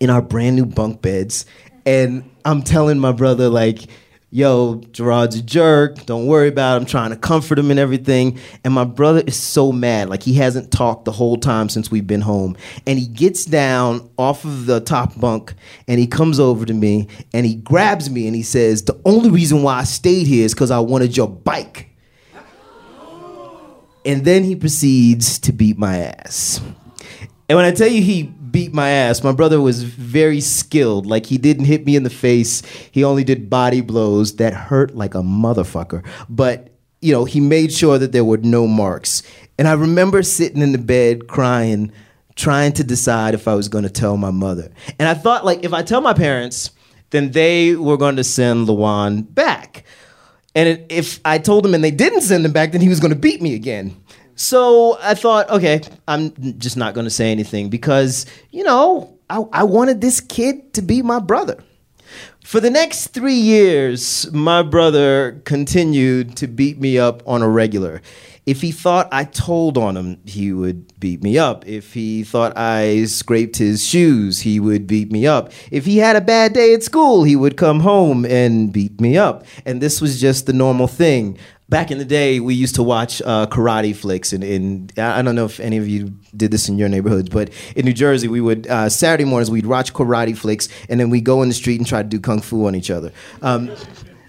in 0.00 0.08
our 0.08 0.22
brand 0.22 0.56
new 0.56 0.66
bunk 0.66 1.02
beds, 1.02 1.46
and 1.84 2.30
I'm 2.44 2.62
telling 2.62 2.98
my 2.98 3.12
brother, 3.12 3.48
like, 3.48 3.88
yo, 4.32 4.80
Gerard's 4.92 5.36
a 5.36 5.42
jerk. 5.42 6.06
Don't 6.06 6.26
worry 6.26 6.48
about 6.48 6.74
it. 6.74 6.80
I'm 6.80 6.86
trying 6.86 7.10
to 7.10 7.16
comfort 7.16 7.58
him 7.58 7.70
and 7.70 7.78
everything. 7.78 8.38
And 8.64 8.72
my 8.72 8.84
brother 8.84 9.22
is 9.26 9.36
so 9.36 9.70
mad. 9.70 10.08
Like 10.08 10.22
he 10.22 10.34
hasn't 10.34 10.72
talked 10.72 11.04
the 11.04 11.12
whole 11.12 11.36
time 11.36 11.68
since 11.68 11.90
we've 11.90 12.06
been 12.06 12.22
home. 12.22 12.56
And 12.86 12.98
he 12.98 13.06
gets 13.06 13.44
down 13.44 14.10
off 14.16 14.44
of 14.44 14.64
the 14.64 14.80
top 14.80 15.20
bunk 15.20 15.54
and 15.86 16.00
he 16.00 16.06
comes 16.06 16.40
over 16.40 16.64
to 16.64 16.72
me 16.72 17.08
and 17.34 17.44
he 17.44 17.54
grabs 17.54 18.10
me 18.10 18.26
and 18.26 18.34
he 18.34 18.42
says, 18.42 18.82
The 18.82 18.98
only 19.04 19.30
reason 19.30 19.62
why 19.62 19.80
I 19.80 19.84
stayed 19.84 20.26
here 20.26 20.46
is 20.46 20.54
because 20.54 20.70
I 20.70 20.80
wanted 20.80 21.16
your 21.16 21.28
bike. 21.28 21.90
And 24.04 24.24
then 24.24 24.42
he 24.42 24.56
proceeds 24.56 25.38
to 25.40 25.52
beat 25.52 25.78
my 25.78 25.98
ass. 25.98 26.60
And 27.48 27.56
when 27.56 27.66
I 27.66 27.70
tell 27.70 27.86
you 27.86 28.02
he 28.02 28.32
beat 28.52 28.72
my 28.72 28.90
ass. 28.90 29.24
My 29.24 29.32
brother 29.32 29.60
was 29.60 29.82
very 29.82 30.40
skilled. 30.40 31.06
Like 31.06 31.26
he 31.26 31.38
didn't 31.38 31.64
hit 31.64 31.84
me 31.86 31.96
in 31.96 32.02
the 32.02 32.10
face. 32.10 32.62
He 32.90 33.02
only 33.02 33.24
did 33.24 33.50
body 33.50 33.80
blows 33.80 34.36
that 34.36 34.52
hurt 34.54 34.94
like 34.94 35.14
a 35.14 35.22
motherfucker. 35.22 36.06
But 36.28 36.68
you 37.00 37.12
know, 37.12 37.24
he 37.24 37.40
made 37.40 37.72
sure 37.72 37.98
that 37.98 38.12
there 38.12 38.24
were 38.24 38.38
no 38.38 38.66
marks. 38.66 39.22
And 39.58 39.66
I 39.66 39.72
remember 39.72 40.22
sitting 40.22 40.62
in 40.62 40.72
the 40.72 40.78
bed 40.78 41.26
crying, 41.26 41.90
trying 42.36 42.72
to 42.74 42.84
decide 42.84 43.34
if 43.34 43.48
I 43.48 43.54
was 43.54 43.68
going 43.68 43.84
to 43.84 43.90
tell 43.90 44.16
my 44.16 44.30
mother. 44.30 44.70
And 44.98 45.08
I 45.08 45.14
thought 45.14 45.44
like 45.44 45.64
if 45.64 45.72
I 45.72 45.82
tell 45.82 46.00
my 46.00 46.14
parents, 46.14 46.70
then 47.10 47.32
they 47.32 47.74
were 47.74 47.96
going 47.96 48.16
to 48.16 48.24
send 48.24 48.68
Lawan 48.68 49.34
back. 49.34 49.84
And 50.54 50.84
if 50.90 51.18
I 51.24 51.38
told 51.38 51.64
them 51.64 51.74
and 51.74 51.82
they 51.82 51.90
didn't 51.90 52.22
send 52.22 52.44
him 52.44 52.52
back, 52.52 52.72
then 52.72 52.80
he 52.80 52.88
was 52.88 53.00
going 53.00 53.12
to 53.12 53.18
beat 53.18 53.40
me 53.40 53.54
again. 53.54 53.96
So 54.42 54.98
I 55.00 55.14
thought, 55.14 55.48
okay, 55.50 55.82
I'm 56.08 56.58
just 56.58 56.76
not 56.76 56.94
going 56.94 57.04
to 57.04 57.10
say 57.10 57.30
anything 57.30 57.70
because, 57.70 58.26
you 58.50 58.64
know, 58.64 59.16
I, 59.30 59.44
I 59.52 59.62
wanted 59.62 60.00
this 60.00 60.20
kid 60.20 60.72
to 60.74 60.82
be 60.82 61.00
my 61.00 61.20
brother. 61.20 61.62
For 62.44 62.58
the 62.58 62.68
next 62.68 63.08
three 63.14 63.36
years, 63.36 64.30
my 64.32 64.62
brother 64.62 65.40
continued 65.44 66.36
to 66.38 66.48
beat 66.48 66.80
me 66.80 66.98
up 66.98 67.22
on 67.24 67.40
a 67.40 67.48
regular. 67.48 68.02
If 68.44 68.60
he 68.60 68.72
thought 68.72 69.08
I 69.12 69.24
told 69.24 69.78
on 69.78 69.96
him, 69.96 70.20
he 70.24 70.52
would 70.52 70.98
beat 70.98 71.22
me 71.22 71.38
up. 71.38 71.66
If 71.66 71.94
he 71.94 72.24
thought 72.24 72.56
I 72.56 73.04
scraped 73.04 73.56
his 73.56 73.86
shoes, 73.86 74.40
he 74.40 74.58
would 74.58 74.86
beat 74.86 75.12
me 75.12 75.26
up. 75.26 75.52
If 75.70 75.84
he 75.84 75.98
had 75.98 76.16
a 76.16 76.20
bad 76.20 76.52
day 76.52 76.74
at 76.74 76.82
school, 76.82 77.22
he 77.22 77.36
would 77.36 77.56
come 77.56 77.80
home 77.80 78.24
and 78.24 78.72
beat 78.72 79.00
me 79.00 79.16
up. 79.16 79.44
And 79.64 79.80
this 79.80 80.00
was 80.00 80.20
just 80.20 80.46
the 80.46 80.52
normal 80.52 80.88
thing 80.88 81.38
back 81.72 81.90
in 81.90 81.96
the 81.96 82.04
day, 82.04 82.38
we 82.38 82.54
used 82.54 82.74
to 82.74 82.82
watch 82.82 83.22
uh, 83.22 83.46
karate 83.46 83.96
flicks, 83.96 84.34
and, 84.34 84.44
and, 84.44 84.92
I 84.98 85.22
don't 85.22 85.34
know 85.34 85.46
if 85.46 85.58
any 85.58 85.78
of 85.78 85.88
you 85.88 86.12
did 86.36 86.50
this 86.50 86.68
in 86.68 86.76
your 86.76 86.90
neighborhoods, 86.90 87.30
but 87.30 87.48
in 87.74 87.86
New 87.86 87.94
Jersey, 87.94 88.28
we 88.28 88.42
would 88.42 88.66
uh, 88.66 88.90
Saturday 88.90 89.24
mornings 89.24 89.50
we'd 89.50 89.64
watch 89.64 89.94
karate 89.94 90.36
flicks, 90.36 90.68
and 90.90 91.00
then 91.00 91.08
we 91.08 91.22
go 91.22 91.42
in 91.42 91.48
the 91.48 91.54
street 91.54 91.80
and 91.80 91.86
try 91.86 92.02
to 92.02 92.08
do 92.08 92.20
kung 92.20 92.42
fu 92.42 92.66
on 92.66 92.74
each 92.74 92.90
other. 92.90 93.10
Um, 93.40 93.74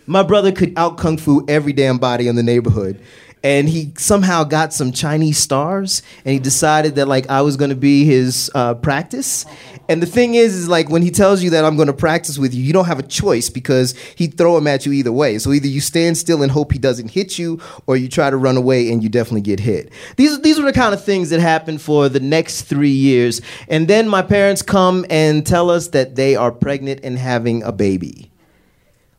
my 0.08 0.24
brother 0.24 0.54
could 0.54 0.72
out 0.78 0.98
kung 0.98 1.18
fu 1.18 1.46
every 1.50 1.74
damn 1.74 1.98
body 1.98 2.30
in 2.30 2.38
the 2.38 2.44
neighborhood 2.44 3.02
and 3.44 3.68
he 3.68 3.92
somehow 3.98 4.46
got 4.46 4.74
some 4.74 4.94
Chinese 4.94 5.38
stars, 5.38 6.02
and 6.24 6.34
he 6.34 6.40
decided 6.40 6.96
that 6.96 7.08
like 7.08 7.30
I 7.30 7.42
was 7.42 7.58
going 7.58 7.70
to 7.70 7.76
be 7.76 8.06
his 8.06 8.50
uh, 8.56 8.76
practice. 8.76 9.46
And 9.90 10.02
the 10.02 10.08
thing 10.08 10.36
is, 10.36 10.56
is 10.56 10.70
like 10.70 10.90
when 10.90 11.02
he 11.02 11.12
tells 11.12 11.44
you 11.44 11.50
that 11.50 11.66
I'm 11.66 11.76
going 11.76 11.88
to 11.88 11.94
practice 11.94 12.40
with 12.40 12.54
you, 12.54 12.64
you 12.64 12.72
don't 12.72 12.86
have 12.86 13.00
a 13.00 13.04
choice 13.04 13.50
because 13.50 13.98
he'd 14.16 14.38
throw 14.38 14.58
him 14.58 14.66
at 14.66 14.86
you 14.86 14.94
either 14.94 15.12
way. 15.12 15.38
So 15.40 15.52
either 15.52 15.68
you 15.68 15.82
stand 15.82 16.18
still 16.18 16.42
and 16.42 16.50
hope 16.50 16.72
he 16.72 16.80
doesn't 16.80 17.10
hit 17.10 17.38
you, 17.38 17.60
or 17.86 17.98
you 17.98 18.08
try 18.08 18.30
to 18.30 18.38
run 18.38 18.56
away 18.56 18.90
and 18.90 19.04
you 19.04 19.10
definitely 19.10 19.42
get 19.42 19.60
hit. 19.60 19.92
These 20.16 20.40
these 20.42 20.58
are 20.58 20.64
the 20.64 20.74
kind 20.74 20.94
of 20.94 21.04
things 21.04 21.30
that 21.32 21.42
happen 21.42 21.78
for 21.78 22.08
the 22.08 22.22
next 22.22 22.62
three 22.64 22.90
years, 22.90 23.42
and 23.68 23.90
then 23.90 24.08
my 24.08 24.22
parents 24.22 24.62
come 24.62 25.06
and 25.10 25.46
tell 25.46 25.70
us 25.70 25.90
that 25.90 26.16
they 26.16 26.38
are 26.38 26.52
pregnant 26.52 27.02
and 27.04 27.18
having 27.20 27.62
a 27.64 27.74
baby. 27.74 28.32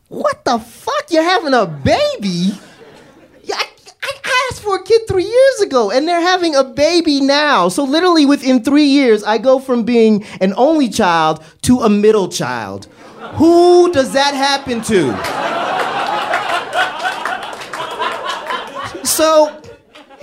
What 0.08 0.44
the 0.44 0.58
fuck? 0.58 1.10
You're 1.10 1.22
having 1.24 1.54
a 1.54 1.66
baby? 1.66 2.52
I 4.04 4.48
asked 4.50 4.62
for 4.62 4.76
a 4.76 4.82
kid 4.82 5.02
three 5.08 5.24
years 5.24 5.60
ago, 5.60 5.90
and 5.90 6.06
they're 6.06 6.20
having 6.20 6.54
a 6.54 6.62
baby 6.62 7.20
now. 7.20 7.68
So 7.68 7.84
literally 7.84 8.26
within 8.26 8.62
three 8.62 8.84
years, 8.84 9.24
I 9.24 9.38
go 9.38 9.58
from 9.58 9.84
being 9.84 10.24
an 10.40 10.52
only 10.56 10.88
child 10.88 11.42
to 11.62 11.80
a 11.80 11.88
middle 11.88 12.28
child. 12.28 12.86
Who 13.36 13.90
does 13.92 14.12
that 14.12 14.34
happen 14.34 14.82
to? 14.82 15.14
So 19.06 19.60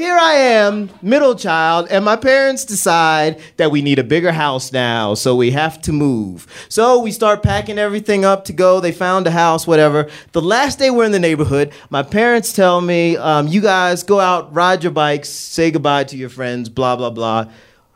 here 0.02 0.18
I 0.18 0.34
am, 0.34 0.90
middle 1.04 1.36
child, 1.36 1.88
and 1.92 2.04
my 2.04 2.16
parents 2.16 2.66
decide 2.66 3.40
that 3.58 3.70
we 3.70 3.84
need 3.84 4.00
a 4.00 4.04
bigger 4.04 4.32
house 4.32 4.72
now, 4.72 5.14
so 5.14 5.36
we 5.36 5.52
have 5.52 5.80
to 5.84 5.92
move. 5.92 6.48
So 6.70 6.98
we 6.98 7.12
start 7.12 7.44
packing 7.44 7.78
everything 7.78 8.26
up 8.26 8.46
to 8.46 8.54
go. 8.54 8.80
They 8.80 8.94
found 8.94 9.28
a 9.28 9.32
house, 9.32 9.68
whatever. 9.68 10.10
The 10.32 10.42
last 10.42 10.80
day 10.80 10.90
we're 10.90 11.06
in 11.06 11.12
the 11.12 11.20
neighborhood, 11.20 11.72
my 11.92 12.02
parents 12.02 12.52
tell 12.52 12.82
me, 12.82 13.16
um, 13.16 13.48
You 13.48 13.62
guys 13.62 14.02
go 14.02 14.20
out, 14.20 14.52
ride 14.56 14.82
your 14.82 14.92
bikes, 14.92 15.30
say 15.30 15.70
goodbye 15.70 16.06
to 16.06 16.18
your 16.18 16.30
friends, 16.30 16.68
blah, 16.68 16.96
blah, 16.96 17.12
blah. 17.12 17.52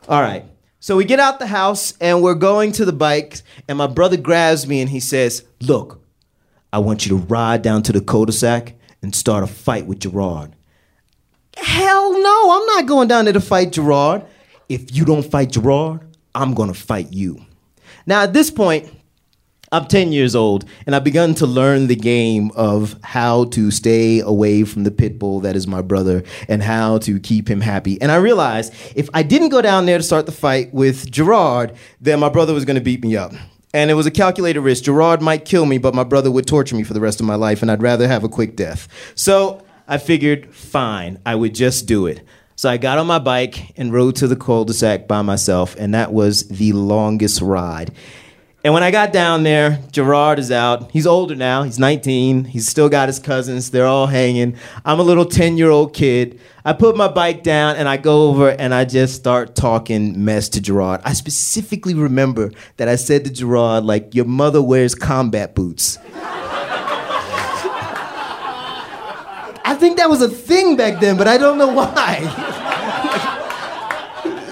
All 0.08 0.22
right. 0.22 0.44
So 0.78 0.96
we 0.96 1.04
get 1.04 1.18
out 1.18 1.40
the 1.40 1.48
house 1.48 1.94
and 2.00 2.22
we're 2.22 2.34
going 2.34 2.70
to 2.72 2.84
the 2.84 2.92
bike, 2.92 3.42
and 3.66 3.76
my 3.76 3.88
brother 3.88 4.16
grabs 4.16 4.64
me 4.68 4.80
and 4.80 4.90
he 4.90 5.00
says, 5.00 5.42
Look, 5.60 6.00
I 6.72 6.78
want 6.78 7.04
you 7.04 7.18
to 7.18 7.24
ride 7.24 7.62
down 7.62 7.82
to 7.82 7.92
the 7.92 8.00
cul-de-sac 8.00 8.74
and 9.02 9.12
start 9.12 9.42
a 9.42 9.48
fight 9.48 9.86
with 9.86 9.98
Gerard. 9.98 10.55
Hell 11.76 12.22
no, 12.22 12.52
I'm 12.52 12.66
not 12.68 12.86
going 12.86 13.06
down 13.06 13.26
there 13.26 13.34
to 13.34 13.40
fight 13.40 13.72
Gerard. 13.72 14.24
If 14.66 14.96
you 14.96 15.04
don't 15.04 15.30
fight 15.30 15.50
Gerard, 15.50 16.00
I'm 16.34 16.54
gonna 16.54 16.72
fight 16.72 17.12
you. 17.12 17.44
Now, 18.06 18.22
at 18.22 18.32
this 18.32 18.50
point, 18.50 18.90
I'm 19.70 19.84
10 19.84 20.10
years 20.10 20.34
old, 20.34 20.64
and 20.86 20.96
I've 20.96 21.04
begun 21.04 21.34
to 21.34 21.46
learn 21.46 21.88
the 21.88 21.94
game 21.94 22.50
of 22.56 22.98
how 23.02 23.44
to 23.50 23.70
stay 23.70 24.20
away 24.20 24.64
from 24.64 24.84
the 24.84 24.90
pit 24.90 25.18
bull 25.18 25.40
that 25.40 25.54
is 25.54 25.66
my 25.66 25.82
brother 25.82 26.24
and 26.48 26.62
how 26.62 26.96
to 27.00 27.20
keep 27.20 27.46
him 27.46 27.60
happy. 27.60 28.00
And 28.00 28.10
I 28.10 28.16
realized 28.16 28.72
if 28.94 29.10
I 29.12 29.22
didn't 29.22 29.50
go 29.50 29.60
down 29.60 29.84
there 29.84 29.98
to 29.98 30.02
start 30.02 30.24
the 30.24 30.32
fight 30.32 30.72
with 30.72 31.10
Gerard, 31.10 31.74
then 32.00 32.20
my 32.20 32.30
brother 32.30 32.54
was 32.54 32.64
gonna 32.64 32.80
beat 32.80 33.04
me 33.04 33.18
up. 33.18 33.34
And 33.74 33.90
it 33.90 33.94
was 33.94 34.06
a 34.06 34.10
calculated 34.10 34.62
risk. 34.62 34.84
Gerard 34.84 35.20
might 35.20 35.44
kill 35.44 35.66
me, 35.66 35.76
but 35.76 35.94
my 35.94 36.04
brother 36.04 36.30
would 36.30 36.46
torture 36.46 36.74
me 36.74 36.84
for 36.84 36.94
the 36.94 37.00
rest 37.00 37.20
of 37.20 37.26
my 37.26 37.34
life, 37.34 37.60
and 37.60 37.70
I'd 37.70 37.82
rather 37.82 38.08
have 38.08 38.24
a 38.24 38.30
quick 38.30 38.56
death. 38.56 38.88
So 39.14 39.60
I 39.88 39.98
figured, 39.98 40.54
fine, 40.54 41.18
I 41.24 41.34
would 41.34 41.54
just 41.54 41.86
do 41.86 42.06
it. 42.06 42.22
So 42.56 42.70
I 42.70 42.76
got 42.76 42.98
on 42.98 43.06
my 43.06 43.18
bike 43.18 43.72
and 43.76 43.92
rode 43.92 44.16
to 44.16 44.26
the 44.26 44.36
cul-de-sac 44.36 45.06
by 45.06 45.22
myself, 45.22 45.76
and 45.78 45.94
that 45.94 46.12
was 46.12 46.48
the 46.48 46.72
longest 46.72 47.40
ride. 47.42 47.92
And 48.64 48.74
when 48.74 48.82
I 48.82 48.90
got 48.90 49.12
down 49.12 49.44
there, 49.44 49.80
Gerard 49.92 50.40
is 50.40 50.50
out. 50.50 50.90
He's 50.90 51.06
older 51.06 51.36
now. 51.36 51.62
He's 51.62 51.78
19. 51.78 52.46
He's 52.46 52.66
still 52.66 52.88
got 52.88 53.08
his 53.08 53.20
cousins. 53.20 53.70
They're 53.70 53.86
all 53.86 54.08
hanging. 54.08 54.56
I'm 54.84 54.98
a 54.98 55.04
little 55.04 55.24
10 55.24 55.56
year 55.56 55.70
old 55.70 55.94
kid. 55.94 56.40
I 56.64 56.72
put 56.72 56.96
my 56.96 57.06
bike 57.06 57.44
down 57.44 57.76
and 57.76 57.88
I 57.88 57.96
go 57.96 58.28
over 58.28 58.50
and 58.50 58.74
I 58.74 58.84
just 58.84 59.14
start 59.14 59.54
talking 59.54 60.24
mess 60.24 60.48
to 60.48 60.60
Gerard. 60.60 61.00
I 61.04 61.12
specifically 61.12 61.94
remember 61.94 62.50
that 62.78 62.88
I 62.88 62.96
said 62.96 63.24
to 63.26 63.30
Gerard, 63.30 63.84
like, 63.84 64.16
your 64.16 64.24
mother 64.24 64.60
wears 64.60 64.96
combat 64.96 65.54
boots. 65.54 65.98
I 69.66 69.74
think 69.74 69.96
that 69.96 70.08
was 70.08 70.22
a 70.22 70.28
thing 70.28 70.76
back 70.76 71.00
then, 71.00 71.16
but 71.16 71.26
I 71.26 71.38
don't 71.38 71.58
know 71.58 71.66
why. 71.66 72.20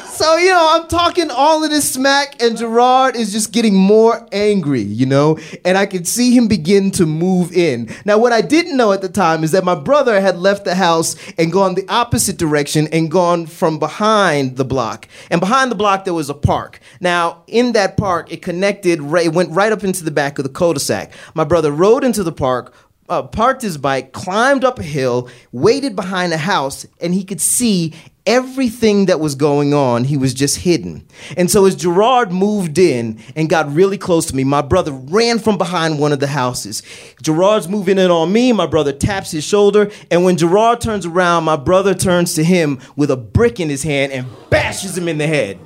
so, 0.11 0.37
you 0.37 0.51
know, 0.51 0.69
I'm 0.73 0.89
talking 0.89 1.31
all 1.31 1.63
of 1.63 1.71
this 1.71 1.89
smack, 1.89 2.43
and 2.43 2.57
Gerard 2.57 3.15
is 3.15 3.31
just 3.31 3.53
getting 3.53 3.77
more 3.77 4.27
angry, 4.33 4.81
you 4.81 5.07
know? 5.07 5.39
And 5.65 5.79
I 5.79 5.87
could 5.87 6.09
see 6.09 6.37
him 6.37 6.49
begin 6.49 6.91
to 6.93 7.07
move 7.07 7.53
in. 7.53 7.95
Now, 8.05 8.19
what 8.19 8.33
I 8.33 8.41
didn't 8.41 8.77
know 8.77 8.91
at 8.91 9.03
the 9.03 9.09
time 9.09 9.45
is 9.45 9.53
that 9.53 9.63
my 9.63 9.77
brother 9.77 10.21
had 10.21 10.37
left 10.37 10.65
the 10.65 10.75
house 10.75 11.15
and 11.39 11.53
gone 11.53 11.77
the 11.77 11.89
opposite 11.89 12.37
direction 12.37 12.89
and 12.89 13.09
gone 13.09 13.47
from 13.47 13.79
behind 13.79 14.57
the 14.57 14.65
block. 14.65 15.07
And 15.31 15.41
behind 15.41 15.71
the 15.71 15.77
block, 15.77 16.05
there 16.05 16.13
was 16.13 16.29
a 16.29 16.35
park. 16.35 16.81
Now, 17.01 17.45
in 17.47 17.71
that 17.75 17.97
park, 17.97 18.33
it 18.33 18.43
connected, 18.43 18.99
it 19.01 19.33
went 19.33 19.53
right 19.53 19.71
up 19.71 19.85
into 19.85 20.03
the 20.03 20.11
back 20.11 20.41
of 20.41 20.43
the 20.43 20.51
cul 20.51 20.73
de 20.73 20.81
sac. 20.81 21.13
My 21.35 21.45
brother 21.45 21.71
rode 21.71 22.03
into 22.03 22.25
the 22.25 22.33
park, 22.33 22.75
uh, 23.09 23.23
parked 23.23 23.63
his 23.63 23.79
bike, 23.79 24.13
climbed 24.13 24.65
up 24.65 24.79
a 24.79 24.83
hill, 24.83 25.29
waited 25.53 25.95
behind 25.95 26.33
a 26.33 26.39
house, 26.39 26.87
and 27.01 27.15
he 27.15 27.25
could 27.25 27.41
see 27.41 27.93
everything 28.27 29.07
that 29.07 29.21
was 29.21 29.35
going 29.35 29.75
on. 29.75 30.05
He 30.05 30.17
was 30.17 30.33
just 30.33 30.59
hidden. 30.59 31.07
And 31.37 31.51
so 31.51 31.67
as 31.67 31.77
Gerard 31.77 32.33
moved 32.33 32.79
in 32.79 33.21
and 33.37 33.51
got 33.51 33.71
really 33.73 33.99
close 33.99 34.27
to 34.27 34.37
me, 34.37 34.45
my 34.45 34.63
brother 34.63 34.93
ran 34.93 35.39
from 35.39 35.59
behind 35.59 35.99
one 35.99 36.13
of 36.13 36.21
the 36.21 36.27
houses. 36.27 36.83
Gerard's 37.23 37.69
moving 37.69 37.99
in 37.99 38.11
on 38.11 38.33
me. 38.33 38.53
My 38.53 38.67
brother 38.67 38.93
taps 38.93 39.31
his 39.31 39.45
shoulder. 39.45 39.91
And 40.11 40.25
when 40.25 40.39
Gerard 40.39 40.81
turns 40.81 41.05
around, 41.05 41.45
my 41.45 41.57
brother 41.57 41.95
turns 41.95 42.35
to 42.35 42.45
him 42.45 42.81
with 42.97 43.11
a 43.11 43.17
brick 43.17 43.61
in 43.61 43.69
his 43.69 43.83
hand 43.83 44.13
and 44.13 44.27
bashes 44.49 44.97
him 44.97 45.09
in 45.09 45.19
the 45.19 45.27
head. 45.27 45.59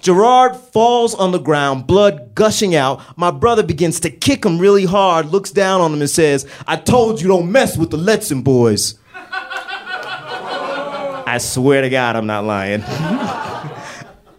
Gerard 0.00 0.56
falls 0.56 1.14
on 1.14 1.32
the 1.32 1.38
ground, 1.38 1.86
blood 1.86 2.34
gushing 2.34 2.74
out. 2.74 3.00
My 3.16 3.30
brother 3.30 3.62
begins 3.62 4.00
to 4.00 4.10
kick 4.10 4.44
him 4.44 4.58
really 4.58 4.84
hard, 4.84 5.26
looks 5.26 5.50
down 5.50 5.80
on 5.80 5.92
him 5.92 6.00
and 6.00 6.10
says, 6.10 6.46
I 6.66 6.76
told 6.76 7.20
you 7.20 7.28
don't 7.28 7.50
mess 7.52 7.76
with 7.76 7.90
the 7.90 7.96
Letson 7.98 8.42
boys. 8.42 8.94
I 11.26 11.38
swear 11.40 11.82
to 11.82 11.90
God, 11.90 12.16
I'm 12.16 12.26
not 12.26 12.44
lying. 12.44 12.82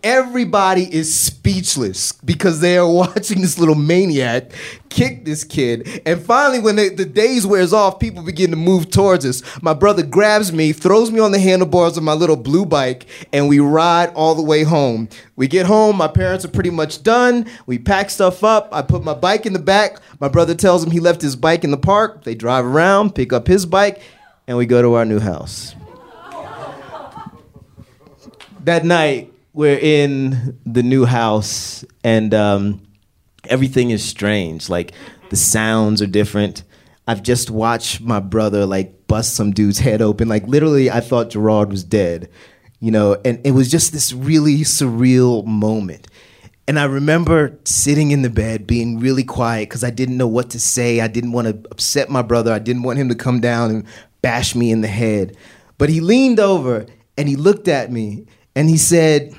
Everybody 0.03 0.93
is 0.93 1.17
speechless 1.17 2.11
because 2.13 2.59
they 2.61 2.77
are 2.77 2.87
watching 2.91 3.41
this 3.41 3.59
little 3.59 3.75
maniac 3.75 4.51
kick 4.89 5.23
this 5.25 5.43
kid. 5.43 6.01
And 6.05 6.21
finally, 6.21 6.59
when 6.59 6.75
they, 6.75 6.89
the 6.89 7.05
days 7.05 7.45
wears 7.45 7.73
off, 7.73 7.99
people 7.99 8.23
begin 8.23 8.49
to 8.51 8.55
move 8.55 8.89
towards 8.89 9.25
us. 9.25 9.41
My 9.61 9.73
brother 9.73 10.03
grabs 10.03 10.51
me, 10.51 10.73
throws 10.73 11.11
me 11.11 11.19
on 11.19 11.31
the 11.31 11.39
handlebars 11.39 11.97
of 11.97 12.03
my 12.03 12.13
little 12.13 12.35
blue 12.35 12.65
bike, 12.65 13.05
and 13.31 13.47
we 13.47 13.59
ride 13.59 14.11
all 14.13 14.35
the 14.35 14.41
way 14.41 14.63
home. 14.63 15.09
We 15.35 15.47
get 15.47 15.65
home, 15.65 15.95
my 15.95 16.07
parents 16.07 16.43
are 16.43 16.49
pretty 16.49 16.71
much 16.71 17.03
done. 17.03 17.45
We 17.65 17.79
pack 17.79 18.09
stuff 18.09 18.43
up. 18.43 18.69
I 18.71 18.81
put 18.81 19.03
my 19.03 19.13
bike 19.13 19.45
in 19.45 19.53
the 19.53 19.59
back. 19.59 19.99
My 20.19 20.27
brother 20.27 20.55
tells 20.55 20.83
him 20.83 20.91
he 20.91 20.99
left 20.99 21.21
his 21.21 21.35
bike 21.35 21.63
in 21.63 21.71
the 21.71 21.77
park. 21.77 22.23
They 22.23 22.35
drive 22.35 22.65
around, 22.65 23.15
pick 23.15 23.31
up 23.31 23.47
his 23.47 23.65
bike, 23.65 24.01
and 24.47 24.57
we 24.57 24.65
go 24.65 24.81
to 24.81 24.95
our 24.95 25.05
new 25.05 25.19
house. 25.19 25.75
that 28.65 28.83
night, 28.83 29.31
we're 29.53 29.79
in 29.79 30.59
the 30.65 30.83
new 30.83 31.05
house 31.05 31.83
and 32.03 32.33
um, 32.33 32.81
everything 33.49 33.89
is 33.89 34.03
strange. 34.03 34.69
Like 34.69 34.93
the 35.29 35.35
sounds 35.35 36.01
are 36.01 36.07
different. 36.07 36.63
I've 37.07 37.23
just 37.23 37.49
watched 37.49 38.01
my 38.01 38.19
brother 38.19 38.65
like 38.65 39.07
bust 39.07 39.35
some 39.35 39.51
dude's 39.51 39.79
head 39.79 40.01
open. 40.01 40.27
Like 40.27 40.47
literally, 40.47 40.91
I 40.91 40.99
thought 40.99 41.31
Gerard 41.31 41.71
was 41.71 41.83
dead, 41.83 42.29
you 42.79 42.91
know. 42.91 43.19
And 43.25 43.39
it 43.45 43.51
was 43.51 43.71
just 43.71 43.91
this 43.91 44.13
really 44.13 44.57
surreal 44.57 45.45
moment. 45.45 46.07
And 46.67 46.77
I 46.77 46.85
remember 46.85 47.57
sitting 47.65 48.11
in 48.11 48.21
the 48.21 48.29
bed 48.29 48.67
being 48.67 48.99
really 48.99 49.23
quiet 49.23 49.69
because 49.69 49.83
I 49.83 49.89
didn't 49.89 50.17
know 50.17 50.27
what 50.27 50.51
to 50.51 50.59
say. 50.59 51.01
I 51.01 51.07
didn't 51.07 51.31
want 51.31 51.47
to 51.47 51.69
upset 51.71 52.11
my 52.11 52.21
brother. 52.21 52.53
I 52.53 52.59
didn't 52.59 52.83
want 52.83 52.99
him 52.99 53.09
to 53.09 53.15
come 53.15 53.41
down 53.41 53.71
and 53.71 53.87
bash 54.21 54.53
me 54.53 54.71
in 54.71 54.81
the 54.81 54.87
head. 54.87 55.35
But 55.79 55.89
he 55.89 55.99
leaned 55.99 56.39
over 56.39 56.85
and 57.17 57.27
he 57.27 57.35
looked 57.35 57.67
at 57.67 57.91
me 57.91 58.27
and 58.59 58.69
he 58.69 58.75
said, 58.75 59.33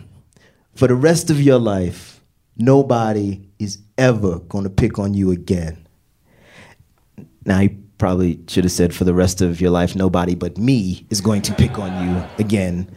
For 0.77 0.87
the 0.87 0.95
rest 0.95 1.29
of 1.29 1.43
your 1.43 1.59
life, 1.59 2.25
nobody 2.57 3.51
is 3.59 3.77
ever 3.99 4.39
going 4.39 4.65
to 4.65 4.71
pick 4.71 4.99
on 4.99 5.13
you 5.13 5.31
again. 5.31 5.87
Now, 7.45 7.59
he 7.59 7.69
probably 7.99 8.41
should 8.49 8.65
have 8.65 8.73
said, 8.73 8.95
For 8.95 9.05
the 9.05 9.13
rest 9.13 9.43
of 9.43 9.61
your 9.61 9.73
life, 9.73 9.95
nobody 9.95 10.35
but 10.35 10.57
me 10.57 11.07
is 11.11 11.21
going 11.21 11.43
to 11.43 11.55
pick 11.55 11.79
on 11.79 12.09
you 12.09 12.25
again. 12.39 12.91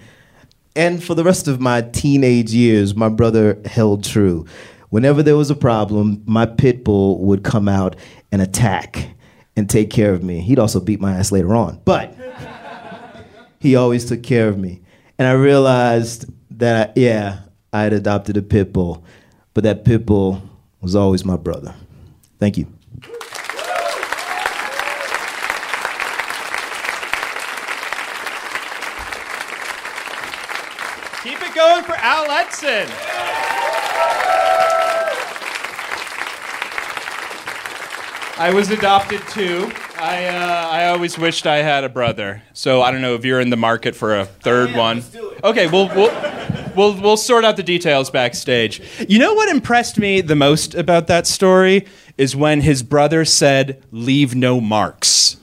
And 0.78 1.04
for 1.04 1.14
the 1.14 1.26
rest 1.26 1.50
of 1.50 1.60
my 1.60 1.82
teenage 1.82 2.54
years, 2.54 2.96
my 2.96 3.10
brother 3.10 3.62
held 3.66 4.06
true. 4.06 4.46
Whenever 4.92 5.24
there 5.24 5.36
was 5.36 5.50
a 5.50 5.56
problem, 5.56 6.24
my 6.26 6.46
pit 6.46 6.86
bull 6.86 7.20
would 7.26 7.44
come 7.44 7.68
out 7.68 7.98
and 8.32 8.42
attack 8.42 9.10
and 9.58 9.70
take 9.70 9.90
care 9.90 10.14
of 10.14 10.24
me. 10.24 10.40
He'd 10.40 10.58
also 10.58 10.80
beat 10.80 11.02
my 11.02 11.18
ass 11.18 11.34
later 11.34 11.54
on, 11.54 11.82
but 11.84 12.16
he 13.60 13.76
always 13.76 14.06
took 14.06 14.24
care 14.24 14.48
of 14.48 14.58
me. 14.58 14.83
And 15.24 15.30
I 15.30 15.36
realized 15.36 16.26
that, 16.60 16.98
yeah, 16.98 17.44
I 17.72 17.84
had 17.84 17.94
adopted 17.94 18.36
a 18.36 18.42
pit 18.42 18.74
bull, 18.74 19.06
but 19.54 19.64
that 19.64 19.86
pit 19.86 20.06
bull 20.06 20.42
was 20.82 20.98
always 20.98 21.24
my 21.24 21.38
brother. 21.38 21.74
Thank 22.40 22.58
you. 22.58 22.66
Keep 31.24 31.42
it 31.42 31.56
going 31.56 31.86
for 31.86 31.96
Al 31.96 32.28
Letson. 32.28 32.90
I 38.38 38.52
was 38.54 38.72
adopted 38.72 39.22
too. 39.30 39.72
I 40.04 40.26
uh, 40.26 40.68
I 40.70 40.88
always 40.90 41.18
wished 41.18 41.48
I 41.48 41.58
had 41.58 41.86
a 41.86 41.90
brother. 41.90 42.44
So 42.52 42.82
I 42.82 42.92
don't 42.92 43.02
know 43.02 43.16
if 43.16 43.24
you're 43.24 43.40
in 43.40 43.52
the 43.52 43.56
market 43.56 43.96
for 43.96 44.20
a 44.20 44.26
third 44.26 44.76
one. 44.76 45.02
Okay, 45.46 45.68
we'll 45.68 45.88
we'll 45.96 46.12
we'll 46.76 47.02
we'll 47.02 47.18
sort 47.18 47.46
out 47.46 47.56
the 47.56 47.64
details 47.64 48.10
backstage. 48.10 48.82
You 49.08 49.18
know 49.18 49.34
what 49.34 49.48
impressed 49.48 49.98
me 49.98 50.20
the 50.20 50.36
most 50.36 50.76
about 50.76 51.08
that 51.08 51.26
story 51.26 51.88
is 52.18 52.36
when 52.36 52.62
his 52.62 52.84
brother 52.84 53.24
said, 53.24 53.82
"Leave 53.92 54.36
no 54.36 54.60
marks." 54.60 55.38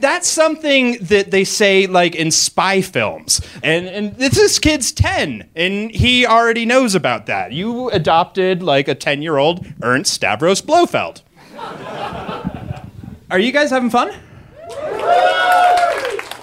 That's 0.00 0.28
something 0.28 0.98
that 1.04 1.30
they 1.30 1.44
say 1.44 1.86
like 1.86 2.14
in 2.14 2.32
spy 2.32 2.82
films. 2.82 3.40
And 3.62 3.86
and 3.86 4.14
this 4.16 4.58
kid's 4.58 4.92
10 4.92 5.48
and 5.54 5.90
he 5.90 6.26
already 6.26 6.66
knows 6.66 6.94
about 6.94 7.26
that. 7.26 7.52
You 7.52 7.88
adopted 7.90 8.62
like 8.62 8.88
a 8.88 8.96
10-year-old 8.96 9.64
Ernst 9.80 10.12
Stavros 10.12 10.60
Blofeld. 10.60 11.22
Are 13.32 13.38
you 13.38 13.50
guys 13.50 13.70
having 13.70 13.88
fun? 13.88 14.10
All 14.10 14.76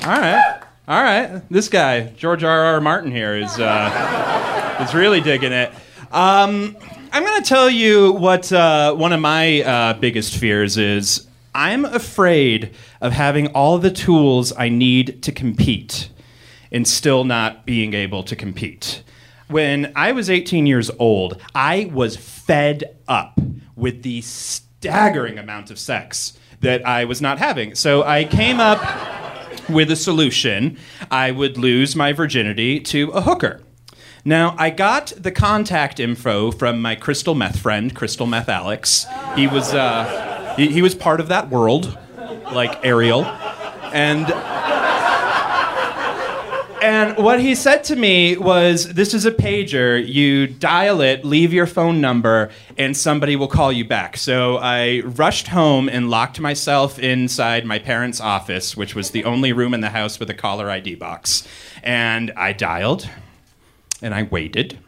right. 0.07 0.59
All 0.87 1.03
right, 1.03 1.43
this 1.51 1.69
guy, 1.69 2.07
George 2.17 2.43
R. 2.43 2.61
R. 2.61 2.81
Martin 2.81 3.11
here, 3.11 3.37
is 3.37 3.59
uh, 3.59 4.83
is 4.83 4.95
really 4.95 5.21
digging 5.21 5.51
it. 5.51 5.71
Um, 6.11 6.75
I'm 7.11 7.23
going 7.23 7.43
to 7.43 7.47
tell 7.47 7.69
you 7.69 8.13
what 8.13 8.51
uh, 8.51 8.95
one 8.95 9.13
of 9.13 9.19
my 9.19 9.61
uh, 9.61 9.93
biggest 9.93 10.35
fears 10.35 10.77
is. 10.77 11.27
I'm 11.53 11.85
afraid 11.85 12.73
of 13.01 13.13
having 13.13 13.49
all 13.49 13.77
the 13.77 13.91
tools 13.91 14.51
I 14.57 14.69
need 14.69 15.21
to 15.21 15.31
compete 15.31 16.09
and 16.71 16.87
still 16.87 17.23
not 17.23 17.67
being 17.67 17.93
able 17.93 18.23
to 18.23 18.35
compete. 18.35 19.03
When 19.47 19.91
I 19.95 20.11
was 20.11 20.27
18 20.27 20.65
years 20.65 20.89
old, 20.97 21.39
I 21.53 21.91
was 21.93 22.15
fed 22.17 22.97
up 23.07 23.39
with 23.75 24.01
the 24.01 24.21
staggering 24.21 25.37
amount 25.37 25.69
of 25.69 25.77
sex 25.77 26.33
that 26.61 26.85
I 26.85 27.05
was 27.05 27.21
not 27.21 27.39
having. 27.39 27.75
So 27.75 28.03
I 28.03 28.25
came 28.25 28.59
up 28.59 28.79
with 29.69 29.91
a 29.91 29.95
solution. 29.95 30.77
I 31.11 31.31
would 31.31 31.57
lose 31.57 31.95
my 31.95 32.13
virginity 32.13 32.79
to 32.81 33.09
a 33.11 33.21
hooker. 33.21 33.61
Now, 34.25 34.55
I 34.57 34.69
got 34.69 35.13
the 35.17 35.31
contact 35.31 35.99
info 35.99 36.51
from 36.51 36.81
my 36.81 36.95
crystal 36.95 37.35
meth 37.35 37.59
friend, 37.59 37.95
Crystal 37.95 38.25
Meth 38.25 38.49
Alex. 38.49 39.05
He 39.35 39.47
was, 39.47 39.73
uh, 39.73 40.53
he, 40.57 40.67
he 40.67 40.81
was 40.81 40.93
part 40.93 41.21
of 41.21 41.29
that 41.29 41.49
world, 41.49 41.97
like 42.53 42.83
Ariel. 42.85 43.23
And 43.93 44.27
and 46.81 47.17
what 47.17 47.39
he 47.39 47.55
said 47.55 47.83
to 47.85 47.95
me 47.95 48.37
was 48.37 48.93
this 48.93 49.13
is 49.13 49.25
a 49.25 49.31
pager. 49.31 50.05
You 50.05 50.47
dial 50.47 51.01
it 51.01 51.25
leave 51.25 51.53
your 51.53 51.67
phone 51.67 52.01
number 52.01 52.49
and 52.77 52.95
somebody 52.95 53.35
will 53.35 53.47
call 53.47 53.71
you 53.71 53.85
back. 53.85 54.17
So 54.17 54.57
i 54.57 55.01
rushed 55.03 55.47
home 55.47 55.89
and 55.89 56.09
locked 56.09 56.39
myself 56.39 56.99
inside 56.99 57.65
my 57.65 57.79
parents 57.79 58.21
office 58.21 58.77
which 58.77 58.95
was 58.95 59.11
the 59.11 59.23
only 59.23 59.53
room 59.53 59.73
in 59.73 59.81
the 59.81 59.89
house 59.89 60.19
with 60.19 60.29
a 60.29 60.33
caller 60.33 60.69
id 60.69 60.95
box. 60.95 61.47
And 61.83 62.31
i 62.35 62.53
dialed 62.53 63.09
and 64.01 64.13
i 64.13 64.23
waited. 64.23 64.79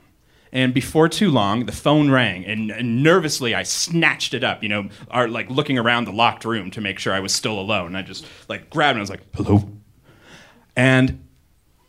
And 0.53 0.73
before 0.73 1.09
too 1.09 1.31
long 1.31 1.65
the 1.65 1.71
phone 1.71 2.09
rang 2.09 2.45
and, 2.45 2.71
and 2.71 3.03
nervously 3.03 3.53
i 3.53 3.63
snatched 3.63 4.33
it 4.33 4.43
up 4.43 4.63
you 4.63 4.69
know 4.69 4.89
are 5.09 5.27
like 5.27 5.49
looking 5.49 5.77
around 5.77 6.05
the 6.05 6.11
locked 6.11 6.45
room 6.45 6.71
to 6.71 6.81
make 6.81 6.99
sure 6.99 7.13
i 7.13 7.19
was 7.19 7.33
still 7.33 7.59
alone. 7.59 7.95
I 7.95 8.01
just 8.01 8.25
like 8.47 8.69
grabbed 8.69 8.97
it 8.97 8.99
and 8.99 8.99
i 8.99 9.01
was 9.01 9.09
like 9.09 9.35
hello? 9.35 9.69
And 10.75 11.25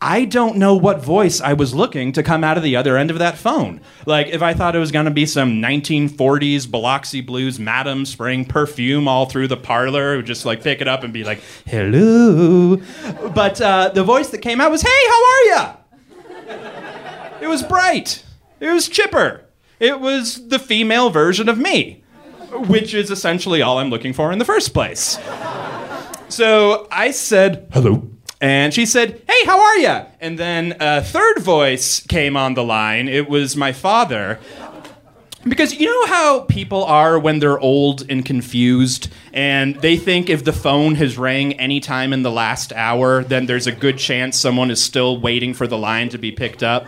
I 0.04 0.24
don't 0.24 0.56
know 0.56 0.74
what 0.74 1.00
voice 1.00 1.40
I 1.40 1.52
was 1.52 1.76
looking 1.76 2.10
to 2.14 2.24
come 2.24 2.42
out 2.42 2.56
of 2.56 2.64
the 2.64 2.74
other 2.74 2.96
end 2.96 3.12
of 3.12 3.20
that 3.20 3.38
phone. 3.38 3.80
Like, 4.04 4.26
if 4.26 4.42
I 4.42 4.52
thought 4.52 4.74
it 4.74 4.80
was 4.80 4.90
going 4.90 5.04
to 5.04 5.12
be 5.12 5.26
some 5.26 5.62
1940s 5.62 6.68
Biloxi 6.68 7.20
Blues 7.20 7.60
madam 7.60 8.04
spraying 8.04 8.46
perfume 8.46 9.06
all 9.06 9.26
through 9.26 9.46
the 9.46 9.56
parlor, 9.56 10.16
would 10.16 10.26
just 10.26 10.44
like 10.44 10.60
pick 10.60 10.80
it 10.80 10.88
up 10.88 11.04
and 11.04 11.12
be 11.12 11.22
like, 11.22 11.40
hello. 11.66 12.82
But 13.32 13.60
uh, 13.60 13.90
the 13.90 14.02
voice 14.02 14.30
that 14.30 14.38
came 14.38 14.60
out 14.60 14.72
was, 14.72 14.82
hey, 14.82 14.88
how 14.88 15.24
are 15.24 15.44
ya? 15.44 15.76
It 17.40 17.46
was 17.46 17.62
bright. 17.62 18.24
It 18.58 18.72
was 18.72 18.88
chipper. 18.88 19.44
It 19.78 20.00
was 20.00 20.48
the 20.48 20.58
female 20.58 21.10
version 21.10 21.48
of 21.48 21.58
me, 21.58 22.02
which 22.50 22.92
is 22.92 23.12
essentially 23.12 23.62
all 23.62 23.78
I'm 23.78 23.90
looking 23.90 24.14
for 24.14 24.32
in 24.32 24.40
the 24.40 24.44
first 24.44 24.74
place. 24.74 25.16
So 26.28 26.88
I 26.90 27.12
said, 27.12 27.68
hello. 27.72 28.11
And 28.42 28.74
she 28.74 28.86
said, 28.86 29.22
Hey, 29.28 29.46
how 29.46 29.60
are 29.60 29.76
you? 29.76 30.04
And 30.20 30.36
then 30.36 30.74
a 30.80 31.00
third 31.00 31.38
voice 31.38 32.04
came 32.04 32.36
on 32.36 32.54
the 32.54 32.64
line. 32.64 33.08
It 33.08 33.28
was 33.28 33.56
my 33.56 33.72
father. 33.72 34.40
Because 35.44 35.78
you 35.78 35.86
know 35.86 36.06
how 36.06 36.40
people 36.40 36.84
are 36.84 37.18
when 37.18 37.38
they're 37.38 37.58
old 37.58 38.04
and 38.08 38.24
confused, 38.24 39.08
and 39.32 39.76
they 39.76 39.96
think 39.96 40.28
if 40.28 40.44
the 40.44 40.52
phone 40.52 40.94
has 40.96 41.18
rang 41.18 41.54
any 41.54 41.80
time 41.80 42.12
in 42.12 42.22
the 42.22 42.30
last 42.30 42.72
hour, 42.72 43.24
then 43.24 43.46
there's 43.46 43.66
a 43.66 43.72
good 43.72 43.98
chance 43.98 44.38
someone 44.38 44.70
is 44.70 44.82
still 44.82 45.20
waiting 45.20 45.52
for 45.54 45.66
the 45.66 45.78
line 45.78 46.08
to 46.10 46.18
be 46.18 46.30
picked 46.30 46.62
up. 46.62 46.86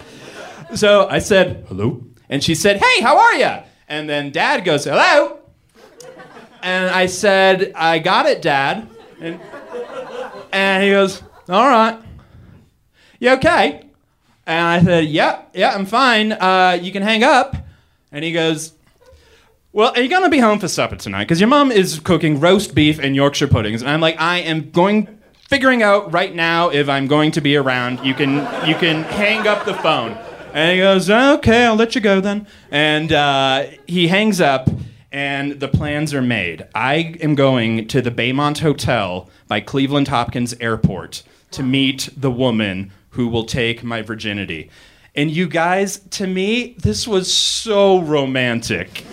So 0.74 1.08
I 1.08 1.20
said, 1.20 1.64
Hello? 1.68 2.04
And 2.28 2.42
she 2.42 2.56
said, 2.56 2.82
Hey, 2.82 3.00
how 3.00 3.16
are 3.16 3.34
you? 3.34 3.62
And 3.88 4.08
then 4.08 4.32
dad 4.32 4.64
goes, 4.64 4.84
Hello? 4.84 5.38
And 6.62 6.90
I 6.90 7.06
said, 7.06 7.72
I 7.76 8.00
got 8.00 8.26
it, 8.26 8.42
dad. 8.42 8.88
And, 9.20 9.40
and 10.52 10.82
he 10.82 10.90
goes, 10.90 11.22
all 11.48 11.68
right. 11.68 11.98
You 13.18 13.30
okay? 13.32 13.84
And 14.46 14.66
I 14.66 14.82
said, 14.82 15.06
yeah, 15.06 15.42
yeah, 15.54 15.74
I'm 15.74 15.86
fine. 15.86 16.32
Uh, 16.32 16.78
you 16.80 16.92
can 16.92 17.02
hang 17.02 17.22
up. 17.22 17.56
And 18.12 18.24
he 18.24 18.32
goes, 18.32 18.72
well, 19.72 19.92
are 19.94 20.00
you 20.00 20.08
going 20.08 20.22
to 20.22 20.30
be 20.30 20.38
home 20.38 20.58
for 20.58 20.68
supper 20.68 20.96
tonight? 20.96 21.24
Because 21.24 21.40
your 21.40 21.48
mom 21.48 21.72
is 21.72 21.98
cooking 22.00 22.38
roast 22.40 22.74
beef 22.74 22.98
and 22.98 23.16
Yorkshire 23.16 23.48
puddings. 23.48 23.82
And 23.82 23.90
I'm 23.90 24.00
like, 24.00 24.20
I 24.20 24.38
am 24.38 24.70
going, 24.70 25.18
figuring 25.48 25.82
out 25.82 26.12
right 26.12 26.34
now 26.34 26.68
if 26.68 26.88
I'm 26.88 27.06
going 27.06 27.32
to 27.32 27.40
be 27.40 27.56
around. 27.56 28.04
You 28.04 28.14
can, 28.14 28.34
you 28.68 28.74
can 28.74 29.02
hang 29.02 29.46
up 29.46 29.64
the 29.64 29.74
phone. 29.74 30.12
And 30.52 30.72
he 30.72 30.78
goes, 30.78 31.10
okay, 31.10 31.66
I'll 31.66 31.74
let 31.74 31.94
you 31.94 32.00
go 32.00 32.20
then. 32.20 32.46
And 32.70 33.12
uh, 33.12 33.66
he 33.88 34.06
hangs 34.06 34.40
up, 34.40 34.68
and 35.10 35.58
the 35.58 35.66
plans 35.66 36.14
are 36.14 36.22
made. 36.22 36.68
I 36.74 37.16
am 37.20 37.34
going 37.34 37.88
to 37.88 38.00
the 38.00 38.12
Baymont 38.12 38.58
Hotel 38.58 39.28
by 39.48 39.60
Cleveland 39.60 40.08
Hopkins 40.08 40.54
Airport 40.60 41.24
to 41.54 41.62
meet 41.62 42.08
the 42.16 42.30
woman 42.30 42.92
who 43.10 43.28
will 43.28 43.44
take 43.44 43.82
my 43.82 44.02
virginity. 44.02 44.70
And 45.14 45.30
you 45.30 45.46
guys, 45.46 45.98
to 46.10 46.26
me, 46.26 46.74
this 46.78 47.06
was 47.06 47.32
so 47.32 48.00
romantic. 48.00 49.04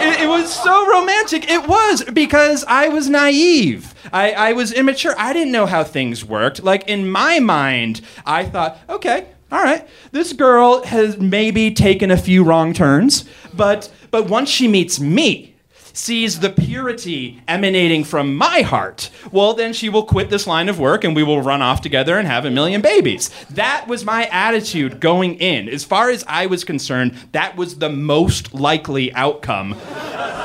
It, 0.00 0.22
it, 0.22 0.28
was 0.28 0.52
so 0.52 0.88
romantic. 0.88 1.48
It 1.48 1.68
was 1.68 2.02
because 2.12 2.64
I 2.64 2.88
was 2.88 3.08
naive. 3.08 3.94
I, 4.12 4.32
I 4.32 4.52
was 4.52 4.72
immature. 4.72 5.14
I 5.16 5.32
didn't 5.32 5.52
know 5.52 5.66
how 5.66 5.84
things 5.84 6.24
worked. 6.24 6.62
Like, 6.64 6.88
in 6.88 7.08
my 7.08 7.38
mind, 7.38 8.00
I 8.26 8.44
thought, 8.44 8.78
okay, 8.88 9.26
all 9.50 9.62
right, 9.62 9.86
this 10.10 10.32
girl 10.32 10.84
has 10.84 11.18
maybe 11.18 11.72
taken 11.72 12.10
a 12.10 12.16
few 12.16 12.44
wrong 12.44 12.72
turns, 12.72 13.24
but, 13.54 13.92
but 14.10 14.28
once 14.28 14.48
she 14.48 14.66
meets 14.68 14.98
me, 14.98 15.54
sees 15.98 16.38
the 16.38 16.48
purity 16.48 17.42
emanating 17.48 18.04
from 18.04 18.36
my 18.36 18.60
heart, 18.60 19.10
well, 19.32 19.52
then 19.52 19.72
she 19.72 19.88
will 19.88 20.04
quit 20.04 20.30
this 20.30 20.46
line 20.46 20.68
of 20.68 20.78
work 20.78 21.02
and 21.02 21.16
we 21.16 21.24
will 21.24 21.42
run 21.42 21.60
off 21.60 21.80
together 21.80 22.16
and 22.16 22.28
have 22.28 22.44
a 22.44 22.50
million 22.50 22.80
babies. 22.80 23.30
That 23.50 23.88
was 23.88 24.04
my 24.04 24.26
attitude 24.26 25.00
going 25.00 25.34
in. 25.34 25.68
As 25.68 25.84
far 25.84 26.08
as 26.10 26.24
I 26.28 26.46
was 26.46 26.62
concerned, 26.62 27.14
that 27.32 27.56
was 27.56 27.78
the 27.78 27.90
most 27.90 28.54
likely 28.54 29.12
outcome 29.14 29.74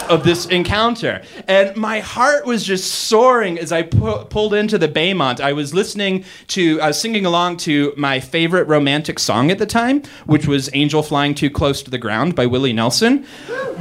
of 0.10 0.24
this 0.24 0.46
encounter. 0.48 1.22
And 1.48 1.76
my 1.76 2.00
heart 2.00 2.46
was 2.46 2.64
just 2.64 2.92
soaring 2.92 3.58
as 3.60 3.72
I 3.72 3.84
pu- 3.84 4.26
pulled 4.26 4.54
into 4.54 4.78
the 4.78 4.88
Baymont. 4.88 5.40
I 5.40 5.54
was 5.54 5.74
listening 5.74 6.26
to, 6.48 6.80
I 6.82 6.88
was 6.88 7.00
singing 7.00 7.26
along 7.26 7.58
to 7.58 7.94
my 7.98 8.20
favorite 8.20 8.68
romantic 8.68 9.20
song 9.20 9.52
at 9.52 9.58
the 9.60 9.66
time, 9.66 10.04
which 10.26 10.48
was 10.48 10.70
Angel 10.74 11.04
Flying 11.04 11.36
Too 11.36 11.50
Close 11.50 11.82
to 11.84 11.92
the 11.92 11.98
Ground 11.98 12.36
by 12.36 12.46
Willie 12.46 12.74
Nelson. 12.74 13.26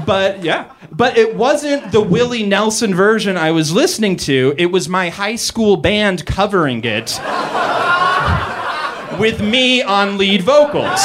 But 0.07 0.43
yeah, 0.43 0.73
but 0.91 1.17
it 1.17 1.35
wasn't 1.37 1.93
the 1.93 2.01
Willie 2.01 2.45
Nelson 2.45 2.95
version 2.95 3.37
I 3.37 3.51
was 3.51 3.73
listening 3.73 4.17
to. 4.19 4.55
It 4.59 4.67
was 4.67 4.89
my 4.89 5.09
high 5.09 5.37
school 5.37 5.77
band 5.77 6.27
covering 6.27 6.83
it 6.85 7.19
with 9.19 9.41
me 9.41 9.83
on 9.83 10.19
lead 10.19 10.43
vocals. 10.43 11.01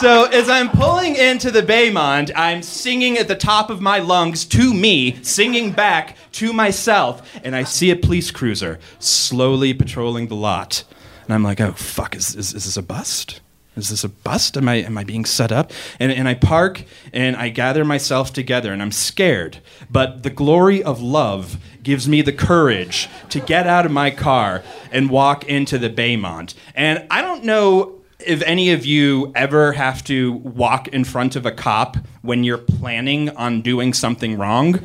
So 0.00 0.24
as 0.24 0.50
I'm 0.50 0.68
pulling 0.68 1.16
into 1.16 1.50
the 1.50 1.62
Baymont, 1.62 2.30
I'm 2.36 2.62
singing 2.62 3.16
at 3.16 3.28
the 3.28 3.34
top 3.34 3.70
of 3.70 3.80
my 3.80 3.98
lungs 3.98 4.44
to 4.44 4.74
me, 4.74 5.16
singing 5.22 5.72
back 5.72 6.18
to 6.32 6.52
myself, 6.52 7.26
and 7.42 7.56
I 7.56 7.62
see 7.64 7.90
a 7.90 7.96
police 7.96 8.30
cruiser 8.30 8.78
slowly 8.98 9.72
patrolling 9.72 10.26
the 10.26 10.34
lot. 10.34 10.84
And 11.24 11.32
I'm 11.32 11.42
like, 11.42 11.62
oh, 11.62 11.72
fuck, 11.72 12.14
is, 12.14 12.36
is, 12.36 12.52
is 12.52 12.66
this 12.66 12.76
a 12.76 12.82
bust? 12.82 13.40
Is 13.74 13.88
this 13.88 14.04
a 14.04 14.10
bust? 14.10 14.58
Am 14.58 14.68
I, 14.68 14.76
am 14.76 14.98
I 14.98 15.04
being 15.04 15.24
set 15.24 15.50
up? 15.50 15.72
And, 15.98 16.12
and 16.12 16.28
I 16.28 16.34
park 16.34 16.84
and 17.14 17.34
I 17.34 17.48
gather 17.48 17.84
myself 17.84 18.34
together 18.34 18.74
and 18.74 18.82
I'm 18.82 18.92
scared. 18.92 19.60
But 19.90 20.22
the 20.24 20.30
glory 20.30 20.82
of 20.82 21.00
love 21.00 21.56
gives 21.82 22.06
me 22.06 22.20
the 22.20 22.34
courage 22.34 23.08
to 23.30 23.40
get 23.40 23.66
out 23.66 23.86
of 23.86 23.92
my 23.92 24.10
car 24.10 24.62
and 24.92 25.08
walk 25.08 25.44
into 25.44 25.78
the 25.78 25.88
Baymont. 25.88 26.52
And 26.74 27.06
I 27.10 27.22
don't 27.22 27.44
know 27.44 27.95
if 28.20 28.42
any 28.42 28.72
of 28.72 28.86
you 28.86 29.32
ever 29.34 29.72
have 29.72 30.02
to 30.04 30.32
walk 30.32 30.88
in 30.88 31.04
front 31.04 31.36
of 31.36 31.44
a 31.44 31.52
cop 31.52 31.96
when 32.26 32.44
you're 32.44 32.58
planning 32.58 33.30
on 33.30 33.62
doing 33.62 33.92
something 33.92 34.36
wrong, 34.36 34.80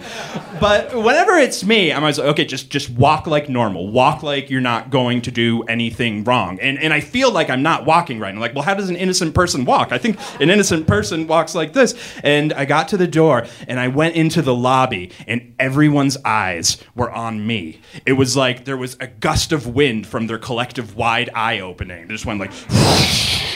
but 0.60 0.95
whenever 0.95 1.34
it's 1.34 1.63
me, 1.63 1.91
I'm 1.91 2.04
always 2.04 2.19
like, 2.19 2.27
okay, 2.30 2.45
just 2.45 2.69
just 2.69 2.89
walk 2.91 3.27
like 3.27 3.49
normal. 3.49 3.91
Walk 3.91 4.23
like 4.23 4.49
you're 4.49 4.62
not 4.62 4.89
going 4.89 5.21
to 5.23 5.32
do 5.32 5.63
anything 5.63 6.23
wrong. 6.23 6.60
And 6.60 6.77
and 6.80 6.93
I 6.93 7.01
feel 7.01 7.32
like 7.32 7.49
I'm 7.49 7.63
not 7.63 7.86
walking 7.86 8.19
right. 8.19 8.34
I'm 8.34 8.39
like, 8.39 8.54
well, 8.54 8.63
how 8.63 8.73
does 8.73 8.89
an 8.89 8.95
innocent 8.95 9.34
person 9.34 9.65
walk? 9.65 9.91
I 9.91 9.97
think 9.97 10.17
an 10.39 10.49
innocent 10.49 10.88
person 10.88 11.27
walks 11.27 11.56
like 11.56 11.73
this. 11.73 11.95
And 12.23 12.54
I 12.54 12.65
got 12.65 12.88
to 12.89 12.97
the 12.97 13.08
door 13.08 13.45
and 13.67 13.80
I 13.80 13.88
went 13.88 14.15
into 14.15 14.41
the 14.41 14.54
lobby 14.54 15.12
and 15.27 15.56
everyone's 15.60 16.17
eyes 16.23 16.77
were 16.95 17.12
on 17.12 17.45
me. 17.45 17.82
It 18.06 18.13
was 18.13 18.38
like 18.38 18.65
there 18.65 18.77
was 18.77 18.95
a 18.99 19.08
gust 19.08 19.51
of 19.51 19.67
wind 19.67 20.08
from 20.08 20.27
their 20.27 20.39
collective 20.39 20.95
wide 20.95 21.30
eye 21.34 21.60
opening. 21.60 22.08
They 22.08 22.13
just 22.13 22.25
went 22.25 22.39
like 22.39 22.51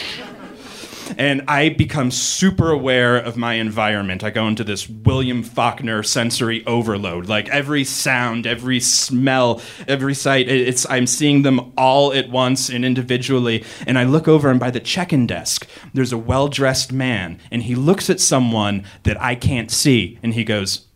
And 1.18 1.42
I 1.46 1.68
become 1.68 2.10
super 2.10 2.70
aware 2.70 3.16
of 3.16 3.36
my 3.36 3.54
environment. 3.54 4.24
I 4.24 4.30
go 4.30 4.48
into 4.48 4.64
this 4.64 4.88
William 4.88 5.42
Faulkner 5.42 6.02
sensory 6.02 6.66
overload. 6.66 7.26
Like 7.26 7.48
every 7.48 7.84
sound, 7.84 8.46
every 8.46 8.80
smell, 8.80 9.62
every 9.86 10.14
sight, 10.14 10.48
it's 10.48 10.88
I'm 10.90 11.06
seeing 11.06 11.42
them 11.42 11.72
all 11.76 12.12
at 12.12 12.28
once 12.28 12.68
and 12.68 12.84
individually. 12.84 13.64
And 13.86 13.98
I 13.98 14.04
look 14.04 14.26
over 14.26 14.50
and 14.50 14.58
by 14.58 14.70
the 14.70 14.80
check-in 14.80 15.26
desk, 15.26 15.68
there's 15.94 16.12
a 16.12 16.18
well-dressed 16.18 16.92
man, 16.92 17.38
and 17.50 17.62
he 17.62 17.74
looks 17.74 18.10
at 18.10 18.20
someone 18.20 18.84
that 19.04 19.20
I 19.20 19.34
can't 19.34 19.70
see, 19.70 20.18
and 20.22 20.34
he 20.34 20.44
goes, 20.44 20.86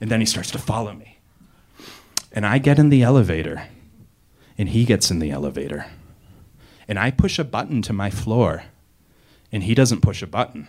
and 0.00 0.10
then 0.10 0.20
he 0.20 0.26
starts 0.26 0.50
to 0.52 0.58
follow 0.58 0.92
me. 0.92 1.18
And 2.32 2.46
I 2.46 2.58
get 2.58 2.78
in 2.78 2.88
the 2.88 3.02
elevator, 3.02 3.68
and 4.56 4.68
he 4.68 4.84
gets 4.84 5.10
in 5.10 5.18
the 5.18 5.30
elevator. 5.30 5.86
And 6.88 6.98
I 6.98 7.10
push 7.10 7.38
a 7.38 7.44
button 7.44 7.82
to 7.82 7.92
my 7.92 8.10
floor, 8.10 8.64
and 9.50 9.62
he 9.62 9.74
doesn't 9.74 10.00
push 10.00 10.22
a 10.22 10.26
button. 10.26 10.68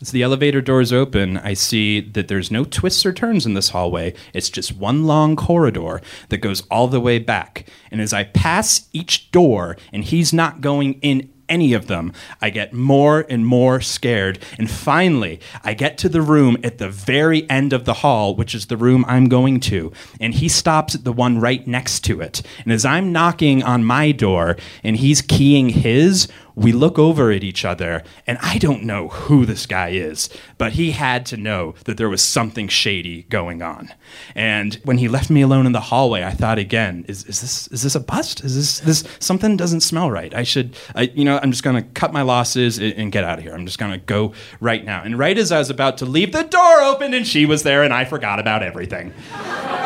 As 0.00 0.12
the 0.12 0.22
elevator 0.22 0.62
doors 0.62 0.94
open, 0.94 1.36
I 1.36 1.52
see 1.52 2.00
that 2.00 2.28
there's 2.28 2.50
no 2.50 2.64
twists 2.64 3.04
or 3.04 3.12
turns 3.12 3.44
in 3.44 3.52
this 3.52 3.68
hallway. 3.68 4.14
It's 4.32 4.48
just 4.48 4.74
one 4.74 5.04
long 5.04 5.36
corridor 5.36 6.00
that 6.30 6.38
goes 6.38 6.62
all 6.70 6.88
the 6.88 7.00
way 7.00 7.18
back. 7.18 7.66
And 7.90 8.00
as 8.00 8.14
I 8.14 8.24
pass 8.24 8.88
each 8.94 9.30
door, 9.30 9.76
and 9.92 10.02
he's 10.02 10.32
not 10.32 10.62
going 10.62 10.94
in 11.02 11.30
any 11.50 11.74
of 11.74 11.88
them, 11.88 12.12
I 12.40 12.48
get 12.48 12.72
more 12.72 13.26
and 13.28 13.44
more 13.44 13.80
scared. 13.80 14.38
And 14.58 14.70
finally, 14.70 15.40
I 15.62 15.74
get 15.74 15.98
to 15.98 16.08
the 16.08 16.22
room 16.22 16.56
at 16.64 16.78
the 16.78 16.88
very 16.88 17.48
end 17.50 17.72
of 17.72 17.84
the 17.84 17.94
hall, 17.94 18.34
which 18.34 18.54
is 18.54 18.66
the 18.66 18.76
room 18.76 19.04
I'm 19.06 19.28
going 19.28 19.60
to. 19.60 19.92
And 20.20 20.32
he 20.32 20.48
stops 20.48 20.94
at 20.94 21.04
the 21.04 21.12
one 21.12 21.38
right 21.38 21.66
next 21.66 22.00
to 22.04 22.20
it. 22.20 22.40
And 22.64 22.72
as 22.72 22.84
I'm 22.84 23.12
knocking 23.12 23.62
on 23.62 23.84
my 23.84 24.12
door 24.12 24.56
and 24.82 24.96
he's 24.96 25.20
keying 25.20 25.68
his, 25.70 26.28
we 26.60 26.72
look 26.72 26.98
over 26.98 27.30
at 27.32 27.42
each 27.42 27.64
other, 27.64 28.02
and 28.26 28.36
I 28.42 28.58
don't 28.58 28.82
know 28.82 29.08
who 29.08 29.46
this 29.46 29.64
guy 29.64 29.88
is, 29.88 30.28
but 30.58 30.72
he 30.72 30.90
had 30.90 31.24
to 31.26 31.38
know 31.38 31.74
that 31.86 31.96
there 31.96 32.10
was 32.10 32.22
something 32.22 32.68
shady 32.68 33.22
going 33.30 33.62
on. 33.62 33.94
And 34.34 34.74
when 34.84 34.98
he 34.98 35.08
left 35.08 35.30
me 35.30 35.40
alone 35.40 35.64
in 35.64 35.72
the 35.72 35.80
hallway, 35.80 36.22
I 36.22 36.32
thought 36.32 36.58
again, 36.58 37.06
is, 37.08 37.24
is 37.24 37.40
this 37.40 37.66
is 37.68 37.82
this 37.82 37.94
a 37.94 38.00
bust? 38.00 38.44
Is 38.44 38.54
this 38.54 38.80
this 38.80 39.16
something 39.20 39.56
doesn't 39.56 39.80
smell 39.80 40.10
right? 40.10 40.34
I 40.34 40.42
should, 40.42 40.76
I, 40.94 41.04
you 41.14 41.24
know, 41.24 41.40
I'm 41.42 41.50
just 41.50 41.62
gonna 41.62 41.82
cut 41.82 42.12
my 42.12 42.20
losses 42.20 42.76
and, 42.76 42.92
and 42.92 43.10
get 43.10 43.24
out 43.24 43.38
of 43.38 43.44
here. 43.44 43.54
I'm 43.54 43.64
just 43.64 43.78
gonna 43.78 43.96
go 43.96 44.34
right 44.60 44.84
now. 44.84 45.02
And 45.02 45.18
right 45.18 45.38
as 45.38 45.50
I 45.50 45.58
was 45.58 45.70
about 45.70 45.96
to 45.98 46.04
leave, 46.04 46.32
the 46.32 46.42
door 46.42 46.82
opened 46.82 47.14
and 47.14 47.26
she 47.26 47.46
was 47.46 47.62
there, 47.62 47.82
and 47.82 47.94
I 47.94 48.04
forgot 48.04 48.38
about 48.38 48.62
everything. 48.62 49.14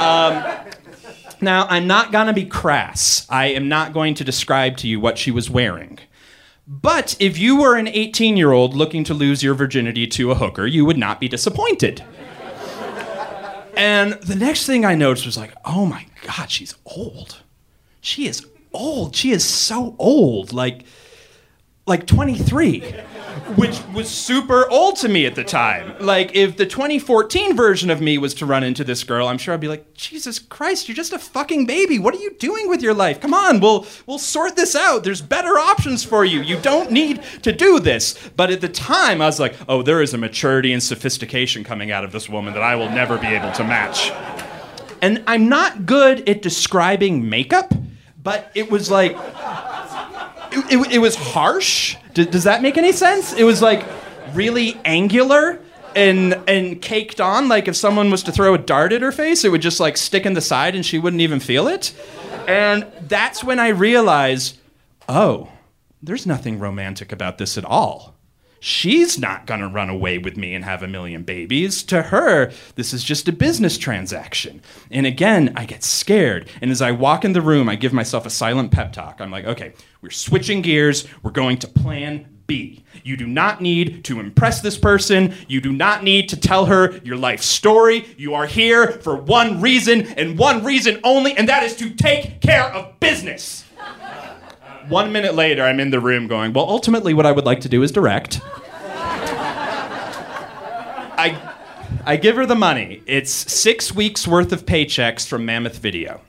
Um, 0.01 0.43
now, 1.41 1.67
I'm 1.69 1.87
not 1.87 2.11
going 2.11 2.27
to 2.29 2.33
be 2.33 2.47
crass. 2.47 3.27
I 3.29 3.47
am 3.47 3.69
not 3.69 3.93
going 3.93 4.15
to 4.15 4.25
describe 4.25 4.77
to 4.79 4.89
you 4.89 4.99
what 4.99 5.19
she 5.19 5.31
was 5.31 5.51
wearing. 5.51 5.99
But 6.67 7.17
if 7.21 7.39
you 7.39 7.61
were 7.61 7.77
an 7.77 7.89
18 7.89 8.37
year 8.37 8.53
old 8.53 8.75
looking 8.75 9.05
to 9.05 9.15
lose 9.15 9.43
your 9.43 9.55
virginity 9.55 10.07
to 10.09 10.31
a 10.31 10.35
hooker, 10.35 10.67
you 10.67 10.85
would 10.85 10.97
not 10.97 11.21
be 11.21 11.29
disappointed. 11.29 12.03
and 13.77 14.15
the 14.15 14.35
next 14.35 14.67
thing 14.67 14.85
I 14.85 14.95
noticed 14.95 15.27
was 15.27 15.37
like, 15.37 15.53
oh 15.65 15.85
my 15.85 16.07
God, 16.23 16.51
she's 16.51 16.75
old. 16.87 17.43
She 18.01 18.27
is 18.27 18.47
old. 18.73 19.15
She 19.15 19.31
is 19.31 19.45
so 19.45 19.95
old. 19.99 20.53
Like, 20.53 20.85
like 21.87 22.07
23, 22.07 22.81
which 23.57 23.79
was 23.93 24.09
super 24.09 24.67
old 24.71 24.97
to 24.97 25.09
me 25.09 25.27
at 25.27 25.35
the 25.35 25.45
time. 25.45 25.95
Like, 26.01 26.35
if 26.35 26.57
the 26.57 26.65
2014 26.65 27.55
version 27.55 27.91
of 27.91 28.01
me 28.01 28.17
was 28.17 28.33
to 28.35 28.47
run 28.47 28.65
into 28.65 28.85
this 28.85 29.05
girl, 29.05 29.29
I'm 29.29 29.37
sure 29.37 29.53
I'd 29.53 29.61
be 29.61 29.69
like, 29.69 29.93
Jesus 29.93 30.39
Christ, 30.39 30.89
you're 30.89 30.95
just 30.95 31.13
a 31.13 31.19
fucking 31.19 31.67
baby. 31.67 31.99
What 31.99 32.15
are 32.15 32.21
you 32.21 32.33
doing 32.39 32.71
with 32.71 32.81
your 32.81 32.95
life? 32.95 33.21
Come 33.21 33.35
on, 33.35 33.61
we'll, 33.61 33.87
we'll 34.07 34.19
sort 34.19 34.57
this 34.57 34.75
out. 34.75 35.05
There's 35.05 35.21
better 35.21 35.59
options 35.59 36.03
for 36.03 36.25
you. 36.25 36.41
You 36.41 36.59
don't 36.59 36.91
need 36.91 37.23
to 37.43 37.53
do 37.53 37.79
this. 37.79 38.31
But 38.35 38.51
at 38.51 38.63
the 38.63 38.69
time, 38.71 39.21
I 39.21 39.27
was 39.27 39.39
like, 39.39 39.55
oh, 39.69 39.83
there 39.83 40.01
is 40.01 40.15
a 40.15 40.19
maturity 40.19 40.73
and 40.73 40.83
sophistication 40.83 41.65
coming 41.65 41.91
out 41.91 42.03
of 42.03 42.13
this 42.13 42.31
woman 42.31 42.55
that 42.55 42.63
I 42.63 42.77
will 42.77 42.89
never 42.89 43.19
be 43.19 43.27
able 43.27 43.53
to 43.53 43.65
match. 43.65 44.11
And 45.03 45.23
I'm 45.27 45.51
not 45.51 45.85
good 45.85 46.27
at 46.27 46.41
describing 46.41 47.29
makeup, 47.29 47.75
but 48.23 48.51
it 48.55 48.71
was 48.71 48.91
like, 48.91 49.15
it, 50.57 50.93
it, 50.95 50.99
was 50.99 51.17
harsh. 51.17 51.97
D- 52.15 52.25
does 52.25 52.45
that 52.45 52.63
make 52.63 52.77
any 52.77 52.93
sense? 52.93 53.33
It 53.33 53.45
was 53.45 53.63
like 53.63 53.85
really 54.33 54.81
angular 54.85 55.61
and 55.95 56.35
and 56.49 56.81
caked 56.81 57.21
on. 57.21 57.49
Like 57.49 57.69
if 57.69 57.77
someone 57.77 58.11
was 58.11 58.23
to 58.25 58.33
throw 58.33 58.55
a 58.55 58.59
dart 58.59 58.93
at 58.93 59.03
her 59.03 59.13
face, 59.13 59.45
it 59.45 59.51
would 59.51 59.63
just 59.63 59.81
like 59.81 59.97
stick 59.97 60.27
in 60.27 60.35
the 60.35 60.41
side 60.41 60.75
and 60.75 60.85
she 60.85 60.99
wouldn't 60.99 61.23
even 61.23 61.41
feel 61.41 61.69
it. 61.69 61.93
And 62.47 62.87
that's 63.01 63.43
when 63.43 63.59
I 63.59 63.69
realized, 63.69 64.59
oh, 65.09 65.49
there's 66.03 66.27
nothing 66.27 66.59
romantic 66.59 67.13
about 67.13 67.39
this 67.39 67.57
at 67.57 67.65
all. 67.65 68.14
She's 68.65 69.19
not 69.19 69.47
going 69.47 69.61
to 69.61 69.69
run 69.69 69.91
away 69.91 70.17
with 70.17 70.39
me 70.39 70.55
and 70.55 70.65
have 70.65 70.83
a 70.83 70.89
million 70.89 71.23
babies. 71.23 71.83
To 71.83 72.01
her, 72.01 72.51
this 72.77 72.95
is 72.95 73.05
just 73.05 73.29
a 73.29 73.33
business 73.33 73.77
transaction. 73.77 74.63
And 74.91 75.05
again, 75.05 75.53
I 75.55 75.67
get 75.67 75.85
scared. 75.85 76.49
And 76.63 76.71
as 76.71 76.81
I 76.81 76.91
walk 76.91 77.27
in 77.27 77.35
the 77.35 77.43
room, 77.43 77.69
I 77.69 77.77
give 77.77 77.93
myself 77.93 78.25
a 78.25 78.31
silent 78.31 78.71
pep 78.71 78.95
talk. 78.95 79.21
I'm 79.21 79.31
like, 79.31 79.45
okay, 79.45 79.75
we're 80.01 80.09
switching 80.09 80.63
gears. 80.63 81.07
We're 81.23 81.31
going 81.31 81.59
to 81.59 81.69
plan 81.69 82.27
B. 82.47 82.83
You 83.03 83.19
do 83.19 83.27
not 83.27 83.61
need 83.61 84.03
to 84.07 84.19
impress 84.19 84.63
this 84.63 84.79
person. 84.79 85.35
You 85.47 85.61
do 85.61 85.71
not 85.71 86.03
need 86.03 86.31
to 86.31 86.37
tell 86.39 86.65
her 86.65 86.97
your 87.05 87.19
life 87.19 87.43
story. 87.43 88.07
You 88.17 88.33
are 88.33 88.47
here 88.47 88.93
for 88.93 89.15
one 89.15 89.61
reason 89.61 90.07
and 90.07 90.39
one 90.39 90.65
reason 90.65 91.01
only, 91.05 91.37
and 91.37 91.51
that 91.51 91.65
is 91.65 91.77
to 91.77 91.91
take 91.91 92.41
care 92.41 92.65
of 92.65 92.99
business. 92.99 93.64
One 94.89 95.13
minute 95.13 95.35
later, 95.35 95.63
I'm 95.63 95.81
in 95.81 95.91
the 95.91 96.01
room 96.01 96.27
going, 96.27 96.53
Well, 96.53 96.69
ultimately, 96.69 97.15
what 97.15 97.27
I 97.27 97.33
would 97.33 97.47
like 97.47 97.61
to 97.61 97.69
do 97.69 97.83
is 97.83 97.91
direct. 97.91 98.41
I, 101.17 101.41
I 102.05 102.17
give 102.17 102.37
her 102.37 102.45
the 102.45 102.55
money. 102.55 103.03
It's 103.07 103.31
six 103.31 103.95
weeks 103.95 104.27
worth 104.27 104.53
of 104.53 104.67
paychecks 104.67 105.27
from 105.27 105.47
Mammoth 105.47 105.79
Video. 105.79 106.21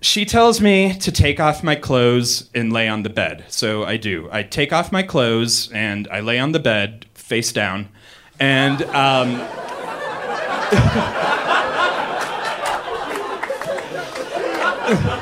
She 0.00 0.24
tells 0.24 0.60
me 0.60 0.94
to 0.98 1.12
take 1.12 1.40
off 1.40 1.62
my 1.62 1.74
clothes 1.76 2.50
and 2.54 2.72
lay 2.72 2.88
on 2.88 3.02
the 3.04 3.10
bed. 3.10 3.44
So 3.48 3.84
I 3.84 3.96
do. 3.96 4.28
I 4.32 4.42
take 4.42 4.72
off 4.72 4.90
my 4.92 5.02
clothes 5.02 5.70
and 5.72 6.08
I 6.08 6.20
lay 6.20 6.38
on 6.38 6.52
the 6.52 6.58
bed 6.58 7.06
face 7.14 7.52
down. 7.52 7.88
And 8.40 8.82
um, 8.82 9.40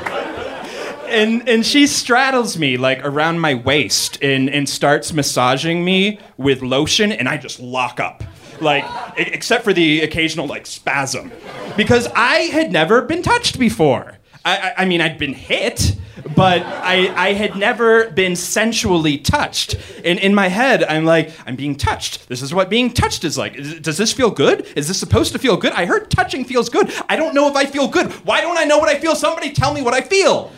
and 1.11 1.47
and 1.47 1.65
she 1.65 1.87
straddles 1.87 2.57
me 2.57 2.77
like 2.77 3.05
around 3.05 3.39
my 3.39 3.53
waist 3.53 4.17
and 4.21 4.49
and 4.49 4.67
starts 4.67 5.13
massaging 5.13 5.83
me 5.83 6.19
with 6.37 6.61
lotion 6.61 7.11
and 7.11 7.27
I 7.27 7.37
just 7.37 7.59
lock 7.59 7.99
up. 7.99 8.23
Like 8.59 8.85
except 9.17 9.63
for 9.63 9.73
the 9.73 10.01
occasional 10.01 10.47
like 10.47 10.65
spasm 10.65 11.31
because 11.75 12.07
I 12.15 12.49
had 12.51 12.71
never 12.71 13.01
been 13.01 13.21
touched 13.21 13.59
before. 13.59 14.17
I, 14.43 14.73
I, 14.77 14.85
mean 14.85 15.01
I'd 15.01 15.19
been 15.19 15.35
hit, 15.35 15.95
but 16.35 16.63
I, 16.63 17.13
I 17.15 17.33
had 17.33 17.55
never 17.55 18.09
been 18.09 18.35
sensually 18.35 19.19
touched. 19.19 19.75
And 20.03 20.17
in 20.17 20.33
my 20.33 20.47
head, 20.47 20.83
I'm 20.83 21.05
like, 21.05 21.31
I'm 21.45 21.55
being 21.55 21.75
touched. 21.75 22.27
This 22.27 22.41
is 22.41 22.51
what 22.51 22.67
being 22.67 22.91
touched 22.91 23.23
is 23.23 23.37
like. 23.37 23.55
Is, 23.55 23.79
does 23.79 23.97
this 23.97 24.11
feel 24.11 24.31
good? 24.31 24.65
Is 24.75 24.87
this 24.87 24.99
supposed 24.99 25.33
to 25.33 25.39
feel 25.39 25.57
good? 25.57 25.73
I 25.73 25.85
heard 25.85 26.09
touching 26.09 26.43
feels 26.43 26.69
good. 26.69 26.91
I 27.07 27.17
don't 27.17 27.35
know 27.35 27.47
if 27.49 27.55
I 27.55 27.65
feel 27.65 27.87
good. 27.87 28.11
Why 28.25 28.41
don't 28.41 28.57
I 28.57 28.63
know 28.63 28.79
what 28.79 28.89
I 28.89 28.97
feel? 28.99 29.15
Somebody 29.15 29.51
tell 29.51 29.73
me 29.73 29.83
what 29.83 29.93
I 29.93 30.01
feel. 30.01 30.51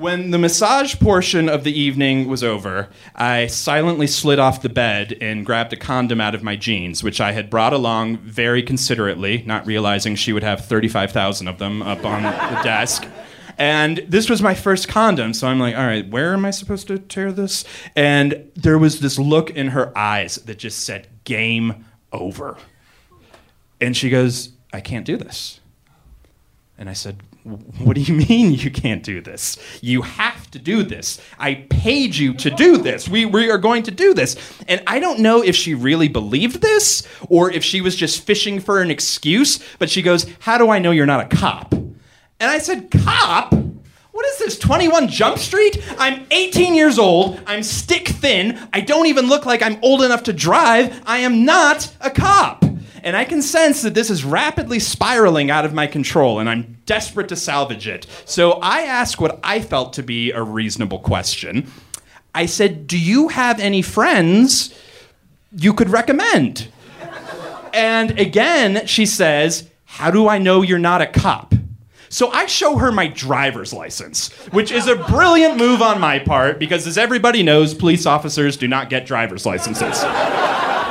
When 0.00 0.30
the 0.30 0.38
massage 0.38 0.98
portion 0.98 1.46
of 1.50 1.62
the 1.62 1.78
evening 1.78 2.26
was 2.26 2.42
over, 2.42 2.88
I 3.14 3.48
silently 3.48 4.06
slid 4.06 4.38
off 4.38 4.62
the 4.62 4.70
bed 4.70 5.18
and 5.20 5.44
grabbed 5.44 5.74
a 5.74 5.76
condom 5.76 6.22
out 6.22 6.34
of 6.34 6.42
my 6.42 6.56
jeans, 6.56 7.04
which 7.04 7.20
I 7.20 7.32
had 7.32 7.50
brought 7.50 7.74
along 7.74 8.16
very 8.16 8.62
considerately, 8.62 9.42
not 9.46 9.66
realizing 9.66 10.16
she 10.16 10.32
would 10.32 10.42
have 10.42 10.64
35,000 10.64 11.48
of 11.48 11.58
them 11.58 11.82
up 11.82 12.06
on 12.06 12.22
the 12.22 12.30
desk. 12.64 13.06
And 13.58 13.98
this 14.08 14.30
was 14.30 14.40
my 14.40 14.54
first 14.54 14.88
condom, 14.88 15.34
so 15.34 15.48
I'm 15.48 15.60
like, 15.60 15.76
all 15.76 15.84
right, 15.84 16.08
where 16.08 16.32
am 16.32 16.46
I 16.46 16.50
supposed 16.50 16.86
to 16.86 16.98
tear 16.98 17.30
this? 17.30 17.66
And 17.94 18.50
there 18.54 18.78
was 18.78 19.00
this 19.00 19.18
look 19.18 19.50
in 19.50 19.66
her 19.68 19.92
eyes 19.98 20.36
that 20.36 20.56
just 20.56 20.78
said, 20.78 21.08
game 21.24 21.84
over. 22.10 22.56
And 23.82 23.94
she 23.94 24.08
goes, 24.08 24.52
I 24.72 24.80
can't 24.80 25.04
do 25.04 25.18
this. 25.18 25.60
And 26.78 26.88
I 26.88 26.94
said, 26.94 27.18
what 27.44 27.96
do 27.96 28.02
you 28.02 28.14
mean 28.14 28.52
you 28.52 28.70
can't 28.70 29.02
do 29.02 29.20
this? 29.20 29.58
You 29.80 30.02
have 30.02 30.50
to 30.50 30.58
do 30.58 30.82
this. 30.82 31.20
I 31.38 31.66
paid 31.70 32.14
you 32.14 32.34
to 32.34 32.50
do 32.50 32.76
this. 32.76 33.08
We, 33.08 33.24
we 33.24 33.50
are 33.50 33.58
going 33.58 33.82
to 33.84 33.90
do 33.90 34.12
this. 34.12 34.36
And 34.68 34.82
I 34.86 35.00
don't 35.00 35.20
know 35.20 35.42
if 35.42 35.56
she 35.56 35.74
really 35.74 36.08
believed 36.08 36.60
this 36.60 37.06
or 37.28 37.50
if 37.50 37.64
she 37.64 37.80
was 37.80 37.96
just 37.96 38.24
fishing 38.24 38.60
for 38.60 38.82
an 38.82 38.90
excuse, 38.90 39.58
but 39.78 39.88
she 39.88 40.02
goes, 40.02 40.26
How 40.40 40.58
do 40.58 40.70
I 40.70 40.78
know 40.78 40.90
you're 40.90 41.06
not 41.06 41.32
a 41.32 41.36
cop? 41.36 41.72
And 41.72 41.94
I 42.40 42.58
said, 42.58 42.90
Cop? 42.90 43.54
What 44.12 44.26
is 44.26 44.38
this, 44.38 44.58
21 44.58 45.08
Jump 45.08 45.38
Street? 45.38 45.82
I'm 45.98 46.26
18 46.30 46.74
years 46.74 46.98
old. 46.98 47.40
I'm 47.46 47.62
stick 47.62 48.08
thin. 48.08 48.58
I 48.72 48.80
don't 48.82 49.06
even 49.06 49.28
look 49.28 49.46
like 49.46 49.62
I'm 49.62 49.78
old 49.82 50.02
enough 50.02 50.24
to 50.24 50.32
drive. 50.32 51.00
I 51.06 51.18
am 51.18 51.44
not 51.44 51.90
a 52.00 52.10
cop 52.10 52.64
and 53.02 53.16
I 53.16 53.24
can 53.24 53.42
sense 53.42 53.82
that 53.82 53.94
this 53.94 54.10
is 54.10 54.24
rapidly 54.24 54.78
spiraling 54.78 55.50
out 55.50 55.64
of 55.64 55.72
my 55.72 55.86
control, 55.86 56.38
and 56.38 56.48
I'm 56.48 56.78
desperate 56.86 57.28
to 57.28 57.36
salvage 57.36 57.86
it. 57.86 58.06
So 58.24 58.52
I 58.52 58.82
ask 58.82 59.20
what 59.20 59.40
I 59.42 59.60
felt 59.60 59.92
to 59.94 60.02
be 60.02 60.32
a 60.32 60.42
reasonable 60.42 60.98
question. 60.98 61.70
I 62.34 62.46
said, 62.46 62.86
Do 62.86 62.98
you 62.98 63.28
have 63.28 63.60
any 63.60 63.82
friends 63.82 64.74
you 65.52 65.74
could 65.74 65.90
recommend? 65.90 66.68
And 67.72 68.18
again, 68.18 68.86
she 68.86 69.06
says, 69.06 69.68
How 69.84 70.10
do 70.10 70.28
I 70.28 70.38
know 70.38 70.62
you're 70.62 70.78
not 70.78 71.02
a 71.02 71.06
cop? 71.06 71.54
So 72.08 72.28
I 72.30 72.46
show 72.46 72.76
her 72.76 72.90
my 72.90 73.06
driver's 73.06 73.72
license, 73.72 74.32
which 74.50 74.72
is 74.72 74.88
a 74.88 74.96
brilliant 74.96 75.58
move 75.58 75.80
on 75.80 76.00
my 76.00 76.18
part 76.18 76.58
because, 76.58 76.88
as 76.88 76.98
everybody 76.98 77.44
knows, 77.44 77.72
police 77.72 78.04
officers 78.04 78.56
do 78.56 78.66
not 78.66 78.90
get 78.90 79.06
driver's 79.06 79.46
licenses. 79.46 80.02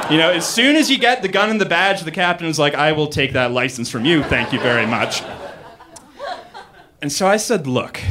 You 0.09 0.17
know, 0.17 0.31
as 0.31 0.47
soon 0.47 0.75
as 0.75 0.89
you 0.89 0.97
get 0.97 1.21
the 1.21 1.27
gun 1.27 1.51
and 1.51 1.61
the 1.61 1.67
badge, 1.67 2.01
the 2.01 2.11
captain 2.11 2.47
is 2.47 2.57
like, 2.57 2.73
I 2.73 2.93
will 2.93 3.07
take 3.07 3.33
that 3.33 3.51
license 3.51 3.89
from 3.91 4.05
you, 4.05 4.23
thank 4.23 4.51
you 4.51 4.59
very 4.59 4.87
much. 4.87 5.21
And 7.01 7.11
so 7.11 7.27
I 7.27 7.37
said, 7.37 7.67
Look, 7.67 8.01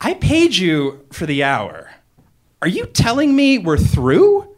I 0.00 0.14
paid 0.14 0.56
you 0.56 1.04
for 1.12 1.26
the 1.26 1.42
hour. 1.42 1.90
Are 2.62 2.68
you 2.68 2.86
telling 2.86 3.34
me 3.34 3.58
we're 3.58 3.78
through? 3.78 4.56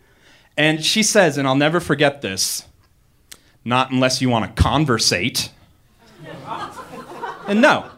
And 0.56 0.84
she 0.84 1.02
says, 1.02 1.38
and 1.38 1.48
I'll 1.48 1.54
never 1.54 1.80
forget 1.80 2.20
this, 2.20 2.64
not 3.64 3.90
unless 3.90 4.20
you 4.20 4.28
want 4.28 4.54
to 4.54 4.62
conversate. 4.62 5.50
And 7.46 7.60
no, 7.60 7.90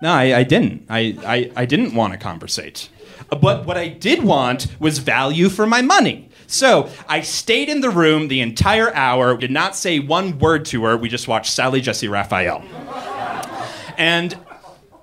no, 0.00 0.10
I, 0.10 0.38
I 0.38 0.42
didn't. 0.44 0.86
I, 0.88 1.16
I, 1.24 1.62
I 1.62 1.66
didn't 1.66 1.94
want 1.94 2.12
to 2.12 2.18
conversate. 2.18 2.88
But 3.28 3.66
what 3.66 3.76
I 3.76 3.88
did 3.88 4.24
want 4.24 4.66
was 4.80 4.98
value 4.98 5.48
for 5.48 5.66
my 5.66 5.82
money. 5.82 6.28
So 6.46 6.90
I 7.08 7.20
stayed 7.22 7.68
in 7.68 7.80
the 7.80 7.90
room 7.90 8.28
the 8.28 8.40
entire 8.40 8.94
hour, 8.94 9.36
did 9.36 9.50
not 9.50 9.74
say 9.76 9.98
one 9.98 10.38
word 10.38 10.64
to 10.66 10.84
her. 10.84 10.96
We 10.96 11.08
just 11.08 11.28
watched 11.28 11.52
Sally 11.52 11.80
Jessy 11.80 12.08
Raphael. 12.08 12.62
And 13.96 14.38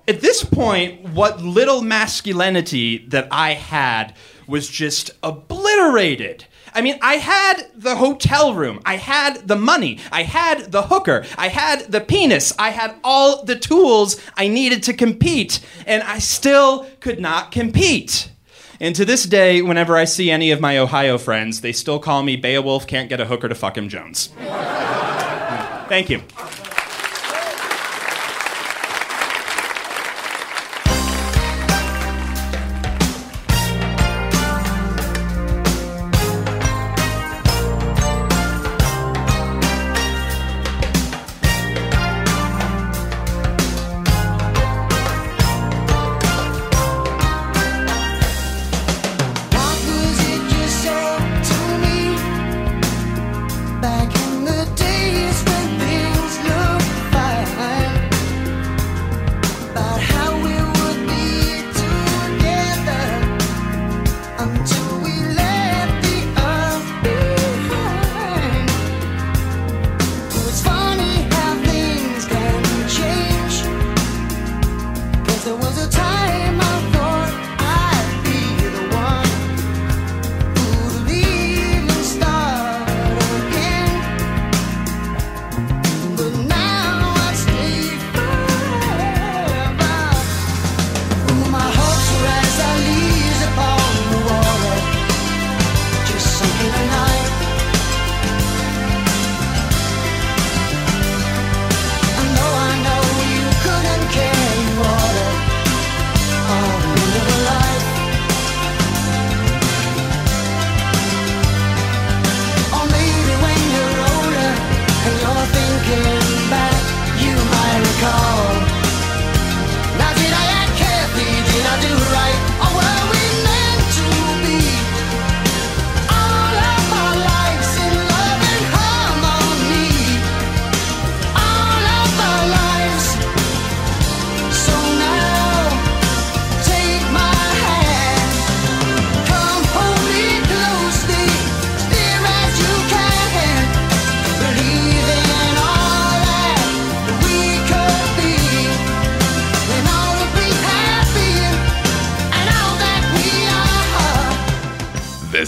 at 0.08 0.20
this 0.20 0.44
point, 0.44 1.10
what 1.10 1.40
little 1.40 1.82
masculinity 1.82 3.06
that 3.08 3.28
I 3.30 3.54
had 3.54 4.14
was 4.46 4.68
just 4.68 5.12
obliterated. 5.22 6.44
I 6.74 6.80
mean, 6.80 6.98
I 7.02 7.16
had 7.16 7.70
the 7.74 7.96
hotel 7.96 8.54
room, 8.54 8.80
I 8.86 8.96
had 8.96 9.46
the 9.46 9.56
money, 9.56 9.98
I 10.10 10.22
had 10.22 10.72
the 10.72 10.82
hooker, 10.82 11.24
I 11.36 11.48
had 11.48 11.92
the 11.92 12.00
penis, 12.00 12.54
I 12.58 12.70
had 12.70 12.94
all 13.04 13.44
the 13.44 13.56
tools 13.56 14.18
I 14.36 14.48
needed 14.48 14.82
to 14.84 14.94
compete, 14.94 15.60
and 15.86 16.02
I 16.02 16.18
still 16.18 16.86
could 17.00 17.20
not 17.20 17.52
compete. 17.52 18.31
And 18.82 18.96
to 18.96 19.04
this 19.04 19.22
day, 19.22 19.62
whenever 19.62 19.96
I 19.96 20.04
see 20.04 20.28
any 20.28 20.50
of 20.50 20.60
my 20.60 20.76
Ohio 20.76 21.16
friends, 21.16 21.60
they 21.60 21.70
still 21.70 22.00
call 22.00 22.24
me 22.24 22.34
Beowulf 22.34 22.84
can't 22.88 23.08
get 23.08 23.20
a 23.20 23.26
hooker 23.26 23.48
to 23.48 23.54
fuck 23.54 23.78
him 23.78 23.88
Jones. 23.88 24.26
Thank 25.88 26.10
you. 26.10 26.20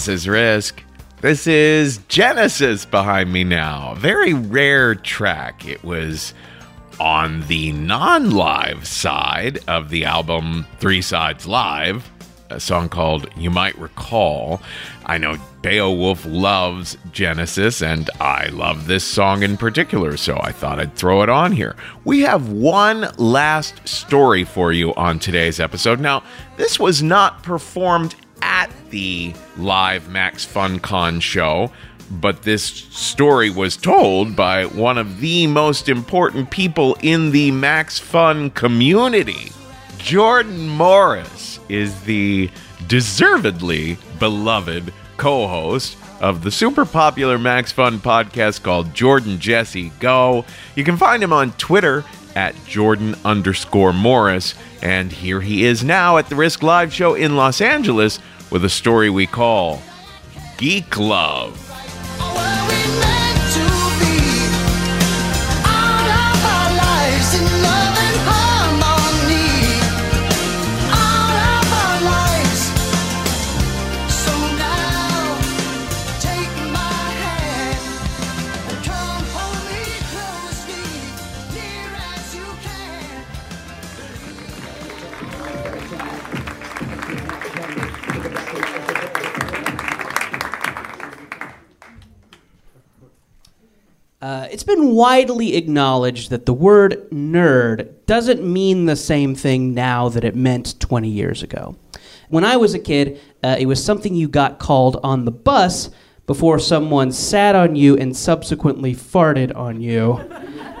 Is 0.07 0.27
Risk. 0.27 0.83
This 1.21 1.47
is 1.47 1.97
Genesis 2.07 2.85
behind 2.85 3.33
me 3.33 3.43
now. 3.43 3.95
Very 3.95 4.33
rare 4.33 4.93
track. 4.93 5.65
It 5.65 5.83
was 5.83 6.33
on 6.99 7.41
the 7.47 7.71
non 7.71 8.31
live 8.31 8.87
side 8.87 9.59
of 9.67 9.89
the 9.89 10.05
album 10.05 10.67
Three 10.79 11.01
Sides 11.01 11.47
Live, 11.47 12.11
a 12.49 12.59
song 12.59 12.89
called 12.89 13.27
You 13.35 13.49
Might 13.49 13.77
Recall. 13.79 14.61
I 15.05 15.17
know 15.17 15.37
Beowulf 15.61 16.25
loves 16.25 16.97
Genesis, 17.11 17.81
and 17.81 18.09
I 18.19 18.47
love 18.49 18.85
this 18.85 19.03
song 19.03 19.41
in 19.41 19.57
particular, 19.57 20.17
so 20.17 20.37
I 20.41 20.51
thought 20.51 20.79
I'd 20.79 20.95
throw 20.95 21.23
it 21.23 21.29
on 21.29 21.51
here. 21.51 21.75
We 22.03 22.21
have 22.21 22.49
one 22.49 23.07
last 23.17 23.87
story 23.87 24.43
for 24.43 24.71
you 24.71 24.93
on 24.93 25.17
today's 25.17 25.59
episode. 25.59 25.99
Now, 25.99 26.23
this 26.57 26.79
was 26.79 27.01
not 27.01 27.41
performed 27.41 28.15
at 28.41 28.69
the 28.95 29.33
live 29.57 30.07
Max 30.07 30.45
FunCon 30.45 31.21
show, 31.21 31.69
but 32.09 32.43
this 32.43 32.63
story 32.63 33.49
was 33.49 33.75
told 33.75 34.37
by 34.37 34.67
one 34.67 34.97
of 34.97 35.19
the 35.19 35.47
most 35.47 35.89
important 35.89 36.49
people 36.49 36.95
in 37.01 37.31
the 37.31 37.51
Max 37.51 37.99
Fun 37.99 38.51
community. 38.51 39.51
Jordan 39.97 40.69
Morris 40.69 41.59
is 41.67 42.03
the 42.03 42.49
deservedly 42.87 43.97
beloved 44.17 44.93
co 45.17 45.45
host 45.45 45.97
of 46.21 46.45
the 46.45 46.51
super 46.51 46.85
popular 46.85 47.37
Max 47.37 47.73
Fun 47.73 47.99
podcast 47.99 48.63
called 48.63 48.93
Jordan 48.93 49.39
Jesse 49.39 49.91
Go. 49.99 50.45
You 50.75 50.85
can 50.85 50.95
find 50.95 51.21
him 51.21 51.33
on 51.33 51.51
Twitter 51.53 52.05
at 52.33 52.55
Jordan 52.65 53.15
underscore 53.25 53.91
Morris. 53.91 54.55
And 54.81 55.11
here 55.11 55.41
he 55.41 55.65
is 55.65 55.83
now 55.83 56.17
at 56.17 56.29
the 56.29 56.35
Risk 56.35 56.63
Live 56.63 56.93
show 56.93 57.13
in 57.13 57.35
Los 57.35 57.59
Angeles 57.59 58.19
with 58.55 58.63
a 58.63 58.69
story 58.69 59.09
we 59.09 59.27
call 59.27 59.81
Geek 60.57 60.95
Love. 60.95 61.59
It's 94.55 94.63
been 94.63 94.95
widely 94.95 95.57
acknowledged 95.57 96.29
that 96.29 96.45
the 96.45 96.53
word 96.53 97.09
nerd 97.11 97.89
doesn't 98.05 98.41
mean 98.41 98.85
the 98.85 98.95
same 98.95 99.35
thing 99.35 99.73
now 99.73 100.07
that 100.07 100.23
it 100.23 100.33
meant 100.33 100.79
20 100.79 101.09
years 101.09 101.43
ago. 101.43 101.75
When 102.29 102.45
I 102.45 102.55
was 102.55 102.73
a 102.73 102.79
kid, 102.79 103.19
uh, 103.43 103.57
it 103.59 103.65
was 103.65 103.83
something 103.83 104.15
you 104.15 104.29
got 104.29 104.57
called 104.57 104.97
on 105.03 105.25
the 105.25 105.31
bus 105.31 105.89
before 106.25 106.57
someone 106.57 107.11
sat 107.11 107.53
on 107.53 107.75
you 107.75 107.97
and 107.97 108.15
subsequently 108.15 108.95
farted 108.95 109.53
on 109.53 109.81
you. 109.81 110.21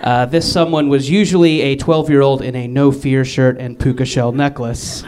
Uh, 0.01 0.25
this 0.25 0.49
someone 0.49 0.87
was 0.87 1.09
usually 1.09 1.59
a 1.59 1.75
12 1.75 2.09
year 2.09 2.21
old 2.21 2.41
in 2.41 2.55
a 2.55 2.69
no 2.69 2.93
fear 2.93 3.25
shirt 3.25 3.57
and 3.59 3.77
puka 3.77 4.05
shell 4.05 4.31
necklace. 4.31 5.03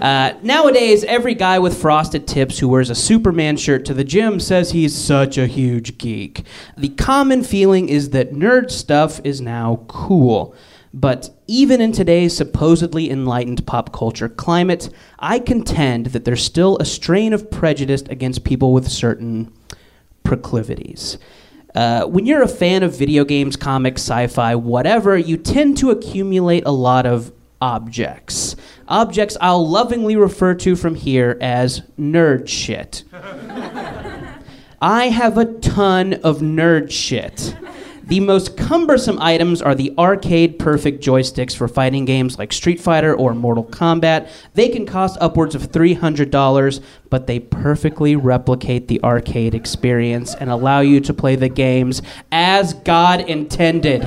Uh, 0.00 0.32
nowadays, 0.42 1.04
every 1.04 1.34
guy 1.34 1.58
with 1.58 1.78
frosted 1.78 2.26
tips 2.26 2.58
who 2.58 2.68
wears 2.68 2.88
a 2.88 2.94
Superman 2.94 3.56
shirt 3.58 3.84
to 3.84 3.92
the 3.92 4.04
gym 4.04 4.40
says 4.40 4.70
he's 4.70 4.94
such 4.96 5.36
a 5.36 5.46
huge 5.46 5.98
geek. 5.98 6.44
The 6.76 6.88
common 6.88 7.44
feeling 7.44 7.90
is 7.90 8.10
that 8.10 8.32
nerd 8.32 8.70
stuff 8.70 9.20
is 9.24 9.42
now 9.42 9.84
cool. 9.88 10.54
But 10.92 11.30
even 11.46 11.80
in 11.80 11.92
today's 11.92 12.36
supposedly 12.36 13.10
enlightened 13.10 13.66
pop 13.66 13.92
culture 13.92 14.28
climate, 14.28 14.88
I 15.18 15.38
contend 15.38 16.06
that 16.06 16.24
there's 16.24 16.42
still 16.42 16.78
a 16.78 16.84
strain 16.84 17.32
of 17.32 17.50
prejudice 17.50 18.02
against 18.02 18.42
people 18.42 18.72
with 18.72 18.88
certain 18.88 19.52
proclivities. 20.24 21.18
Uh, 21.74 22.04
when 22.06 22.26
you're 22.26 22.42
a 22.42 22.48
fan 22.48 22.82
of 22.82 22.98
video 22.98 23.24
games, 23.24 23.54
comics, 23.54 24.02
sci 24.02 24.26
fi, 24.28 24.54
whatever, 24.56 25.16
you 25.16 25.36
tend 25.36 25.76
to 25.76 25.90
accumulate 25.90 26.64
a 26.66 26.72
lot 26.72 27.06
of 27.06 27.32
objects. 27.60 28.56
Objects 28.88 29.36
I'll 29.40 29.68
lovingly 29.68 30.16
refer 30.16 30.54
to 30.54 30.76
from 30.76 30.94
here 30.94 31.38
as 31.40 31.82
nerd 31.98 32.48
shit. 32.48 33.04
I 34.82 35.08
have 35.08 35.36
a 35.36 35.44
ton 35.44 36.14
of 36.14 36.38
nerd 36.38 36.90
shit. 36.90 37.54
The 38.10 38.18
most 38.18 38.56
cumbersome 38.56 39.20
items 39.20 39.62
are 39.62 39.76
the 39.76 39.94
arcade 39.96 40.58
perfect 40.58 41.00
joysticks 41.00 41.54
for 41.54 41.68
fighting 41.68 42.04
games 42.06 42.40
like 42.40 42.52
Street 42.52 42.80
Fighter 42.80 43.14
or 43.14 43.36
Mortal 43.36 43.62
Kombat. 43.62 44.28
They 44.54 44.68
can 44.68 44.84
cost 44.84 45.16
upwards 45.20 45.54
of 45.54 45.70
$300, 45.70 46.82
but 47.08 47.28
they 47.28 47.38
perfectly 47.38 48.16
replicate 48.16 48.88
the 48.88 49.00
arcade 49.04 49.54
experience 49.54 50.34
and 50.34 50.50
allow 50.50 50.80
you 50.80 50.98
to 51.02 51.14
play 51.14 51.36
the 51.36 51.48
games 51.48 52.02
as 52.32 52.74
God 52.74 53.20
intended. 53.20 54.02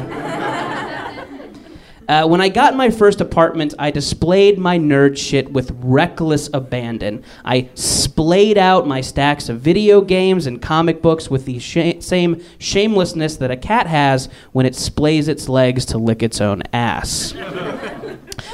Uh, 2.07 2.27
when 2.27 2.41
I 2.41 2.49
got 2.49 2.75
my 2.75 2.89
first 2.89 3.21
apartment, 3.21 3.73
I 3.79 3.91
displayed 3.91 4.57
my 4.57 4.77
nerd 4.77 5.17
shit 5.17 5.51
with 5.51 5.71
reckless 5.81 6.49
abandon. 6.53 7.23
I 7.45 7.69
splayed 7.75 8.57
out 8.57 8.87
my 8.87 9.01
stacks 9.01 9.49
of 9.49 9.61
video 9.61 10.01
games 10.01 10.45
and 10.45 10.61
comic 10.61 11.01
books 11.01 11.29
with 11.29 11.45
the 11.45 11.59
sh- 11.59 11.99
same 11.99 12.43
shamelessness 12.59 13.37
that 13.37 13.51
a 13.51 13.57
cat 13.57 13.87
has 13.87 14.29
when 14.51 14.65
it 14.65 14.73
splays 14.73 15.27
its 15.27 15.47
legs 15.47 15.85
to 15.85 15.97
lick 15.97 16.21
its 16.23 16.41
own 16.41 16.63
ass. 16.73 17.33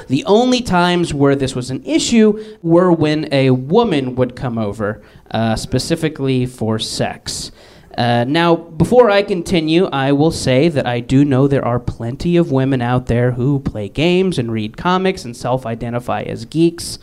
The 0.07 0.25
only 0.25 0.61
times 0.61 1.13
where 1.13 1.35
this 1.35 1.55
was 1.55 1.69
an 1.69 1.83
issue 1.85 2.57
were 2.63 2.91
when 2.91 3.31
a 3.31 3.51
woman 3.51 4.15
would 4.15 4.35
come 4.35 4.57
over, 4.57 5.03
uh, 5.29 5.55
specifically 5.55 6.47
for 6.47 6.79
sex. 6.79 7.51
Uh, 7.97 8.23
now, 8.27 8.55
before 8.55 9.09
I 9.09 9.23
continue, 9.23 9.85
I 9.87 10.11
will 10.11 10.31
say 10.31 10.69
that 10.69 10.85
I 10.85 10.99
do 10.99 11.25
know 11.25 11.47
there 11.47 11.65
are 11.65 11.79
plenty 11.79 12.37
of 12.37 12.51
women 12.51 12.81
out 12.81 13.07
there 13.07 13.31
who 13.31 13.59
play 13.59 13.89
games 13.89 14.37
and 14.37 14.51
read 14.51 14.77
comics 14.77 15.25
and 15.25 15.35
self 15.35 15.65
identify 15.65 16.21
as 16.21 16.45
geeks. 16.45 16.99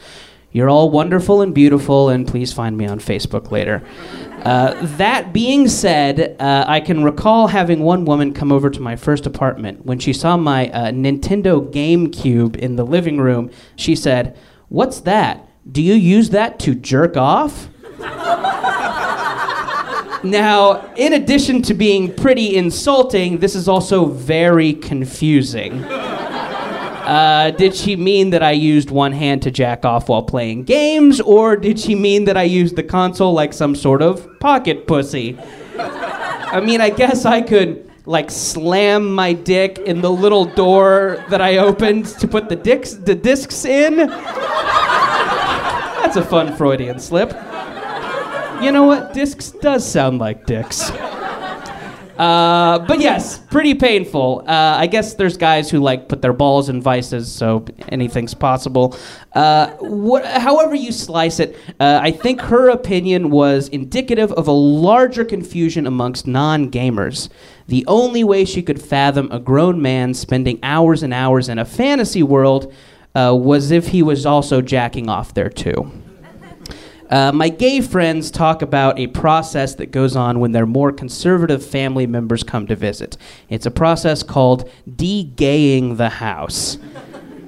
You're 0.53 0.71
all 0.71 0.89
wonderful 0.89 1.43
and 1.43 1.55
beautiful, 1.55 2.09
and 2.09 2.27
please 2.27 2.53
find 2.53 2.79
me 2.79 2.87
on 2.87 2.99
Facebook 2.99 3.51
later. 3.51 3.83
Uh, 4.43 4.75
that 4.97 5.33
being 5.33 5.69
said, 5.69 6.37
uh, 6.41 6.65
I 6.67 6.81
can 6.81 7.05
recall 7.05 7.49
having 7.49 7.81
one 7.81 8.05
woman 8.07 8.33
come 8.33 8.51
over 8.51 8.71
to 8.71 8.81
my 8.81 8.97
first 8.97 9.27
apartment. 9.27 9.85
When 9.85 9.99
she 9.99 10.15
saw 10.15 10.37
my 10.37 10.71
uh, 10.71 10.93
Nintendo 10.93 11.71
GameCube 11.71 12.57
in 12.57 12.77
the 12.77 12.87
living 12.87 13.19
room, 13.21 13.51
she 13.75 13.95
said, 13.95 14.39
What's 14.69 15.01
that? 15.01 15.47
Do 15.71 15.83
you 15.83 15.95
use 15.95 16.31
that 16.31 16.59
to 16.61 16.75
jerk 16.75 17.17
off? 17.17 17.69
Now, 20.31 20.93
in 20.95 21.13
addition 21.13 21.63
to 21.63 21.75
being 21.75 22.13
pretty 22.15 22.57
insulting, 22.57 23.39
this 23.39 23.55
is 23.55 23.69
also 23.69 24.07
very 24.07 24.73
confusing. 24.73 25.85
Uh, 27.07 27.53
did 27.53 27.73
she 27.73 27.95
mean 27.95 28.31
that 28.31 28.43
I 28.43 28.51
used 28.51 28.91
one 28.91 29.13
hand 29.13 29.41
to 29.43 29.51
jack 29.53 29.85
off 29.85 30.09
while 30.09 30.25
playing 30.25 30.65
games, 30.65 31.21
or 31.21 31.55
did 31.55 31.79
she 31.79 31.95
mean 31.95 32.25
that 32.25 32.37
I 32.37 32.43
used 32.43 32.75
the 32.75 32.83
console 32.83 33.33
like 33.33 33.53
some 33.53 33.77
sort 33.77 34.03
of 34.03 34.29
pocket 34.41 34.89
pussy? 34.89 35.39
I 35.79 36.61
mean, 36.61 36.81
I 36.81 36.91
guess 36.91 37.25
I 37.25 37.43
could 37.43 37.89
like 38.07 38.29
slam 38.29 39.15
my 39.15 39.35
dick 39.35 39.79
in 39.79 40.01
the 40.01 40.11
little 40.11 40.47
door 40.47 41.25
that 41.29 41.41
I 41.41 41.59
opened 41.59 42.07
to 42.07 42.27
put 42.27 42.49
the 42.49 42.57
dicks 42.57 42.95
the 42.95 43.15
discs 43.15 43.65
in. 43.65 43.99
That's 46.07 46.17
a 46.17 46.25
fun 46.25 46.57
Freudian 46.57 46.99
slip. 46.99 47.31
You 48.63 48.73
know 48.73 48.85
what? 48.85 49.13
Discs 49.13 49.51
does 49.51 49.87
sound 49.87 50.19
like 50.19 50.47
dicks. 50.47 50.91
Uh, 52.19 52.79
but 52.89 52.99
yes, 52.99 53.39
pretty 53.39 53.75
painful. 53.75 54.43
Uh, 54.47 54.77
I 54.79 54.87
guess 54.87 55.15
there's 55.15 55.37
guys 55.37 55.69
who 55.71 55.81
like 55.81 56.09
put 56.09 56.23
their 56.23 56.33
balls 56.33 56.71
in 56.71 56.81
vices, 56.81 57.31
so 57.31 57.67
anything's 57.91 58.33
possible. 58.33 58.97
Uh, 59.35 59.73
what, 59.81 60.25
however 60.25 60.75
you 60.75 60.93
slice 60.93 61.41
it, 61.41 61.57
uh, 61.79 62.01
I 62.03 62.11
think 62.11 62.41
her 62.41 62.71
opinion 62.71 63.29
was 63.31 63.69
indicative 63.69 64.33
of 64.33 64.49
a 64.49 64.53
larger 64.53 65.27
confusion 65.27 65.87
amongst 65.87 66.27
non-gamers. 66.27 67.29
The 67.69 67.85
only 67.87 68.25
way 68.25 68.47
she 68.47 68.63
could 68.63 68.81
fathom 68.81 69.31
a 69.31 69.39
grown 69.39 69.83
man 69.83 70.15
spending 70.15 70.59
hours 70.63 71.03
and 71.03 71.13
hours 71.13 71.51
in 71.51 71.59
a 71.59 71.67
fantasy 71.67 72.23
world 72.23 72.73
uh, 73.15 73.37
was 73.39 73.71
if 73.71 73.89
he 73.89 74.03
was 74.03 74.25
also 74.25 74.63
jacking 74.63 75.11
off 75.11 75.35
there 75.35 75.51
too. 75.51 75.93
Uh, 77.09 77.31
my 77.33 77.49
gay 77.49 77.81
friends 77.81 78.31
talk 78.31 78.63
about 78.63 78.99
a 78.99 79.07
process 79.09 79.77
that 79.77 79.93
goes 79.93 80.17
on 80.17 80.41
when 80.41 80.53
their 80.53 80.67
more 80.67 80.91
conservative 80.91 81.65
family 81.65 82.07
members 82.07 82.43
come 82.43 82.67
to 82.67 82.75
visit. 82.75 83.17
It's 83.49 83.67
a 83.67 83.71
process 83.71 84.23
called 84.25 84.69
de-gaying 84.97 85.97
the 85.97 86.09
house. 86.09 86.79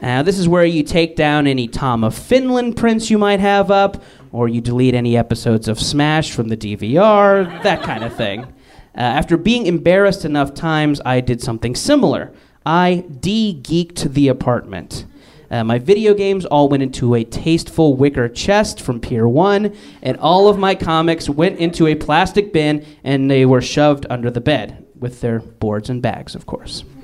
Now, 0.01 0.23
this 0.23 0.39
is 0.39 0.49
where 0.49 0.65
you 0.65 0.85
take 0.85 1.17
down 1.17 1.49
any 1.49 1.67
Tom 1.67 2.05
of 2.05 2.15
Finland 2.17 2.77
prints 2.77 3.11
you 3.11 3.19
might 3.19 3.41
have 3.41 3.71
up, 3.71 4.01
or 4.31 4.49
you 4.49 4.61
delete 4.61 4.95
any 4.95 5.17
episodes 5.17 5.67
of 5.67 5.81
Smash 5.81 6.31
from 6.31 6.49
the 6.49 6.57
DVR, 6.57 7.63
that 7.65 7.83
kind 7.83 8.05
of 8.05 8.15
thing. 8.15 8.43
Uh, 8.43 9.01
after 9.01 9.37
being 9.37 9.67
embarrassed 9.67 10.25
enough 10.25 10.55
times, 10.55 11.01
I 11.05 11.21
did 11.21 11.43
something 11.43 11.75
similar. 11.75 12.33
I 12.65 13.05
de 13.21 13.61
geeked 13.61 14.13
the 14.13 14.29
apartment. 14.29 15.05
Uh, 15.51 15.65
my 15.65 15.79
video 15.79 16.13
games 16.13 16.45
all 16.45 16.69
went 16.69 16.83
into 16.83 17.15
a 17.15 17.25
tasteful 17.25 17.97
wicker 17.97 18.29
chest 18.29 18.81
from 18.81 19.01
Pier 19.01 19.27
1, 19.27 19.75
and 20.03 20.17
all 20.19 20.49
of 20.49 20.59
my 20.59 20.75
comics 20.75 21.29
went 21.29 21.59
into 21.59 21.87
a 21.87 21.95
plastic 21.95 22.53
bin 22.53 22.85
and 23.03 23.31
they 23.31 23.47
were 23.47 23.63
shoved 23.63 24.05
under 24.11 24.31
the 24.31 24.43
bed, 24.43 24.85
with 24.99 25.21
their 25.21 25.41
boards 25.41 25.89
and 25.89 26.03
bags, 26.03 26.35
of 26.35 26.47
course. 26.47 26.85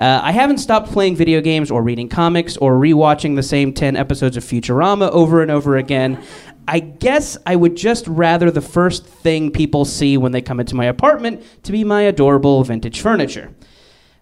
Uh, 0.00 0.20
I 0.22 0.30
haven't 0.30 0.58
stopped 0.58 0.92
playing 0.92 1.16
video 1.16 1.40
games 1.40 1.72
or 1.72 1.82
reading 1.82 2.08
comics 2.08 2.56
or 2.56 2.78
rewatching 2.78 3.34
the 3.34 3.42
same 3.42 3.72
10 3.72 3.96
episodes 3.96 4.36
of 4.36 4.44
Futurama 4.44 5.10
over 5.10 5.42
and 5.42 5.50
over 5.50 5.76
again. 5.76 6.22
I 6.68 6.78
guess 6.78 7.36
I 7.44 7.56
would 7.56 7.76
just 7.76 8.06
rather 8.06 8.52
the 8.52 8.60
first 8.60 9.04
thing 9.04 9.50
people 9.50 9.84
see 9.84 10.16
when 10.16 10.30
they 10.30 10.40
come 10.40 10.60
into 10.60 10.76
my 10.76 10.84
apartment 10.84 11.42
to 11.64 11.72
be 11.72 11.82
my 11.82 12.02
adorable 12.02 12.62
vintage 12.62 13.00
furniture. 13.00 13.52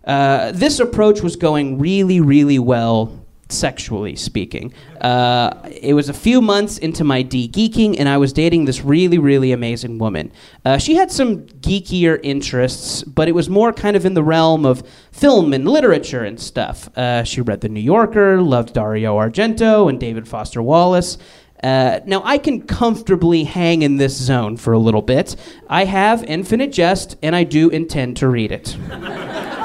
Uh, 0.07 0.53
this 0.53 0.79
approach 0.79 1.21
was 1.21 1.37
going 1.37 1.79
really, 1.79 2.21
really 2.21 2.59
well, 2.59 3.27
sexually 3.49 4.17
speaking. 4.17 4.73
Uh, 5.01 5.53
it 5.81 5.95
was 5.95 6.09
a 6.09 6.13
few 6.13 6.41
months 6.41 6.79
into 6.79 7.05
my 7.05 7.23
de 7.23 7.49
geeking, 7.49 7.97
and 7.99 8.09
I 8.09 8.17
was 8.17 8.33
dating 8.33 8.65
this 8.65 8.83
really, 8.83 9.19
really 9.19 9.53
amazing 9.53 9.99
woman. 9.99 10.33
Uh, 10.65 10.79
she 10.79 10.95
had 10.95 11.11
some 11.11 11.43
geekier 11.61 12.19
interests, 12.23 13.03
but 13.05 13.29
it 13.29 13.33
was 13.33 13.49
more 13.49 13.73
kind 13.73 13.97
of 13.97 14.05
in 14.05 14.15
the 14.15 14.23
realm 14.23 14.65
of 14.65 14.83
film 15.13 15.53
and 15.53 15.69
literature 15.69 16.25
and 16.25 16.41
stuff. 16.41 16.89
Uh, 16.97 17.23
she 17.25 17.41
read 17.41 17.61
The 17.61 17.69
New 17.69 17.81
Yorker, 17.81 18.41
loved 18.41 18.75
Dario 18.75 19.17
Argento 19.17 19.89
and 19.89 20.01
David 20.01 20.27
Foster 20.27 20.63
Wallace. 20.63 21.19
Uh, 21.63 22.01
now, 22.05 22.21
I 22.25 22.39
can 22.39 22.63
comfortably 22.63 23.45
hang 23.45 23.83
in 23.83 23.97
this 23.97 24.15
zone 24.15 24.57
for 24.57 24.73
a 24.73 24.79
little 24.79 25.03
bit. 25.03 25.37
I 25.69 25.85
have 25.85 26.23
Infinite 26.25 26.71
Jest, 26.71 27.17
and 27.23 27.35
I 27.35 27.45
do 27.45 27.71
intend 27.71 28.19
to 28.19 28.29
read 28.29 28.53
it. 28.53 28.77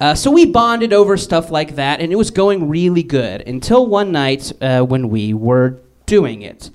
Uh, 0.00 0.14
so 0.14 0.30
we 0.30 0.46
bonded 0.46 0.92
over 0.94 1.16
stuff 1.16 1.50
like 1.50 1.74
that, 1.74 2.00
and 2.00 2.10
it 2.10 2.16
was 2.16 2.30
going 2.30 2.68
really 2.68 3.02
good 3.02 3.42
until 3.46 3.86
one 3.86 4.10
night 4.10 4.50
uh, 4.62 4.80
when 4.82 5.10
we 5.10 5.34
were 5.34 5.78
doing 6.06 6.40
it. 6.40 6.70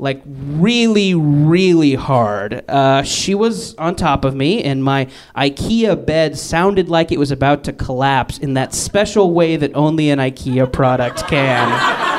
Like, 0.00 0.22
really, 0.24 1.12
really 1.12 1.94
hard. 1.96 2.64
Uh, 2.68 3.02
she 3.02 3.34
was 3.34 3.74
on 3.74 3.96
top 3.96 4.24
of 4.24 4.32
me, 4.36 4.62
and 4.62 4.84
my 4.84 5.08
IKEA 5.36 6.06
bed 6.06 6.38
sounded 6.38 6.88
like 6.88 7.10
it 7.10 7.18
was 7.18 7.32
about 7.32 7.64
to 7.64 7.72
collapse 7.72 8.38
in 8.38 8.54
that 8.54 8.72
special 8.74 9.34
way 9.34 9.56
that 9.56 9.74
only 9.74 10.10
an 10.10 10.20
IKEA 10.20 10.72
product 10.72 11.26
can. 11.26 12.14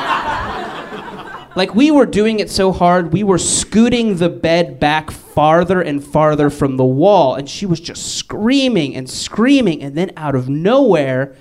like, 1.56 1.74
we 1.74 1.90
were 1.90 2.06
doing 2.06 2.38
it 2.38 2.48
so 2.48 2.70
hard, 2.70 3.12
we 3.12 3.24
were 3.24 3.38
scooting 3.38 4.16
the 4.16 4.28
bed 4.28 4.78
back 4.78 5.10
farther 5.10 5.80
and 5.80 6.02
farther 6.02 6.48
from 6.48 6.76
the 6.76 6.84
wall. 6.84 7.34
And 7.34 7.48
she 7.48 7.66
was 7.66 7.80
just 7.80 8.16
screaming 8.16 8.94
and 8.94 9.10
screaming. 9.10 9.82
And 9.82 9.96
then 9.96 10.12
out 10.16 10.36
of 10.36 10.48
nowhere, 10.48 11.34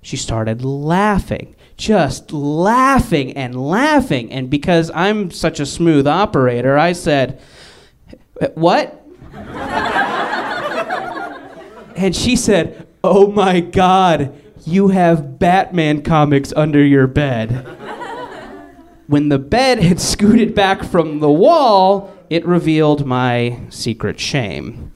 she 0.00 0.16
started 0.16 0.64
laughing. 0.64 1.56
Just 1.76 2.32
laughing 2.32 3.36
and 3.36 3.54
laughing. 3.54 4.32
And 4.32 4.48
because 4.48 4.90
I'm 4.94 5.30
such 5.30 5.60
a 5.60 5.66
smooth 5.66 6.06
operator, 6.06 6.78
I 6.78 6.92
said, 6.92 7.40
uh, 8.40 8.48
What? 8.54 9.06
and 11.96 12.16
she 12.16 12.36
said, 12.36 12.86
Oh 13.04 13.30
my 13.30 13.60
God, 13.60 14.34
you 14.64 14.88
have 14.88 15.38
Batman 15.38 16.02
comics 16.02 16.52
under 16.54 16.82
your 16.82 17.06
bed. 17.06 17.66
When 19.10 19.28
the 19.28 19.38
bed 19.40 19.82
had 19.82 20.00
scooted 20.12 20.54
back 20.54 20.84
from 20.84 21.18
the 21.18 21.30
wall, 21.30 22.16
it 22.30 22.46
revealed 22.46 23.04
my 23.04 23.60
secret 23.68 24.20
shame. 24.20 24.92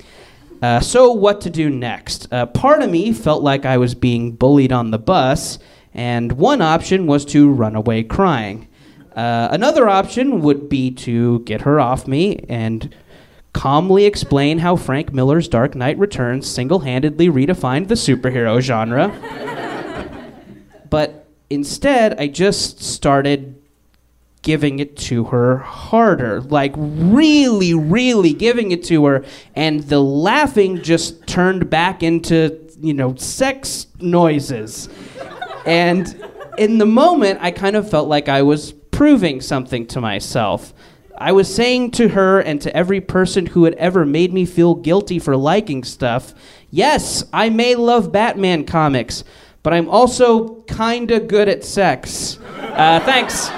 Uh, 0.63 0.79
so, 0.79 1.13
what 1.13 1.41
to 1.41 1.51
do 1.51 1.69
next? 1.69 2.33
Uh, 2.33 2.47
part 2.47 2.81
of 2.81 2.91
me 2.91 3.13
felt 3.13 3.43
like 3.43 3.67
I 3.67 3.77
was 3.77 3.95
being 3.97 4.37
bullied 4.37 4.73
on 4.73 4.93
the 4.93 5.01
bus, 5.01 5.59
and 5.93 6.33
one 6.33 6.63
option 6.63 7.07
was 7.07 7.25
to 7.27 7.51
run 7.51 7.75
away 7.75 8.05
crying. 8.05 8.69
Uh, 9.17 9.49
another 9.51 9.89
option 9.89 10.41
would 10.43 10.69
be 10.69 10.93
to 10.93 11.41
get 11.41 11.63
her 11.63 11.81
off 11.81 12.07
me 12.07 12.45
and 12.49 12.95
calmly 13.53 14.05
explain 14.05 14.59
how 14.59 14.77
Frank 14.77 15.13
Miller's 15.13 15.49
Dark 15.49 15.75
Knight 15.75 15.99
Returns 15.99 16.49
single 16.49 16.81
handedly 16.81 17.29
redefined 17.29 17.89
the 17.89 17.95
superhero 17.95 18.61
genre. 18.61 19.09
but 20.89 21.27
instead, 21.51 22.19
I 22.21 22.29
just 22.29 22.81
started 22.81 23.61
giving 24.45 24.79
it 24.79 24.97
to 24.97 25.25
her 25.25 25.59
harder, 25.59 26.41
like 26.43 26.73
really, 26.77 27.75
really 27.75 28.33
giving 28.33 28.71
it 28.71 28.85
to 28.85 29.05
her, 29.07 29.25
and 29.57 29.81
the 29.85 30.01
laughing 30.01 30.81
just 30.83 31.27
turned 31.27 31.69
back 31.69 32.05
into, 32.05 32.57
you 32.81 32.95
know, 32.95 33.17
sex 33.17 33.89
noises. 33.99 34.89
and 35.67 36.25
in 36.57 36.79
the 36.79 36.87
moment, 36.87 37.41
I 37.43 37.51
kind 37.51 37.75
of 37.75 37.91
felt 37.91 38.09
like 38.09 38.29
I 38.29 38.43
was 38.43 38.73
proving 38.93 39.41
something 39.41 39.87
to 39.89 40.01
myself. 40.01 40.73
I 41.19 41.33
was 41.33 41.53
saying 41.53 41.93
to 41.93 42.09
her 42.09 42.41
and 42.41 42.61
to 42.63 42.77
every 42.77 43.01
person 43.01 43.47
who 43.47 43.65
had 43.65 43.75
ever 43.75 44.07
made 44.07 44.33
me 44.33 44.47
feel 44.47 44.75
guilty 44.75 45.19
for 45.19 45.37
liking 45.37 45.83
stuff 45.83 46.35
yes, 46.75 47.25
I 47.33 47.51
may 47.51 47.77
love 47.77 48.11
Batman 48.11 48.65
comics, 48.65 49.23
but 49.63 49.73
I'm 49.73 49.89
also 49.89 50.63
kinda 50.63 51.21
good 51.21 51.49
at 51.49 51.65
sex. 51.65 52.39
Uh, 52.59 53.01
thanks. 53.01 53.49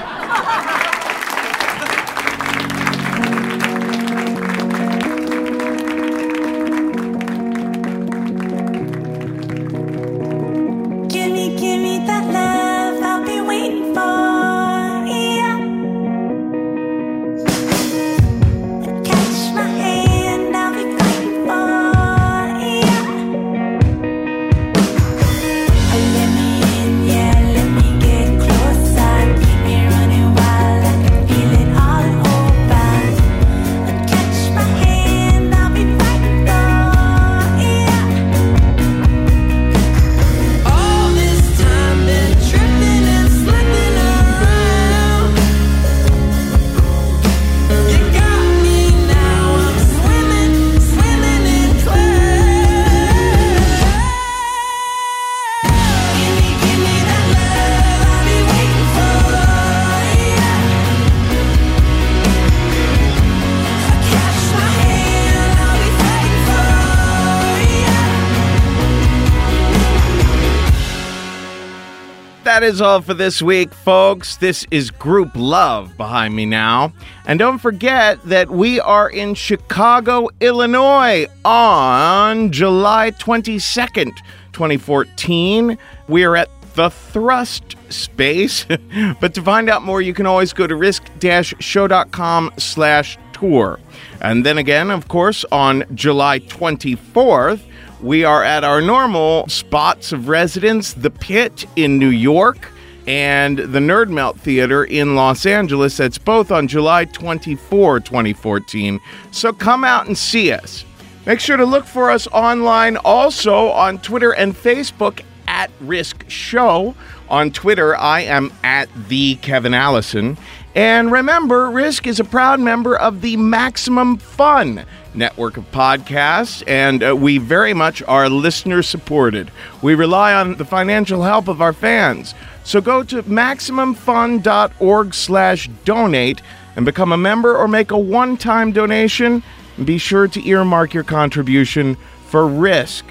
Is 72.67 72.81
all 72.81 73.01
for 73.01 73.14
this 73.14 73.41
week, 73.41 73.73
folks. 73.73 74.39
This 74.39 74.67
is 74.73 74.91
Grouplove 74.91 75.97
behind 75.97 76.35
me 76.35 76.47
now. 76.47 76.93
And 77.25 77.39
don't 77.39 77.59
forget 77.59 78.21
that 78.25 78.51
we 78.51 78.81
are 78.81 79.09
in 79.09 79.35
Chicago, 79.35 80.29
Illinois 80.41 81.29
on 81.45 82.51
July 82.51 83.12
22nd, 83.12 84.11
2014. 84.53 85.79
We 86.09 86.25
are 86.25 86.35
at 86.35 86.49
the 86.75 86.91
Thrust 86.91 87.77
Space. 87.89 88.67
but 89.21 89.33
to 89.35 89.43
find 89.43 89.71
out 89.71 89.83
more, 89.83 90.03
you 90.03 90.12
can 90.12 90.27
always 90.27 90.53
go 90.53 90.67
to 90.67 90.75
risk-show.com 90.75 92.51
slash 92.59 93.17
tour. 93.33 93.79
And 94.21 94.45
then 94.45 94.59
again, 94.59 94.91
of 94.91 95.07
course, 95.07 95.45
on 95.53 95.85
July 95.95 96.41
24th, 96.41 97.61
we 98.03 98.25
are 98.25 98.45
at 98.45 98.65
our 98.65 98.81
normal 98.81 99.49
spots 99.49 100.13
of 100.13 100.29
residence, 100.29 100.93
the 100.93 101.11
Pit 101.11 101.65
in 101.77 101.99
New 101.99 102.11
York 102.11 102.71
and 103.07 103.59
the 103.59 103.79
Nerd 103.79 104.09
Melt 104.11 104.39
Theater 104.41 104.85
in 104.85 105.15
Los 105.15 105.47
Angeles. 105.47 105.97
That's 105.97 106.19
both 106.19 106.51
on 106.51 106.69
July 106.69 107.05
24, 107.07 108.01
2014. 108.01 109.01
So 109.31 109.53
come 109.53 109.85
out 109.85 110.07
and 110.07 110.19
see 110.19 110.53
us. 110.53 110.85
Make 111.25 111.41
sure 111.41 111.57
to 111.57 111.65
look 111.65 111.87
for 111.87 112.11
us 112.11 112.27
online 112.29 112.97
also 112.99 113.69
on 113.71 113.99
Twitter 113.99 114.33
and 114.33 114.55
Facebook 114.55 115.23
at 115.49 115.71
Risk 115.81 116.25
Show. 116.29 116.95
On 117.29 117.51
Twitter, 117.51 117.97
I 117.97 118.21
am 118.21 118.53
at 118.63 118.89
the 119.09 119.37
Kevin 119.37 119.75
Allison. 119.75 120.37
And 120.75 121.11
remember, 121.11 121.71
Risk 121.71 122.07
is 122.07 122.21
a 122.21 122.25
proud 122.25 122.61
member 122.61 122.97
of 122.97 123.23
the 123.23 123.37
Maximum 123.37 124.19
Fun 124.19 124.85
network 125.17 125.57
of 125.57 125.71
podcasts, 125.73 126.62
and 126.67 127.03
uh, 127.03 127.17
we 127.17 127.39
very 127.39 127.75
much 127.75 128.03
are 128.03 128.29
listener 128.29 128.83
supported. 128.83 129.51
We 129.83 129.95
rely 129.95 130.35
on 130.35 130.57
the 130.57 130.64
financial 130.64 131.23
help 131.23 131.49
of 131.49 131.61
our 131.61 131.73
fans. 131.73 132.35
So 132.64 132.81
go 132.81 133.03
to 133.05 133.23
maximumfun.org 133.23 135.14
slash 135.14 135.69
donate 135.85 136.43
and 136.75 136.85
become 136.85 137.12
a 137.12 137.17
member 137.17 137.57
or 137.57 137.69
make 137.69 137.91
a 137.91 137.99
one-time 137.99 138.73
donation. 138.73 139.43
And 139.77 139.87
be 139.87 139.99
sure 139.99 140.27
to 140.29 140.49
earmark 140.49 140.95
your 140.95 141.05
contribution 141.05 141.97
for 142.27 142.47
Risk. 142.47 143.05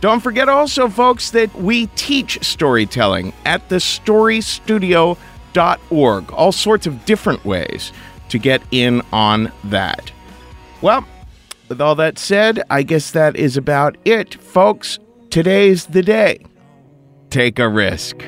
Don't 0.00 0.20
forget 0.20 0.48
also, 0.48 0.88
folks, 0.88 1.30
that 1.30 1.54
we 1.54 1.86
teach 1.88 2.42
storytelling 2.44 3.32
at 3.44 3.68
the 3.68 3.76
storystudio.org. 3.76 6.32
All 6.32 6.52
sorts 6.52 6.86
of 6.88 7.04
different 7.04 7.44
ways 7.44 7.92
to 8.30 8.38
get 8.38 8.62
in 8.72 9.02
on 9.12 9.52
that. 9.64 10.10
Well, 10.80 11.06
with 11.72 11.80
all 11.80 11.94
that 11.94 12.18
said, 12.18 12.62
I 12.68 12.82
guess 12.82 13.12
that 13.12 13.34
is 13.34 13.56
about 13.56 13.96
it, 14.04 14.34
folks. 14.34 14.98
Today's 15.30 15.86
the 15.86 16.02
day. 16.02 16.44
Take 17.30 17.58
a 17.58 17.66
risk. 17.66 18.22